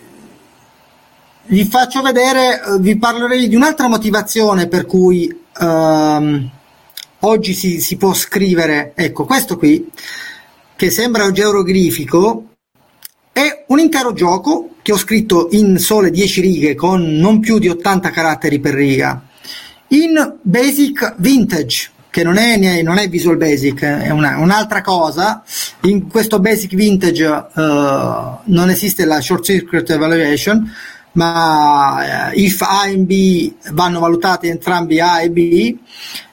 vi 1.45 1.65
faccio 1.65 2.03
vedere, 2.03 2.61
vi 2.81 2.99
parlerei 2.99 3.47
di 3.47 3.55
un'altra 3.55 3.87
motivazione 3.87 4.67
per 4.67 4.85
cui 4.85 5.33
um, 5.61 6.51
oggi 7.21 7.55
si, 7.55 7.81
si, 7.81 7.97
può 7.97 8.13
scrivere, 8.15 8.95
ecco 8.97 9.27
questo 9.27 9.57
qui, 9.57 9.89
che 10.75 10.91
sembra 10.91 11.31
geroglifico, 11.31 12.54
è 13.35 13.65
un 13.67 13.81
intero 13.81 14.13
gioco 14.13 14.77
che 14.81 14.93
ho 14.93 14.97
scritto 14.97 15.49
in 15.51 15.79
sole 15.79 16.13
10 16.13 16.41
righe 16.41 16.75
con 16.77 17.03
non 17.03 17.41
più 17.41 17.59
di 17.59 17.69
80 17.69 18.11
caratteri 18.11 18.61
per 18.61 18.75
riga 18.75 19.21
in 19.89 20.39
Basic 20.41 21.15
Vintage 21.19 21.91
che 22.15 22.23
non 22.23 22.37
è, 22.37 22.81
non 22.83 22.99
è 22.99 23.09
Visual 23.09 23.37
Basic, 23.37 23.83
è 23.83 24.11
una, 24.11 24.39
un'altra 24.39 24.83
cosa. 24.83 25.43
In 25.81 26.07
questo 26.07 26.39
Basic 26.39 26.73
Vintage 26.73 27.27
uh, 27.27 27.61
non 28.45 28.71
esiste 28.71 29.05
la 29.05 29.21
Short 29.21 29.43
Circuit 29.43 29.91
Evaluation, 29.91 30.73
ma 31.15 32.31
uh, 32.31 32.39
if 32.39 32.63
A 32.63 32.87
e 32.87 32.99
B 32.99 33.53
vanno 33.73 33.99
valutati 33.99 34.47
entrambi 34.47 35.01
A 35.01 35.23
e 35.23 35.31
B 35.31 35.77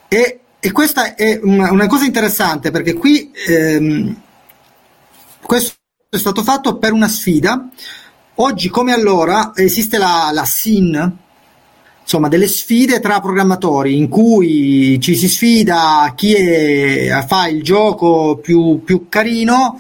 e, 0.08 0.40
e 0.60 0.72
questa 0.72 1.16
è 1.16 1.40
una, 1.42 1.72
una, 1.72 1.88
cosa 1.88 2.06
interessante 2.06 2.70
perché 2.70 2.94
qui 2.94 3.32
ehm, 3.48 4.16
questo 5.42 5.81
è 6.14 6.18
stato 6.18 6.44
fatto 6.44 6.76
per 6.76 6.92
una 6.92 7.08
sfida. 7.08 7.70
Oggi 8.36 8.68
come 8.68 8.92
allora 8.92 9.54
esiste 9.56 9.98
la, 9.98 10.30
la 10.34 10.44
SIN, 10.44 11.18
insomma 12.02 12.28
delle 12.28 12.50
sfide 12.50 13.00
tra 13.00 13.22
programmatori 13.22 13.96
in 13.96 14.10
cui 14.10 15.00
ci 15.00 15.16
si 15.16 15.30
sfida 15.30 16.12
chi 16.14 16.34
è, 16.34 17.26
fa 17.26 17.48
il 17.48 17.64
gioco 17.64 18.40
più, 18.42 18.82
più 18.84 19.08
carino 19.08 19.80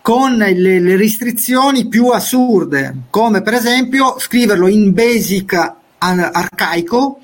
con 0.00 0.36
le, 0.36 0.54
le, 0.54 0.96
restrizioni 0.96 1.88
più 1.88 2.06
assurde, 2.06 3.02
come 3.10 3.42
per 3.42 3.52
esempio 3.52 4.18
scriverlo 4.18 4.66
in 4.66 4.94
basic 4.94 5.74
arcaico 5.98 7.18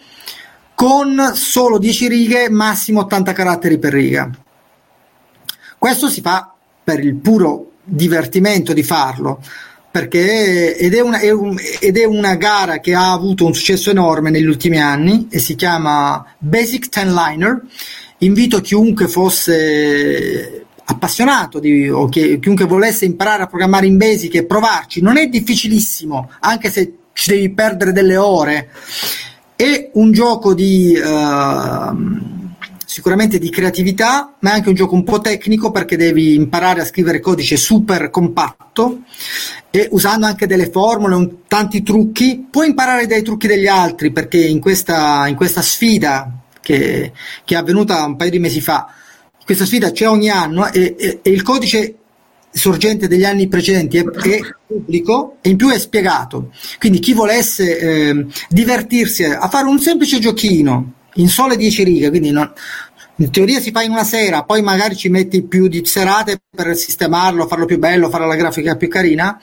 con 0.75 1.31
solo 1.33 1.79
10 1.79 2.09
righe, 2.09 2.51
massimo 2.51 3.01
80 3.01 3.33
caratteri 3.33 3.79
per 3.79 3.95
riga. 3.95 4.31
Questo 5.79 6.11
si 6.11 6.21
fa 6.21 6.53
per 6.85 7.03
il 7.03 7.15
puro 7.15 7.71
divertimento 7.87 8.73
di 8.73 8.83
farlo 8.83 9.41
perché 9.97 10.77
ed 10.77 10.93
è, 10.93 11.01
una, 11.01 11.21
è 11.21 11.31
un, 11.31 11.57
ed 11.81 11.97
è 11.97 12.05
una 12.05 12.35
gara 12.35 12.81
che 12.81 12.95
ha 12.95 13.13
avuto 13.13 13.47
un 13.47 13.55
successo 13.55 13.89
enorme 13.89 14.29
negli 14.29 14.45
ultimi 14.45 14.79
anni 14.79 15.27
e 15.31 15.39
si 15.39 15.55
chiama 15.55 16.23
Basic 16.37 16.91
Ten 16.91 17.15
Liner. 17.15 17.63
Invito 18.19 18.61
chiunque 18.61 19.09
fosse 19.09 20.67
appassionato 20.85 21.59
di, 21.59 21.89
o 21.89 22.11
chi, 22.11 22.39
chiunque 22.39 22.67
volesse 22.67 23.07
imparare 23.07 23.45
a 23.45 23.47
programmare 23.47 23.87
in 23.87 23.97
Basic 23.97 24.35
e 24.35 24.45
provarci. 24.45 25.01
Non 25.01 25.17
è 25.17 25.29
difficilissimo, 25.29 26.31
anche 26.41 26.71
se 26.71 26.93
ci 27.15 27.31
devi 27.31 27.51
perdere 27.55 27.93
delle 27.93 28.19
ore. 28.19 28.69
È 29.57 29.91
un 29.95 30.13
gioco 30.13 30.53
di 30.53 30.95
uh, 30.95 32.36
sicuramente 32.97 33.39
di 33.39 33.51
creatività, 33.51 34.37
ma 34.39 34.53
è 34.53 34.55
anche 34.55 34.71
un 34.71 34.75
gioco 34.75 34.95
un 34.95 35.05
po' 35.05 35.21
tecnico 35.21 35.71
perché 35.71 35.99
devi 35.99 36.33
imparare 36.33 36.81
a 36.81 36.87
scrivere 36.87 37.21
codice 37.21 37.59
super 37.59 38.09
compatto 38.09 39.01
e 39.71 39.87
usando 39.91 40.25
anche 40.25 40.47
delle 40.47 40.71
formule, 40.71 41.15
un, 41.15 41.35
tanti 41.47 41.83
trucchi. 41.83 42.47
Puoi 42.51 42.69
imparare 42.69 43.07
dai 43.07 43.23
trucchi 43.23 43.49
degli 43.49 43.67
altri 43.67 44.13
perché 44.13 44.39
in 44.39 44.61
questa, 44.61 45.27
in 45.27 45.35
questa 45.35 45.61
sfida 45.61 46.39
che, 46.63 47.13
che, 47.45 47.55
è 47.55 47.59
avvenuta 47.59 48.03
un 48.07 48.17
paio 48.17 48.31
di 48.31 48.39
mesi 48.39 48.63
fa, 48.63 48.91
questa 49.45 49.67
sfida 49.67 49.91
c'è 49.91 50.09
ogni 50.09 50.31
anno 50.31 50.73
e, 50.73 50.95
e, 50.99 51.19
e 51.21 51.31
il 51.31 51.43
codice 51.43 51.97
sorgente 52.51 53.09
degli 53.09 53.27
anni 53.27 53.47
precedenti 53.47 53.99
è, 53.99 54.05
è, 54.05 54.41
pubblico 54.67 55.37
e 55.43 55.51
in 55.51 55.59
più 55.59 55.69
è 55.69 55.79
spiegato. 55.79 56.51
Quindi 56.79 56.99
chi 56.99 57.13
volesse 57.13 57.79
eh, 57.79 58.27
divertirsi 58.49 59.23
a 59.25 59.47
fare 59.51 59.69
un 59.69 59.79
semplice 59.81 60.19
giochino 60.19 60.95
in 61.17 61.29
sole 61.29 61.57
10 61.57 61.85
righe, 61.85 62.09
quindi 62.09 62.31
non, 62.31 62.51
in 63.17 63.31
teoria 63.31 63.61
si 63.61 63.71
fa 63.71 63.83
in 63.83 63.93
una 63.93 64.05
sera, 64.05 64.43
poi 64.43 64.63
magari 64.63 64.97
ci 64.97 65.09
metti 65.09 65.43
più 65.43 65.69
di 65.69 65.85
serate 65.85 66.41
per 66.55 66.77
sistemarlo, 66.77 67.47
farlo 67.47 67.65
più 67.65 67.79
bello, 67.79 68.11
fare 68.11 68.27
la 68.27 68.37
grafica 68.37 68.77
più 68.77 68.89
carina. 68.89 69.41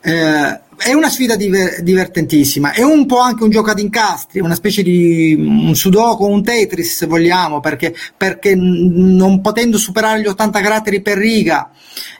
Eh, 0.00 0.60
è 0.78 0.92
una 0.92 1.10
sfida 1.10 1.34
diver- 1.34 1.80
divertentissima, 1.80 2.72
è 2.72 2.82
un 2.82 3.04
po' 3.04 3.18
anche 3.18 3.42
un 3.42 3.50
gioco 3.50 3.70
ad 3.70 3.80
incastri, 3.80 4.38
una 4.40 4.54
specie 4.54 4.82
di 4.82 5.34
un 5.36 5.74
sudoku, 5.74 6.24
un 6.24 6.42
Tetris 6.42 6.96
se 6.96 7.06
vogliamo, 7.06 7.60
perché, 7.60 7.94
perché 8.16 8.54
non 8.54 9.40
potendo 9.40 9.76
superare 9.76 10.20
gli 10.20 10.26
80 10.26 10.60
caratteri 10.60 11.02
per 11.02 11.18
riga 11.18 11.72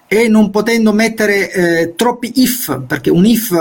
e 0.08 0.26
non 0.26 0.50
potendo 0.50 0.92
mettere 0.92 1.52
eh, 1.52 1.94
troppi 1.94 2.32
if, 2.42 2.82
perché 2.86 3.10
un 3.10 3.24
if 3.24 3.52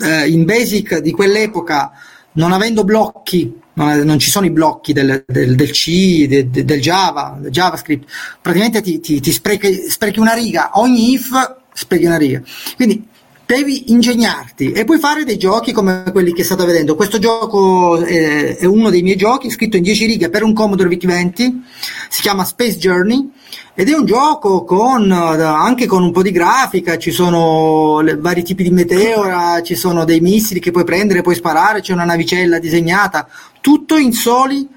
eh, 0.00 0.28
in 0.28 0.44
basic 0.44 0.98
di 0.98 1.10
quell'epoca, 1.12 1.92
non 2.32 2.52
avendo 2.52 2.84
blocchi, 2.84 3.58
non, 3.74 4.18
ci 4.18 4.30
sono 4.30 4.46
i 4.46 4.50
blocchi 4.50 4.92
del, 4.92 5.24
del, 5.26 5.54
del 5.54 5.70
C, 5.70 6.26
del, 6.26 6.48
del, 6.48 6.80
Java, 6.80 7.36
del 7.40 7.50
JavaScript, 7.50 8.10
praticamente 8.40 8.82
ti, 8.82 9.00
ti, 9.00 9.20
ti 9.20 9.32
sprechi, 9.32 9.88
sprechi 9.88 10.20
una 10.20 10.34
riga, 10.34 10.70
ogni 10.74 11.12
if 11.12 11.30
sprechi 11.72 12.04
una 12.04 12.18
riga. 12.18 12.42
Quindi 12.76 13.08
devi 13.50 13.90
ingegnarti 13.90 14.70
e 14.70 14.84
puoi 14.84 15.00
fare 15.00 15.24
dei 15.24 15.36
giochi 15.36 15.72
come 15.72 16.04
quelli 16.12 16.32
che 16.32 16.44
state 16.44 16.64
vedendo. 16.64 16.94
Questo 16.94 17.18
gioco 17.18 18.00
è, 18.00 18.56
è 18.56 18.64
uno 18.64 18.90
dei 18.90 19.02
miei 19.02 19.16
giochi, 19.16 19.50
scritto 19.50 19.76
in 19.76 19.82
10 19.82 20.06
righe 20.06 20.30
per 20.30 20.44
un 20.44 20.52
Commodore 20.52 20.88
VIC-20, 20.88 21.60
si 22.08 22.22
chiama 22.22 22.44
Space 22.44 22.78
Journey 22.78 23.28
ed 23.74 23.88
è 23.88 23.96
un 23.96 24.04
gioco 24.04 24.62
con, 24.62 25.10
anche 25.10 25.86
con 25.86 26.04
un 26.04 26.12
po' 26.12 26.22
di 26.22 26.30
grafica, 26.30 26.96
ci 26.96 27.10
sono 27.10 28.00
vari 28.18 28.44
tipi 28.44 28.62
di 28.62 28.70
meteora, 28.70 29.60
ci 29.62 29.74
sono 29.74 30.04
dei 30.04 30.20
missili 30.20 30.60
che 30.60 30.70
puoi 30.70 30.84
prendere, 30.84 31.22
puoi 31.22 31.34
sparare, 31.34 31.80
c'è 31.80 31.92
una 31.92 32.04
navicella 32.04 32.60
disegnata, 32.60 33.26
tutto 33.60 33.96
in 33.96 34.12
soli, 34.12 34.68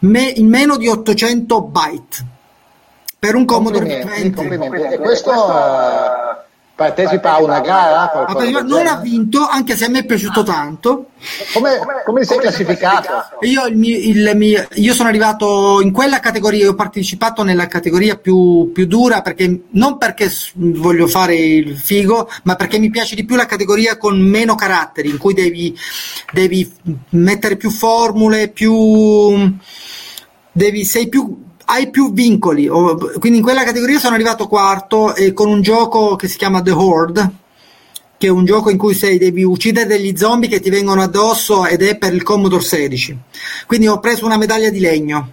me, 0.00 0.32
in 0.36 0.46
meno 0.46 0.76
di 0.76 0.86
800 0.86 1.60
byte 1.62 2.26
per 3.18 3.34
un 3.34 3.44
Commodore 3.44 4.04
VIC-20. 4.04 4.92
E 4.92 4.98
questo 4.98 5.32
partecipa 6.74 7.34
a 7.34 7.42
una 7.42 7.60
gara? 7.60 8.10
Non 8.64 8.86
ha 8.86 8.96
vinto, 8.96 9.46
anche 9.46 9.76
se 9.76 9.84
a 9.84 9.88
me 9.88 10.00
è 10.00 10.04
piaciuto 10.04 10.42
tanto. 10.42 11.10
Come, 11.52 11.78
come 12.04 12.24
sei 12.24 12.38
classificato? 12.38 13.08
Io, 13.42 13.66
il 13.66 13.76
mio, 13.76 13.96
il 13.96 14.32
mio, 14.34 14.66
io, 14.74 14.94
sono 14.94 15.08
arrivato 15.08 15.80
in 15.80 15.92
quella 15.92 16.18
categoria, 16.18 16.68
ho 16.68 16.74
partecipato 16.74 17.42
nella 17.42 17.66
categoria 17.66 18.16
più, 18.16 18.70
più, 18.72 18.86
dura, 18.86 19.22
perché, 19.22 19.62
non 19.70 19.98
perché 19.98 20.30
voglio 20.54 21.06
fare 21.06 21.36
il 21.36 21.76
figo, 21.76 22.28
ma 22.44 22.56
perché 22.56 22.78
mi 22.78 22.90
piace 22.90 23.14
di 23.14 23.24
più 23.24 23.36
la 23.36 23.46
categoria 23.46 23.96
con 23.96 24.18
meno 24.20 24.54
caratteri, 24.54 25.10
in 25.10 25.18
cui 25.18 25.34
devi, 25.34 25.76
devi 26.32 26.70
mettere 27.10 27.56
più 27.56 27.70
formule, 27.70 28.48
più... 28.48 29.58
Devi, 30.54 30.84
sei 30.84 31.08
più 31.08 31.51
hai 31.66 31.90
più 31.90 32.12
vincoli, 32.12 32.66
quindi 32.66 33.38
in 33.38 33.42
quella 33.42 33.64
categoria 33.64 33.98
sono 33.98 34.14
arrivato 34.14 34.46
quarto 34.46 35.14
e 35.14 35.32
con 35.32 35.48
un 35.48 35.62
gioco 35.62 36.16
che 36.16 36.28
si 36.28 36.36
chiama 36.36 36.62
The 36.62 36.70
Horde, 36.70 37.30
che 38.18 38.26
è 38.26 38.30
un 38.30 38.44
gioco 38.44 38.70
in 38.70 38.78
cui 38.78 38.94
sei, 38.94 39.18
devi 39.18 39.42
uccidere 39.42 39.86
degli 39.86 40.16
zombie 40.16 40.48
che 40.48 40.60
ti 40.60 40.70
vengono 40.70 41.02
addosso 41.02 41.66
ed 41.66 41.82
è 41.82 41.96
per 41.96 42.14
il 42.14 42.22
Commodore 42.22 42.62
16. 42.62 43.18
Quindi 43.66 43.88
ho 43.88 43.98
preso 43.98 44.24
una 44.24 44.36
medaglia 44.36 44.70
di 44.70 44.78
legno. 44.78 45.32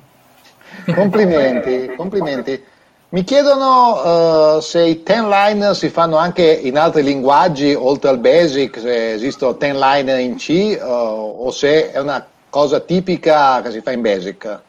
Complimenti, 0.96 1.94
complimenti. 1.96 2.64
Mi 3.10 3.24
chiedono 3.24 4.56
uh, 4.56 4.60
se 4.60 4.86
i 4.86 5.04
ten 5.04 5.30
liner 5.30 5.76
si 5.76 5.90
fanno 5.90 6.18
anche 6.18 6.44
in 6.44 6.78
altri 6.78 7.04
linguaggi 7.04 7.74
oltre 7.74 8.10
al 8.10 8.20
basic, 8.20 8.80
se 8.80 9.14
esistono 9.14 9.58
ten 9.58 9.78
liner 9.78 10.20
in 10.20 10.36
C 10.36 10.78
uh, 10.80 10.86
o 10.86 11.52
se 11.52 11.92
è 11.92 12.00
una 12.00 12.26
cosa 12.50 12.80
tipica 12.80 13.62
che 13.62 13.72
si 13.72 13.82
fa 13.82 13.92
in 13.92 14.02
basic. 14.02 14.62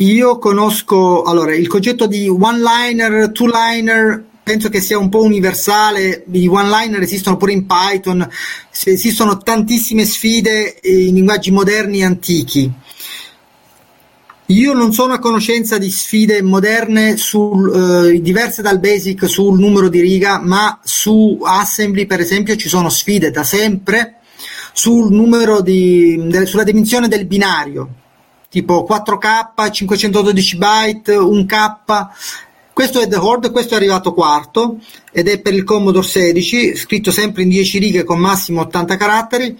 Io 0.00 0.38
conosco, 0.38 1.22
allora, 1.22 1.54
il 1.54 1.68
concetto 1.68 2.06
di 2.06 2.28
one-liner, 2.28 3.32
two-liner, 3.32 4.22
penso 4.42 4.68
che 4.68 4.82
sia 4.82 4.98
un 4.98 5.08
po' 5.08 5.22
universale, 5.22 6.22
i 6.32 6.46
one-liner 6.46 7.00
esistono 7.00 7.38
pure 7.38 7.52
in 7.52 7.64
Python, 7.64 8.28
esistono 8.84 9.38
tantissime 9.38 10.04
sfide 10.04 10.80
in 10.82 11.14
linguaggi 11.14 11.50
moderni 11.50 12.00
e 12.00 12.04
antichi. 12.04 12.72
Io 14.48 14.72
non 14.74 14.92
sono 14.92 15.14
a 15.14 15.18
conoscenza 15.18 15.78
di 15.78 15.90
sfide 15.90 16.42
moderne 16.42 17.16
sul, 17.16 18.12
eh, 18.12 18.20
diverse 18.20 18.60
dal 18.60 18.78
basic 18.78 19.26
sul 19.26 19.58
numero 19.58 19.88
di 19.88 20.00
riga, 20.00 20.38
ma 20.38 20.78
su 20.84 21.40
assembly 21.42 22.04
per 22.04 22.20
esempio 22.20 22.54
ci 22.54 22.68
sono 22.68 22.90
sfide 22.90 23.30
da 23.30 23.44
sempre 23.44 24.16
sul 24.74 25.10
numero 25.10 25.62
di, 25.62 26.22
sulla 26.44 26.64
dimensione 26.64 27.08
del 27.08 27.24
binario 27.24 28.04
tipo 28.56 28.86
4K, 28.88 29.70
512 29.70 30.56
byte, 30.56 31.14
1K. 31.14 32.08
Questo 32.72 33.00
è 33.00 33.06
The 33.06 33.16
Horde, 33.16 33.50
questo 33.50 33.74
è 33.74 33.76
arrivato 33.76 34.14
quarto 34.14 34.78
ed 35.12 35.28
è 35.28 35.40
per 35.40 35.52
il 35.52 35.62
Commodore 35.62 36.06
16, 36.06 36.74
scritto 36.74 37.10
sempre 37.10 37.42
in 37.42 37.50
10 37.50 37.78
righe 37.78 38.04
con 38.04 38.18
massimo 38.18 38.62
80 38.62 38.96
caratteri. 38.96 39.58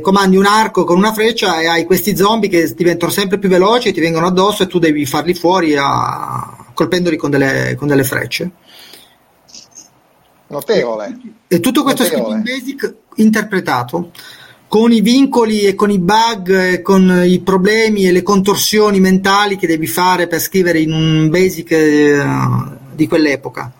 Comandi 0.00 0.36
un 0.36 0.46
arco 0.46 0.82
con 0.82 0.96
una 0.96 1.12
freccia 1.12 1.60
e 1.60 1.68
hai 1.68 1.84
questi 1.84 2.16
zombie 2.16 2.48
che 2.48 2.74
diventano 2.74 3.12
sempre 3.12 3.38
più 3.38 3.48
veloci, 3.48 3.92
ti 3.92 4.00
vengono 4.00 4.26
addosso 4.26 4.64
e 4.64 4.66
tu 4.66 4.80
devi 4.80 5.06
farli 5.06 5.34
fuori 5.34 5.76
a... 5.76 6.66
colpendoli 6.74 7.16
con 7.16 7.30
delle, 7.30 7.76
con 7.78 7.86
delle 7.86 8.02
frecce. 8.02 8.50
Notevole. 10.48 11.16
E 11.46 11.60
tutto 11.60 11.84
questo 11.84 12.02
Notevole. 12.02 12.40
scritto 12.40 12.50
in 12.50 12.58
basic 12.58 12.94
interpretato 13.16 14.10
con 14.70 14.92
i 14.92 15.00
vincoli 15.00 15.62
e 15.62 15.74
con 15.74 15.90
i 15.90 15.98
bug 15.98 16.74
e 16.74 16.80
con 16.80 17.24
i 17.26 17.40
problemi 17.40 18.06
e 18.06 18.12
le 18.12 18.22
contorsioni 18.22 19.00
mentali 19.00 19.56
che 19.56 19.66
devi 19.66 19.88
fare 19.88 20.28
per 20.28 20.38
scrivere 20.38 20.78
in 20.78 20.92
un 20.92 21.28
basic 21.28 21.72
eh, 21.72 22.22
di 22.92 23.08
quell'epoca. 23.08 23.72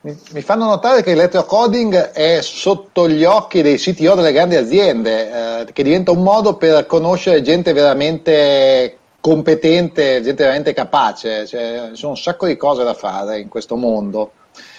Mi 0.00 0.42
fanno 0.42 0.64
notare 0.64 1.04
che 1.04 1.14
l'elettrocoding 1.14 2.10
è 2.10 2.40
sotto 2.42 3.08
gli 3.08 3.22
occhi 3.22 3.62
dei 3.62 3.78
CTO 3.78 4.16
delle 4.16 4.32
grandi 4.32 4.56
aziende, 4.56 5.60
eh, 5.60 5.72
che 5.72 5.84
diventa 5.84 6.10
un 6.10 6.24
modo 6.24 6.56
per 6.56 6.86
conoscere 6.86 7.40
gente 7.40 7.72
veramente 7.72 8.98
competente, 9.20 10.22
gente 10.22 10.42
veramente 10.42 10.72
capace. 10.72 11.46
Cioè, 11.46 11.90
ci 11.90 11.98
sono 11.98 12.10
un 12.10 12.18
sacco 12.18 12.46
di 12.46 12.56
cose 12.56 12.82
da 12.82 12.94
fare 12.94 13.38
in 13.38 13.48
questo 13.48 13.76
mondo. 13.76 14.32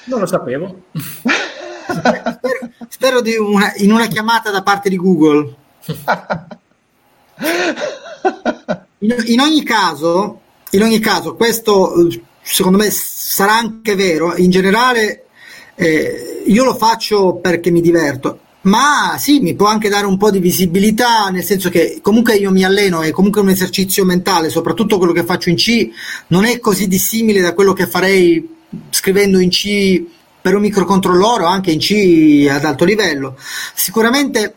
Non 0.07 0.19
lo 0.19 0.25
sapevo. 0.25 0.75
spero, 1.87 2.69
spero 2.89 3.21
di 3.21 3.35
una, 3.35 3.73
in 3.77 3.91
una 3.91 4.07
chiamata 4.07 4.51
da 4.51 4.63
parte 4.63 4.89
di 4.89 4.97
Google. 4.97 5.55
In, 8.99 9.15
in, 9.25 9.39
ogni 9.39 9.63
caso, 9.63 10.41
in 10.71 10.81
ogni 10.81 10.99
caso, 10.99 11.35
questo 11.35 12.07
secondo 12.41 12.77
me 12.77 12.89
sarà 12.89 13.55
anche 13.55 13.95
vero. 13.95 14.35
In 14.35 14.49
generale, 14.49 15.25
eh, 15.75 16.43
io 16.45 16.63
lo 16.63 16.75
faccio 16.75 17.35
perché 17.35 17.71
mi 17.71 17.81
diverto. 17.81 18.39
Ma 18.61 19.15
sì, 19.19 19.41
mi 19.41 19.53
può 19.53 19.67
anche 19.67 19.89
dare 19.89 20.07
un 20.07 20.17
po' 20.17 20.31
di 20.31 20.39
visibilità, 20.39 21.29
nel 21.29 21.43
senso 21.43 21.69
che 21.69 21.99
comunque 22.01 22.35
io 22.35 22.49
mi 22.49 22.63
alleno, 22.63 23.03
è 23.03 23.11
comunque 23.11 23.41
un 23.41 23.49
esercizio 23.49 24.05
mentale, 24.05 24.49
soprattutto 24.49 24.97
quello 24.97 25.13
che 25.13 25.23
faccio 25.23 25.49
in 25.49 25.55
C, 25.55 25.87
non 26.27 26.45
è 26.45 26.59
così 26.59 26.87
dissimile 26.87 27.41
da 27.41 27.53
quello 27.53 27.73
che 27.73 27.85
farei 27.85 28.55
scrivendo 28.89 29.37
in 29.37 29.49
C 29.49 30.03
per 30.45 30.53
un 30.53 30.61
microcontrollore 30.61 31.43
o 31.43 31.47
anche 31.47 31.71
in 31.71 31.79
C 31.79 32.47
ad 32.47 32.63
alto 32.63 32.85
livello. 32.85 33.35
Sicuramente 33.73 34.53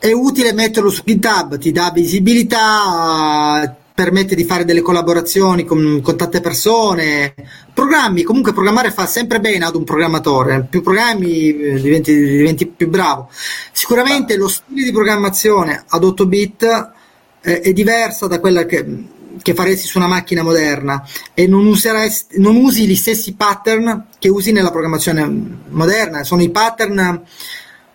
è 0.00 0.10
utile 0.10 0.52
metterlo 0.52 0.90
su 0.90 1.02
GitHub, 1.04 1.58
ti 1.58 1.70
dà 1.70 1.92
visibilità, 1.94 3.76
permette 3.94 4.34
di 4.34 4.42
fare 4.42 4.64
delle 4.64 4.80
collaborazioni 4.80 5.64
con, 5.64 6.00
con, 6.02 6.16
tante 6.16 6.40
persone, 6.40 7.34
programmi, 7.72 8.24
comunque 8.24 8.52
programmare 8.52 8.90
fa 8.90 9.06
sempre 9.06 9.38
bene 9.38 9.64
ad 9.64 9.76
un 9.76 9.84
programmatore, 9.84 10.66
più 10.68 10.82
programmi 10.82 11.56
eh, 11.56 11.80
diventi, 11.80 12.12
diventi 12.12 12.66
più 12.66 12.88
bravo. 12.88 13.30
Sicuramente 13.70 14.36
lo 14.36 14.48
stile 14.48 14.82
di 14.82 14.90
programmazione 14.90 15.84
ad 15.86 16.02
8 16.02 16.26
bit 16.26 16.90
eh, 17.42 17.60
è 17.60 17.72
diversa 17.72 18.26
da 18.26 18.40
quella 18.40 18.64
che 18.64 18.84
che 19.42 19.54
faresti 19.54 19.86
su 19.86 19.98
una 19.98 20.06
macchina 20.06 20.42
moderna 20.42 21.04
e 21.34 21.46
non, 21.46 21.72
non 22.36 22.56
usi 22.56 22.86
gli 22.86 22.96
stessi 22.96 23.34
pattern 23.34 24.06
che 24.18 24.28
usi 24.28 24.52
nella 24.52 24.70
programmazione 24.70 25.28
moderna, 25.68 26.24
sono 26.24 26.42
i 26.42 26.50
pattern 26.50 27.24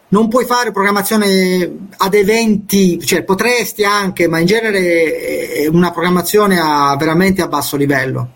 non 0.07 0.29
puoi 0.29 0.45
fare 0.45 0.71
programmazione 0.71 1.87
ad 1.97 2.13
eventi, 2.13 3.03
cioè 3.03 3.23
potresti 3.23 3.83
anche, 3.83 4.27
ma 4.27 4.39
in 4.39 4.45
genere 4.45 5.51
è 5.51 5.67
una 5.67 5.91
programmazione 5.91 6.59
a, 6.59 6.95
veramente 6.97 7.41
a 7.41 7.47
basso 7.47 7.75
livello. 7.75 8.29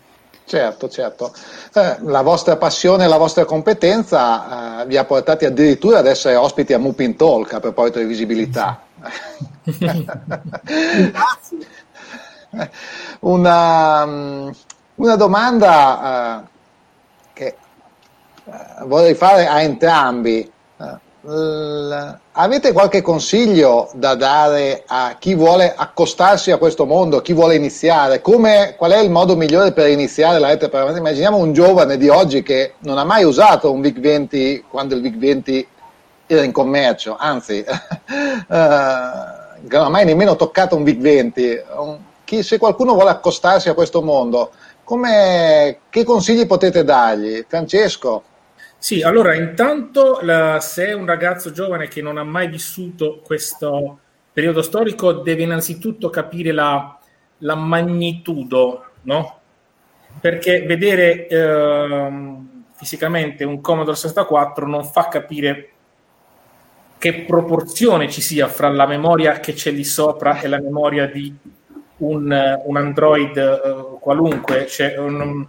Certo, 0.44 0.88
certo. 0.88 1.32
Eh, 1.72 1.98
la 2.02 2.22
vostra 2.22 2.56
passione 2.56 3.04
e 3.04 3.08
la 3.08 3.18
vostra 3.18 3.44
competenza 3.44 4.82
eh, 4.82 4.86
vi 4.86 4.96
ha 4.96 5.04
portati 5.04 5.44
addirittura 5.44 5.98
ad 5.98 6.08
essere 6.08 6.34
ospiti 6.34 6.72
a 6.72 6.78
Mupin 6.78 7.16
Talk 7.16 7.52
a 7.52 7.60
proposito 7.60 8.00
di 8.00 8.04
visibilità. 8.04 8.82
una, 13.20 14.06
mm, 14.06 14.48
una, 14.96 15.16
domanda 15.16 16.42
uh, 16.42 16.46
che 17.32 17.56
uh, 18.44 18.86
vorrei 18.86 19.14
fare 19.14 19.46
a 19.46 19.62
entrambi. 19.62 20.50
Uh, 20.76 21.28
l- 21.28 22.18
avete 22.32 22.72
qualche 22.72 23.02
consiglio 23.02 23.90
da 23.94 24.14
dare 24.14 24.82
a 24.86 25.16
chi 25.18 25.34
vuole 25.34 25.74
accostarsi 25.74 26.50
a 26.50 26.56
questo 26.56 26.86
mondo, 26.86 27.20
chi 27.20 27.32
vuole 27.32 27.54
iniziare? 27.54 28.20
Come, 28.20 28.74
qual 28.76 28.92
è 28.92 28.98
il 28.98 29.10
modo 29.10 29.36
migliore 29.36 29.72
per 29.72 29.88
iniziare 29.88 30.38
la 30.38 30.48
rete 30.48 30.68
programmatica? 30.68 31.00
Immaginiamo 31.00 31.36
un 31.36 31.52
giovane 31.52 31.96
di 31.96 32.08
oggi 32.08 32.42
che 32.42 32.74
non 32.80 32.98
ha 32.98 33.04
mai 33.04 33.24
usato 33.24 33.72
un 33.72 33.80
VIC-20 33.80 34.62
quando 34.68 34.94
il 34.94 35.02
VIC-20 35.02 35.66
era 36.26 36.44
in 36.44 36.52
commercio, 36.52 37.16
anzi, 37.18 37.64
non 39.66 39.82
ha 39.84 39.88
mai 39.88 40.04
nemmeno 40.04 40.36
toccato 40.36 40.76
un 40.76 40.84
VIC-20. 40.84 42.08
Chi, 42.30 42.44
se 42.44 42.58
qualcuno 42.58 42.94
vuole 42.94 43.10
accostarsi 43.10 43.68
a 43.70 43.74
questo 43.74 44.02
mondo, 44.02 44.52
che 44.84 46.04
consigli 46.04 46.46
potete 46.46 46.84
dargli? 46.84 47.44
Francesco? 47.48 48.22
Sì, 48.78 49.02
allora 49.02 49.34
intanto 49.34 50.20
la, 50.22 50.60
se 50.60 50.86
è 50.86 50.92
un 50.92 51.06
ragazzo 51.06 51.50
giovane 51.50 51.88
che 51.88 52.00
non 52.00 52.18
ha 52.18 52.22
mai 52.22 52.46
vissuto 52.46 53.20
questo 53.24 53.98
periodo 54.32 54.62
storico, 54.62 55.14
deve 55.14 55.42
innanzitutto 55.42 56.08
capire 56.08 56.52
la, 56.52 56.96
la 57.38 57.56
magnitudo, 57.56 58.84
no? 59.02 59.40
Perché 60.20 60.62
vedere 60.62 61.26
eh, 61.26 62.12
fisicamente 62.76 63.42
un 63.42 63.60
Commodore 63.60 63.96
64 63.96 64.68
non 64.68 64.84
fa 64.84 65.08
capire 65.08 65.70
che 66.96 67.24
proporzione 67.24 68.08
ci 68.08 68.20
sia 68.20 68.46
fra 68.46 68.68
la 68.68 68.86
memoria 68.86 69.40
che 69.40 69.52
c'è 69.52 69.72
lì 69.72 69.82
sopra 69.82 70.40
e 70.40 70.46
la 70.46 70.60
memoria 70.60 71.08
di 71.08 71.58
un, 72.00 72.60
un 72.64 72.76
Android 72.76 73.36
uh, 73.36 73.98
qualunque. 73.98 74.66
Cioè, 74.66 74.96
un, 74.98 75.46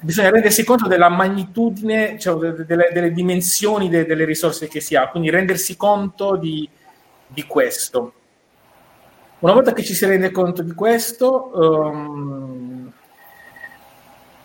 bisogna 0.00 0.30
rendersi 0.30 0.64
conto 0.64 0.86
della 0.86 1.08
magnitudine, 1.08 2.18
cioè, 2.18 2.52
delle, 2.52 2.90
delle, 2.92 3.12
dimensioni 3.12 3.88
de, 3.88 4.06
delle 4.06 4.24
risorse 4.24 4.68
che 4.68 4.80
si 4.80 4.94
ha, 4.94 5.08
quindi 5.08 5.30
rendersi 5.30 5.76
conto 5.76 6.36
di, 6.36 6.68
di, 7.26 7.42
questo. 7.44 8.12
Una 9.38 9.52
volta 9.52 9.72
che 9.72 9.82
ci 9.82 9.94
si 9.94 10.06
rende 10.06 10.30
conto 10.30 10.62
di 10.62 10.72
questo, 10.72 11.50
um, 11.54 12.92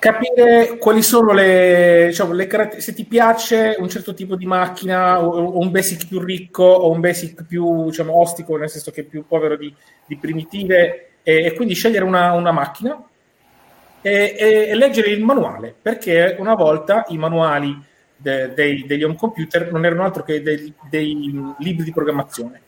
capire 0.01 0.77
quali 0.79 1.03
sono 1.03 1.31
le, 1.31 2.07
diciamo, 2.07 2.33
le 2.33 2.47
caratteristiche, 2.47 2.97
se 2.97 3.03
ti 3.03 3.07
piace 3.07 3.75
un 3.77 3.87
certo 3.87 4.15
tipo 4.15 4.35
di 4.35 4.47
macchina 4.47 5.23
o, 5.23 5.29
o, 5.29 5.59
un 5.59 5.69
basic 5.69 6.07
più 6.07 6.19
ricco 6.19 6.63
o 6.63 6.89
un 6.89 6.99
basic 6.99 7.45
più 7.45 7.85
diciamo, 7.85 8.19
ostico, 8.19 8.57
nel 8.57 8.69
senso 8.69 8.89
che 8.89 9.03
più 9.03 9.25
povero 9.27 9.55
di, 9.55 9.73
di 10.07 10.17
primitive, 10.17 11.10
e, 11.23 11.45
e, 11.45 11.53
quindi 11.53 11.73
scegliere 11.73 12.05
una, 12.05 12.33
una 12.33 12.51
macchina 12.51 13.01
e, 14.01 14.35
e, 14.37 14.67
e, 14.69 14.75
leggere 14.75 15.09
il 15.09 15.23
manuale, 15.23 15.73
perché 15.79 16.35
una 16.39 16.55
volta 16.55 17.05
i 17.09 17.17
manuali 17.17 17.79
de, 18.15 18.53
dei, 18.53 18.85
degli 18.85 19.03
home 19.03 19.15
computer 19.15 19.71
non 19.71 19.85
erano 19.85 20.03
altro 20.03 20.23
che 20.23 20.41
dei, 20.41 20.73
dei 20.89 21.53
libri 21.59 21.83
di 21.83 21.91
programmazione 21.91 22.61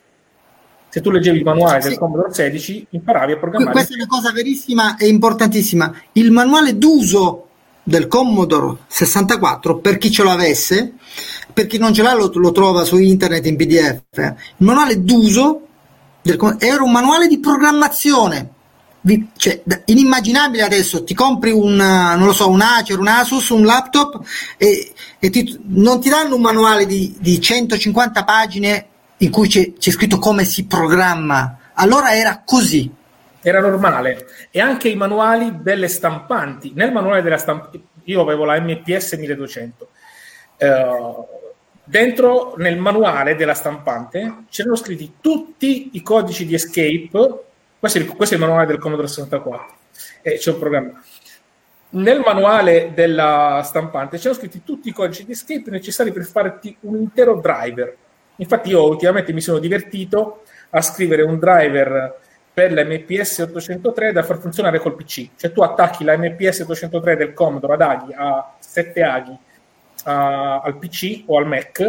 se 0.93 1.01
tu 1.01 1.09
leggevi 1.09 1.39
il 1.39 1.43
manuale 1.43 1.81
sì. 1.81 1.89
del 1.89 1.97
Commodore 1.97 2.31
16 2.31 2.87
imparavi 2.91 3.31
a 3.31 3.37
programmare. 3.37 3.71
Questa 3.71 3.93
è 3.93 3.95
una 3.95 4.05
cosa 4.05 4.31
verissima 4.31 4.95
e 4.95 5.07
importantissima. 5.07 5.91
Il 6.11 6.29
manuale 6.29 6.77
d'uso 6.77 7.47
del 7.81 8.05
Commodore 8.05 8.77
64, 8.85 9.79
per 9.79 9.97
chi 9.97 10.11
ce 10.11 10.23
l'avesse, 10.23 10.93
per 11.51 11.65
chi 11.65 11.79
non 11.79 11.95
ce 11.95 12.03
l'ha 12.03 12.13
lo, 12.13 12.31
lo 12.35 12.51
trova 12.51 12.83
su 12.83 12.99
internet 12.99 13.43
in 13.47 13.55
PDF. 13.55 14.03
Il 14.17 14.33
manuale 14.57 15.03
d'uso 15.03 15.67
era 16.23 16.83
un 16.83 16.91
manuale 16.91 17.27
di 17.27 17.39
programmazione. 17.39 18.49
Vi, 19.01 19.29
cioè, 19.35 19.61
inimmaginabile 19.85 20.63
adesso, 20.63 21.03
ti 21.03 21.13
compri 21.13 21.51
un, 21.51 21.75
non 21.75 22.25
lo 22.25 22.31
so, 22.31 22.49
un 22.49 22.61
Acer, 22.61 22.99
un 22.99 23.07
Asus, 23.07 23.49
un 23.49 23.65
laptop 23.65 24.21
e, 24.57 24.93
e 25.19 25.29
ti, 25.29 25.59
non 25.65 25.99
ti 25.99 26.07
danno 26.07 26.35
un 26.35 26.41
manuale 26.41 26.85
di, 26.85 27.13
di 27.19 27.41
150 27.41 28.23
pagine 28.23 28.87
in 29.17 29.29
cui 29.29 29.49
c'è, 29.49 29.73
c'è 29.73 29.91
scritto 29.91 30.19
come 30.19 30.45
si 30.45 30.65
programma. 30.65 31.57
Allora 31.73 32.15
era 32.15 32.43
così. 32.45 32.89
Era 33.41 33.59
normale. 33.59 34.25
E 34.51 34.61
anche 34.61 34.87
i 34.87 34.95
manuali 34.95 35.57
delle 35.61 35.89
stampanti. 35.89 36.71
Nel 36.73 36.93
manuale 36.93 37.21
della 37.21 37.37
stampante, 37.37 37.81
io 38.05 38.21
avevo 38.21 38.45
la 38.45 38.59
MPS 38.59 39.13
1200. 39.13 39.87
Uh, 40.59 41.25
dentro 41.83 42.55
nel 42.57 42.77
manuale 42.77 43.35
della 43.35 43.53
stampante 43.53 44.45
c'erano 44.49 44.75
scritti 44.75 45.15
tutti 45.21 45.89
i 45.93 46.01
codici 46.01 46.45
di 46.45 46.53
escape. 46.53 47.43
Questo 47.79 47.97
è 47.97 48.01
il, 48.01 48.07
questo 48.07 48.35
è 48.35 48.37
il 48.37 48.43
manuale 48.43 48.67
del 48.67 48.79
Commodore 48.79 49.07
64. 49.07 49.75
E 50.21 50.37
c'è 50.37 50.51
un 50.51 50.59
programma. 50.59 51.03
Nel 51.89 52.21
manuale 52.25 52.91
della 52.95 53.61
stampante 53.63 54.17
c'erano 54.17 54.39
scritti 54.39 54.63
tutti 54.63 54.89
i 54.89 54.93
codici 54.93 55.25
di 55.25 55.33
escape 55.33 55.69
necessari 55.69 56.11
per 56.11 56.25
farti 56.25 56.75
un 56.81 56.95
intero 56.95 57.39
driver 57.39 57.97
Infatti 58.37 58.69
io 58.69 58.87
ultimamente 58.87 59.31
mi 59.33 59.41
sono 59.41 59.59
divertito 59.59 60.43
a 60.71 60.81
scrivere 60.81 61.21
un 61.21 61.37
driver 61.37 62.19
per 62.51 62.73
la 62.73 62.83
MPS 62.83 63.39
803 63.49 64.11
da 64.11 64.23
far 64.23 64.39
funzionare 64.39 64.79
col 64.79 64.95
PC. 64.95 65.29
Cioè 65.35 65.51
tu 65.51 65.61
attacchi 65.61 66.03
la 66.03 66.17
MPS 66.17 66.61
803 66.61 67.15
del 67.15 67.33
Commodore 67.33 67.73
ad 67.73 67.81
aghi, 67.81 68.13
a 68.13 68.55
7 68.59 69.03
aghi 69.03 69.37
a, 70.03 70.59
al 70.59 70.77
PC 70.77 71.23
o 71.25 71.37
al 71.37 71.47
Mac 71.47 71.79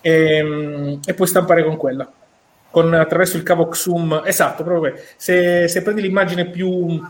e, 0.00 0.36
ehm, 0.36 1.00
e, 1.04 1.14
puoi 1.14 1.28
stampare 1.28 1.64
con 1.64 1.76
quella. 1.76 2.10
Con, 2.70 2.92
attraverso 2.94 3.36
il 3.36 3.42
cavo 3.42 3.68
XUM, 3.68 4.22
esatto, 4.24 4.64
proprio 4.64 4.94
se, 5.16 5.68
se 5.68 5.82
prendi 5.82 6.00
l'immagine 6.00 6.46
più 6.46 7.00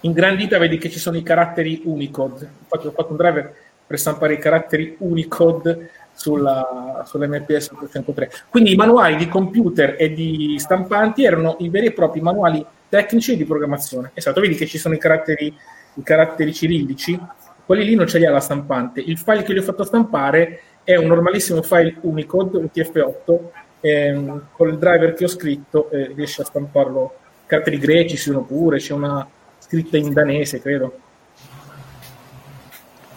ingrandita 0.00 0.58
vedi 0.58 0.78
che 0.78 0.88
ci 0.88 0.98
sono 0.98 1.16
i 1.16 1.22
caratteri 1.22 1.82
Unicode. 1.84 2.48
Infatti 2.62 2.86
ho 2.86 2.92
fatto 2.92 3.10
un 3.10 3.16
driver 3.16 3.54
per 3.86 3.98
stampare 3.98 4.34
i 4.34 4.38
caratteri 4.38 4.96
Unicode 5.00 5.90
sulla, 6.14 7.02
sull'MPS 7.06 7.70
803. 7.72 8.30
Quindi 8.48 8.72
i 8.72 8.76
manuali 8.76 9.16
di 9.16 9.28
computer 9.28 9.96
e 9.98 10.12
di 10.12 10.56
stampanti 10.58 11.24
erano 11.24 11.56
i 11.58 11.68
veri 11.68 11.86
e 11.86 11.92
propri 11.92 12.20
manuali 12.20 12.64
tecnici 12.88 13.36
di 13.36 13.44
programmazione. 13.44 14.12
Esatto, 14.14 14.40
vedi 14.40 14.54
che 14.54 14.66
ci 14.66 14.78
sono 14.78 14.94
i 14.94 14.98
caratteri, 14.98 15.52
i 15.94 16.02
caratteri 16.02 16.54
cirillici, 16.54 17.18
quelli 17.66 17.84
lì 17.84 17.94
non 17.94 18.06
ce 18.06 18.18
li 18.18 18.26
ha 18.26 18.30
la 18.30 18.40
stampante. 18.40 19.00
Il 19.00 19.18
file 19.18 19.42
che 19.42 19.52
gli 19.52 19.58
ho 19.58 19.62
fatto 19.62 19.84
stampare 19.84 20.60
è 20.84 20.96
un 20.96 21.06
normalissimo 21.06 21.62
file 21.62 21.96
Unicode, 22.02 22.58
UTF-8, 22.58 23.38
ehm, 23.80 24.46
con 24.52 24.68
il 24.68 24.78
driver 24.78 25.14
che 25.14 25.24
ho 25.24 25.28
scritto 25.28 25.90
eh, 25.90 26.12
riesce 26.14 26.42
a 26.42 26.44
stamparlo. 26.44 27.14
Caratteri 27.46 27.78
greci 27.78 28.16
ci 28.16 28.22
sono 28.22 28.42
pure, 28.42 28.78
c'è 28.78 28.92
una 28.92 29.26
scritta 29.58 29.96
in 29.96 30.12
danese, 30.12 30.60
credo. 30.60 30.98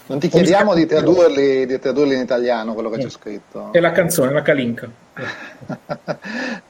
Non 0.08 0.20
ti 0.20 0.30
chiediamo 0.30 0.74
di 0.74 0.86
tradurli, 0.86 1.66
di 1.66 1.80
tradurli, 1.80 2.14
in 2.16 2.22
italiano 2.22 2.74
quello 2.74 2.90
che 2.90 3.00
c'è 3.00 3.10
scritto. 3.10 3.74
È 3.74 3.80
la 3.82 3.92
canzone, 3.92 4.32
la 4.32 4.42
calinca. 4.42 4.90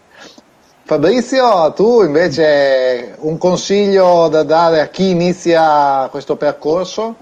Fabrizio, 0.82 1.74
tu 1.74 2.02
invece 2.02 3.16
un 3.20 3.38
consiglio 3.38 4.28
da 4.30 4.42
dare 4.44 4.80
a 4.80 4.88
chi 4.88 5.10
inizia 5.10 6.08
questo 6.10 6.36
percorso? 6.38 7.18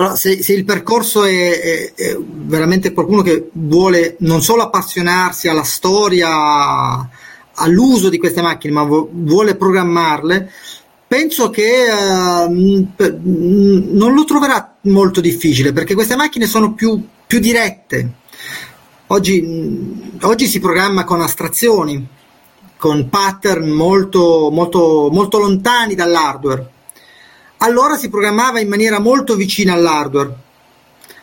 Allora, 0.00 0.14
se, 0.14 0.42
se, 0.42 0.52
il 0.52 0.64
percorso 0.64 1.24
è, 1.24 1.60
è, 1.60 1.94
è, 1.94 2.16
veramente 2.20 2.92
qualcuno 2.92 3.22
che 3.22 3.50
vuole 3.52 4.14
non 4.20 4.42
solo 4.42 4.62
appassionarsi 4.62 5.48
alla 5.48 5.64
storia, 5.64 7.08
all'uso 7.54 8.08
di 8.08 8.18
queste 8.18 8.40
macchine, 8.40 8.72
ma 8.72 8.84
vuole 8.84 9.56
programmarle, 9.56 10.52
penso 11.08 11.50
che 11.50 11.86
uh, 11.90 12.48
non 12.48 14.14
lo 14.14 14.24
troverà 14.24 14.76
molto 14.82 15.20
difficile 15.20 15.72
perché 15.72 15.94
queste 15.94 16.14
macchine 16.14 16.46
sono 16.46 16.74
più, 16.74 17.04
più 17.26 17.40
dirette. 17.40 18.12
Oggi, 19.08 20.16
oggi, 20.20 20.46
si 20.46 20.60
programma 20.60 21.02
con 21.02 21.22
astrazioni, 21.22 22.06
con 22.76 23.08
pattern 23.08 23.68
molto, 23.70 24.50
molto, 24.52 25.08
molto 25.10 25.38
lontani 25.38 25.96
dall'hardware. 25.96 26.70
Allora 27.58 27.96
si 27.96 28.08
programmava 28.08 28.60
in 28.60 28.68
maniera 28.68 28.98
molto 29.00 29.34
vicina 29.34 29.72
all'hardware. 29.72 30.46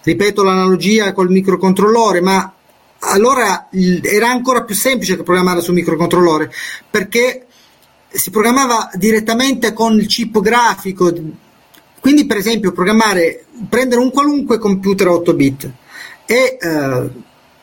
Ripeto 0.03 0.44
l'analogia 0.44 1.14
col 1.14 1.30
microcontrollore, 1.30 2.22
ma 2.22 2.53
allora 2.99 3.68
era 4.02 4.30
ancora 4.30 4.64
più 4.64 4.76
semplice 4.76 5.16
che 5.16 5.24
programmare 5.24 5.62
su 5.62 5.72
microcontrollore 5.72 6.52
perché 6.90 7.45
si 8.07 8.30
programmava 8.30 8.90
direttamente 8.94 9.74
con 9.74 9.94
il 9.99 10.07
chip 10.07 10.40
grafico, 10.40 11.14
quindi 11.99 12.26
per 12.26 12.38
esempio 12.38 12.72
programmare, 12.72 13.45
prendere 13.70 14.02
un 14.02 14.12
qualunque 14.12 14.57
computer 14.57 15.07
8 15.10 15.34
bit 15.34 15.72
e 16.26 16.57
eh, 16.60 17.10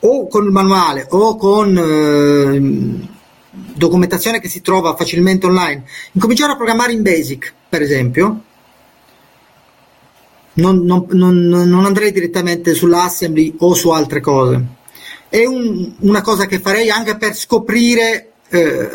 o 0.01 0.27
con 0.29 0.45
il 0.45 0.51
manuale 0.51 1.07
o 1.11 1.37
con 1.37 1.77
eh, 1.77 3.09
documentazione 3.51 4.41
che 4.41 4.49
si 4.49 4.61
trova 4.61 4.95
facilmente 4.95 5.47
online, 5.47 5.85
incominciare 6.13 6.53
a 6.53 6.57
programmare 6.57 6.93
in 6.93 7.03
Basic, 7.03 7.53
per 7.69 7.83
esempio, 7.83 8.43
non, 10.55 10.85
non, 10.85 11.07
non, 11.11 11.49
non 11.49 11.85
andrei 11.85 12.13
direttamente 12.13 12.75
sull'assembly 12.75 13.57
o 13.59 13.75
su 13.75 13.91
altre 13.91 14.21
cose. 14.21 14.65
È 15.29 15.45
un, 15.45 15.95
una 16.01 16.21
cosa 16.21 16.47
che 16.47 16.61
farei 16.61 16.91
anche 16.91 17.17
per 17.17 17.35
scoprire 17.35 18.33
eh, 18.49 18.89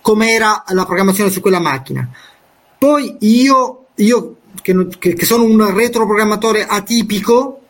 com'era 0.00 0.64
la 0.68 0.84
programmazione 0.84 1.30
su 1.30 1.40
quella 1.40 1.60
macchina. 1.60 2.08
Poi 2.78 3.16
io, 3.20 3.86
io 3.96 4.36
che, 4.62 4.74
che 4.98 5.24
sono 5.24 5.44
un 5.44 5.74
retroprogrammatore 5.74 6.66
atipico, 6.66 7.60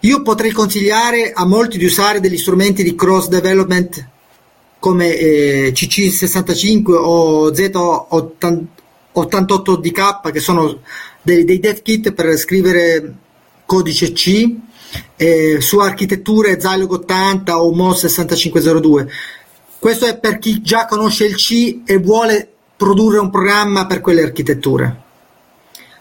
io 0.00 0.22
potrei 0.22 0.50
consigliare 0.52 1.32
a 1.32 1.46
molti 1.46 1.78
di 1.78 1.84
usare 1.84 2.18
degli 2.20 2.36
strumenti 2.36 2.82
di 2.82 2.94
cross 2.94 3.28
development 3.28 4.08
come 4.78 5.16
eh, 5.16 5.72
CC65 5.74 6.92
o 6.92 7.50
Z88DK 7.50 10.30
che 10.30 10.40
sono 10.40 10.80
dei, 11.26 11.44
dei 11.44 11.82
kit 11.82 12.12
per 12.12 12.36
scrivere 12.36 13.14
codice 13.66 14.12
C 14.12 14.54
eh, 15.16 15.60
su 15.60 15.78
architetture 15.80 16.60
Zilog 16.60 16.92
80 16.92 17.60
o 17.60 17.74
MOS 17.74 18.06
6502. 18.06 19.08
Questo 19.78 20.06
è 20.06 20.18
per 20.18 20.38
chi 20.38 20.62
già 20.62 20.86
conosce 20.86 21.24
il 21.24 21.34
C 21.34 21.80
e 21.84 21.98
vuole 21.98 22.48
produrre 22.76 23.18
un 23.18 23.30
programma 23.30 23.86
per 23.86 24.00
quelle 24.00 24.22
architetture. 24.22 25.04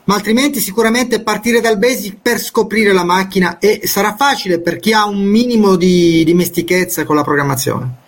Ma 0.04 0.14
altrimenti 0.14 0.60
sicuramente 0.60 1.24
partire 1.24 1.60
dal 1.60 1.80
basic 1.80 2.18
per 2.22 2.40
scoprire 2.40 2.94
la 2.94 3.04
macchina 3.04 3.58
e 3.58 3.82
sarà 3.86 4.16
facile 4.16 4.60
per 4.60 4.78
chi 4.78 4.94
ha 4.94 5.06
un 5.06 5.24
minimo 5.24 5.76
di 5.76 6.24
dimestichezza 6.24 7.04
con 7.04 7.16
la 7.16 7.24
programmazione. 7.24 8.04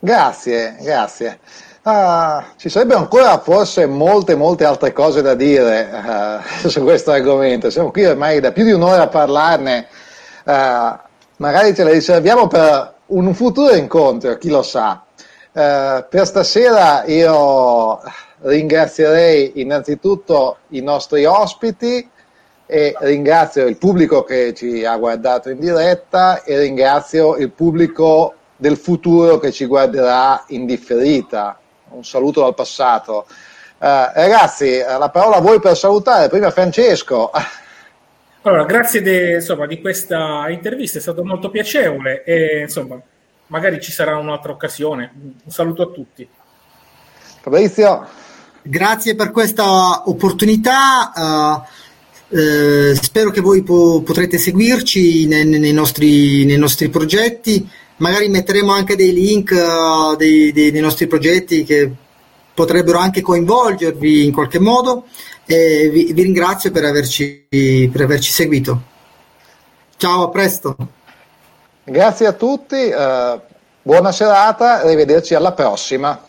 Grazie, 0.00 0.76
grazie. 0.82 1.40
Uh, 1.82 2.42
ci 2.56 2.68
sarebbero 2.68 2.98
ancora 2.98 3.38
forse 3.38 3.86
molte, 3.86 4.34
molte 4.34 4.64
altre 4.64 4.92
cose 4.92 5.22
da 5.22 5.34
dire 5.34 5.88
uh, 6.62 6.68
su 6.68 6.82
questo 6.82 7.12
argomento. 7.12 7.70
Siamo 7.70 7.90
qui 7.90 8.04
ormai 8.04 8.40
da 8.40 8.52
più 8.52 8.64
di 8.64 8.72
un'ora 8.72 9.02
a 9.02 9.08
parlarne. 9.08 9.86
Uh, 10.44 10.98
magari 11.36 11.74
ce 11.74 11.84
le 11.84 11.92
riserviamo 11.92 12.46
per 12.46 12.94
un 13.06 13.32
futuro 13.32 13.74
incontro, 13.74 14.36
chi 14.36 14.50
lo 14.50 14.62
sa. 14.62 15.02
per 15.52 16.26
stasera 16.26 17.04
io 17.06 18.00
ringrazierei 18.40 19.52
innanzitutto 19.56 20.58
i 20.68 20.80
nostri 20.80 21.24
ospiti 21.24 22.08
e 22.66 22.94
ringrazio 23.00 23.66
il 23.66 23.78
pubblico 23.78 24.24
che 24.24 24.52
ci 24.52 24.84
ha 24.84 24.96
guardato 24.98 25.48
in 25.48 25.58
diretta 25.58 26.42
e 26.42 26.58
ringrazio 26.58 27.36
il 27.36 27.50
pubblico 27.50 28.34
del 28.56 28.76
futuro 28.76 29.38
che 29.38 29.52
ci 29.52 29.64
guarderà 29.64 30.44
in 30.48 30.66
differita. 30.66 31.58
Un 31.90 32.04
saluto 32.04 32.42
dal 32.42 32.54
passato. 32.54 33.26
Eh, 33.28 34.12
ragazzi, 34.14 34.78
la 34.78 35.10
parola 35.10 35.36
a 35.36 35.40
voi 35.40 35.60
per 35.60 35.76
salutare. 35.76 36.28
Prima 36.28 36.50
Francesco. 36.50 37.30
Allora, 38.42 38.64
grazie 38.64 39.02
de, 39.02 39.34
insomma, 39.34 39.66
di 39.66 39.80
questa 39.80 40.48
intervista, 40.48 40.98
è 40.98 41.02
stato 41.02 41.22
molto 41.22 41.50
piacevole 41.50 42.22
e 42.24 42.60
insomma, 42.60 42.98
magari 43.48 43.78
ci 43.80 43.92
sarà 43.92 44.16
un'altra 44.16 44.52
occasione. 44.52 45.12
Un 45.44 45.50
saluto 45.50 45.82
a 45.82 45.86
tutti. 45.86 46.26
Fabrizio. 47.40 48.06
Grazie 48.62 49.16
per 49.16 49.32
questa 49.32 50.08
opportunità. 50.08 51.12
Uh, 51.14 52.36
eh, 52.36 52.94
spero 52.94 53.30
che 53.30 53.40
voi 53.40 53.62
po- 53.62 54.02
potrete 54.02 54.38
seguirci 54.38 55.26
nei, 55.26 55.44
nei, 55.44 55.72
nostri, 55.72 56.44
nei 56.44 56.58
nostri 56.58 56.88
progetti 56.88 57.68
magari 57.98 58.28
metteremo 58.28 58.72
anche 58.72 58.96
dei 58.96 59.12
link 59.12 59.50
uh, 59.50 60.16
dei, 60.16 60.52
dei, 60.52 60.70
dei, 60.70 60.80
nostri 60.80 61.06
progetti 61.06 61.64
che 61.64 61.90
potrebbero 62.54 62.98
anche 62.98 63.20
coinvolgervi 63.20 64.24
in 64.24 64.32
qualche 64.32 64.58
modo 64.58 65.06
e 65.46 65.88
vi, 65.92 66.12
vi 66.12 66.22
ringrazio 66.22 66.70
per 66.70 66.84
averci, 66.84 67.46
per 67.48 68.02
averci, 68.02 68.32
seguito. 68.32 68.82
Ciao, 69.96 70.24
a 70.24 70.28
presto. 70.28 70.76
Grazie 71.84 72.26
a 72.26 72.32
tutti, 72.32 72.76
uh, 72.76 73.40
buona 73.82 74.12
serata, 74.12 74.80
arrivederci 74.80 75.34
alla 75.34 75.52
prossima. 75.52 76.27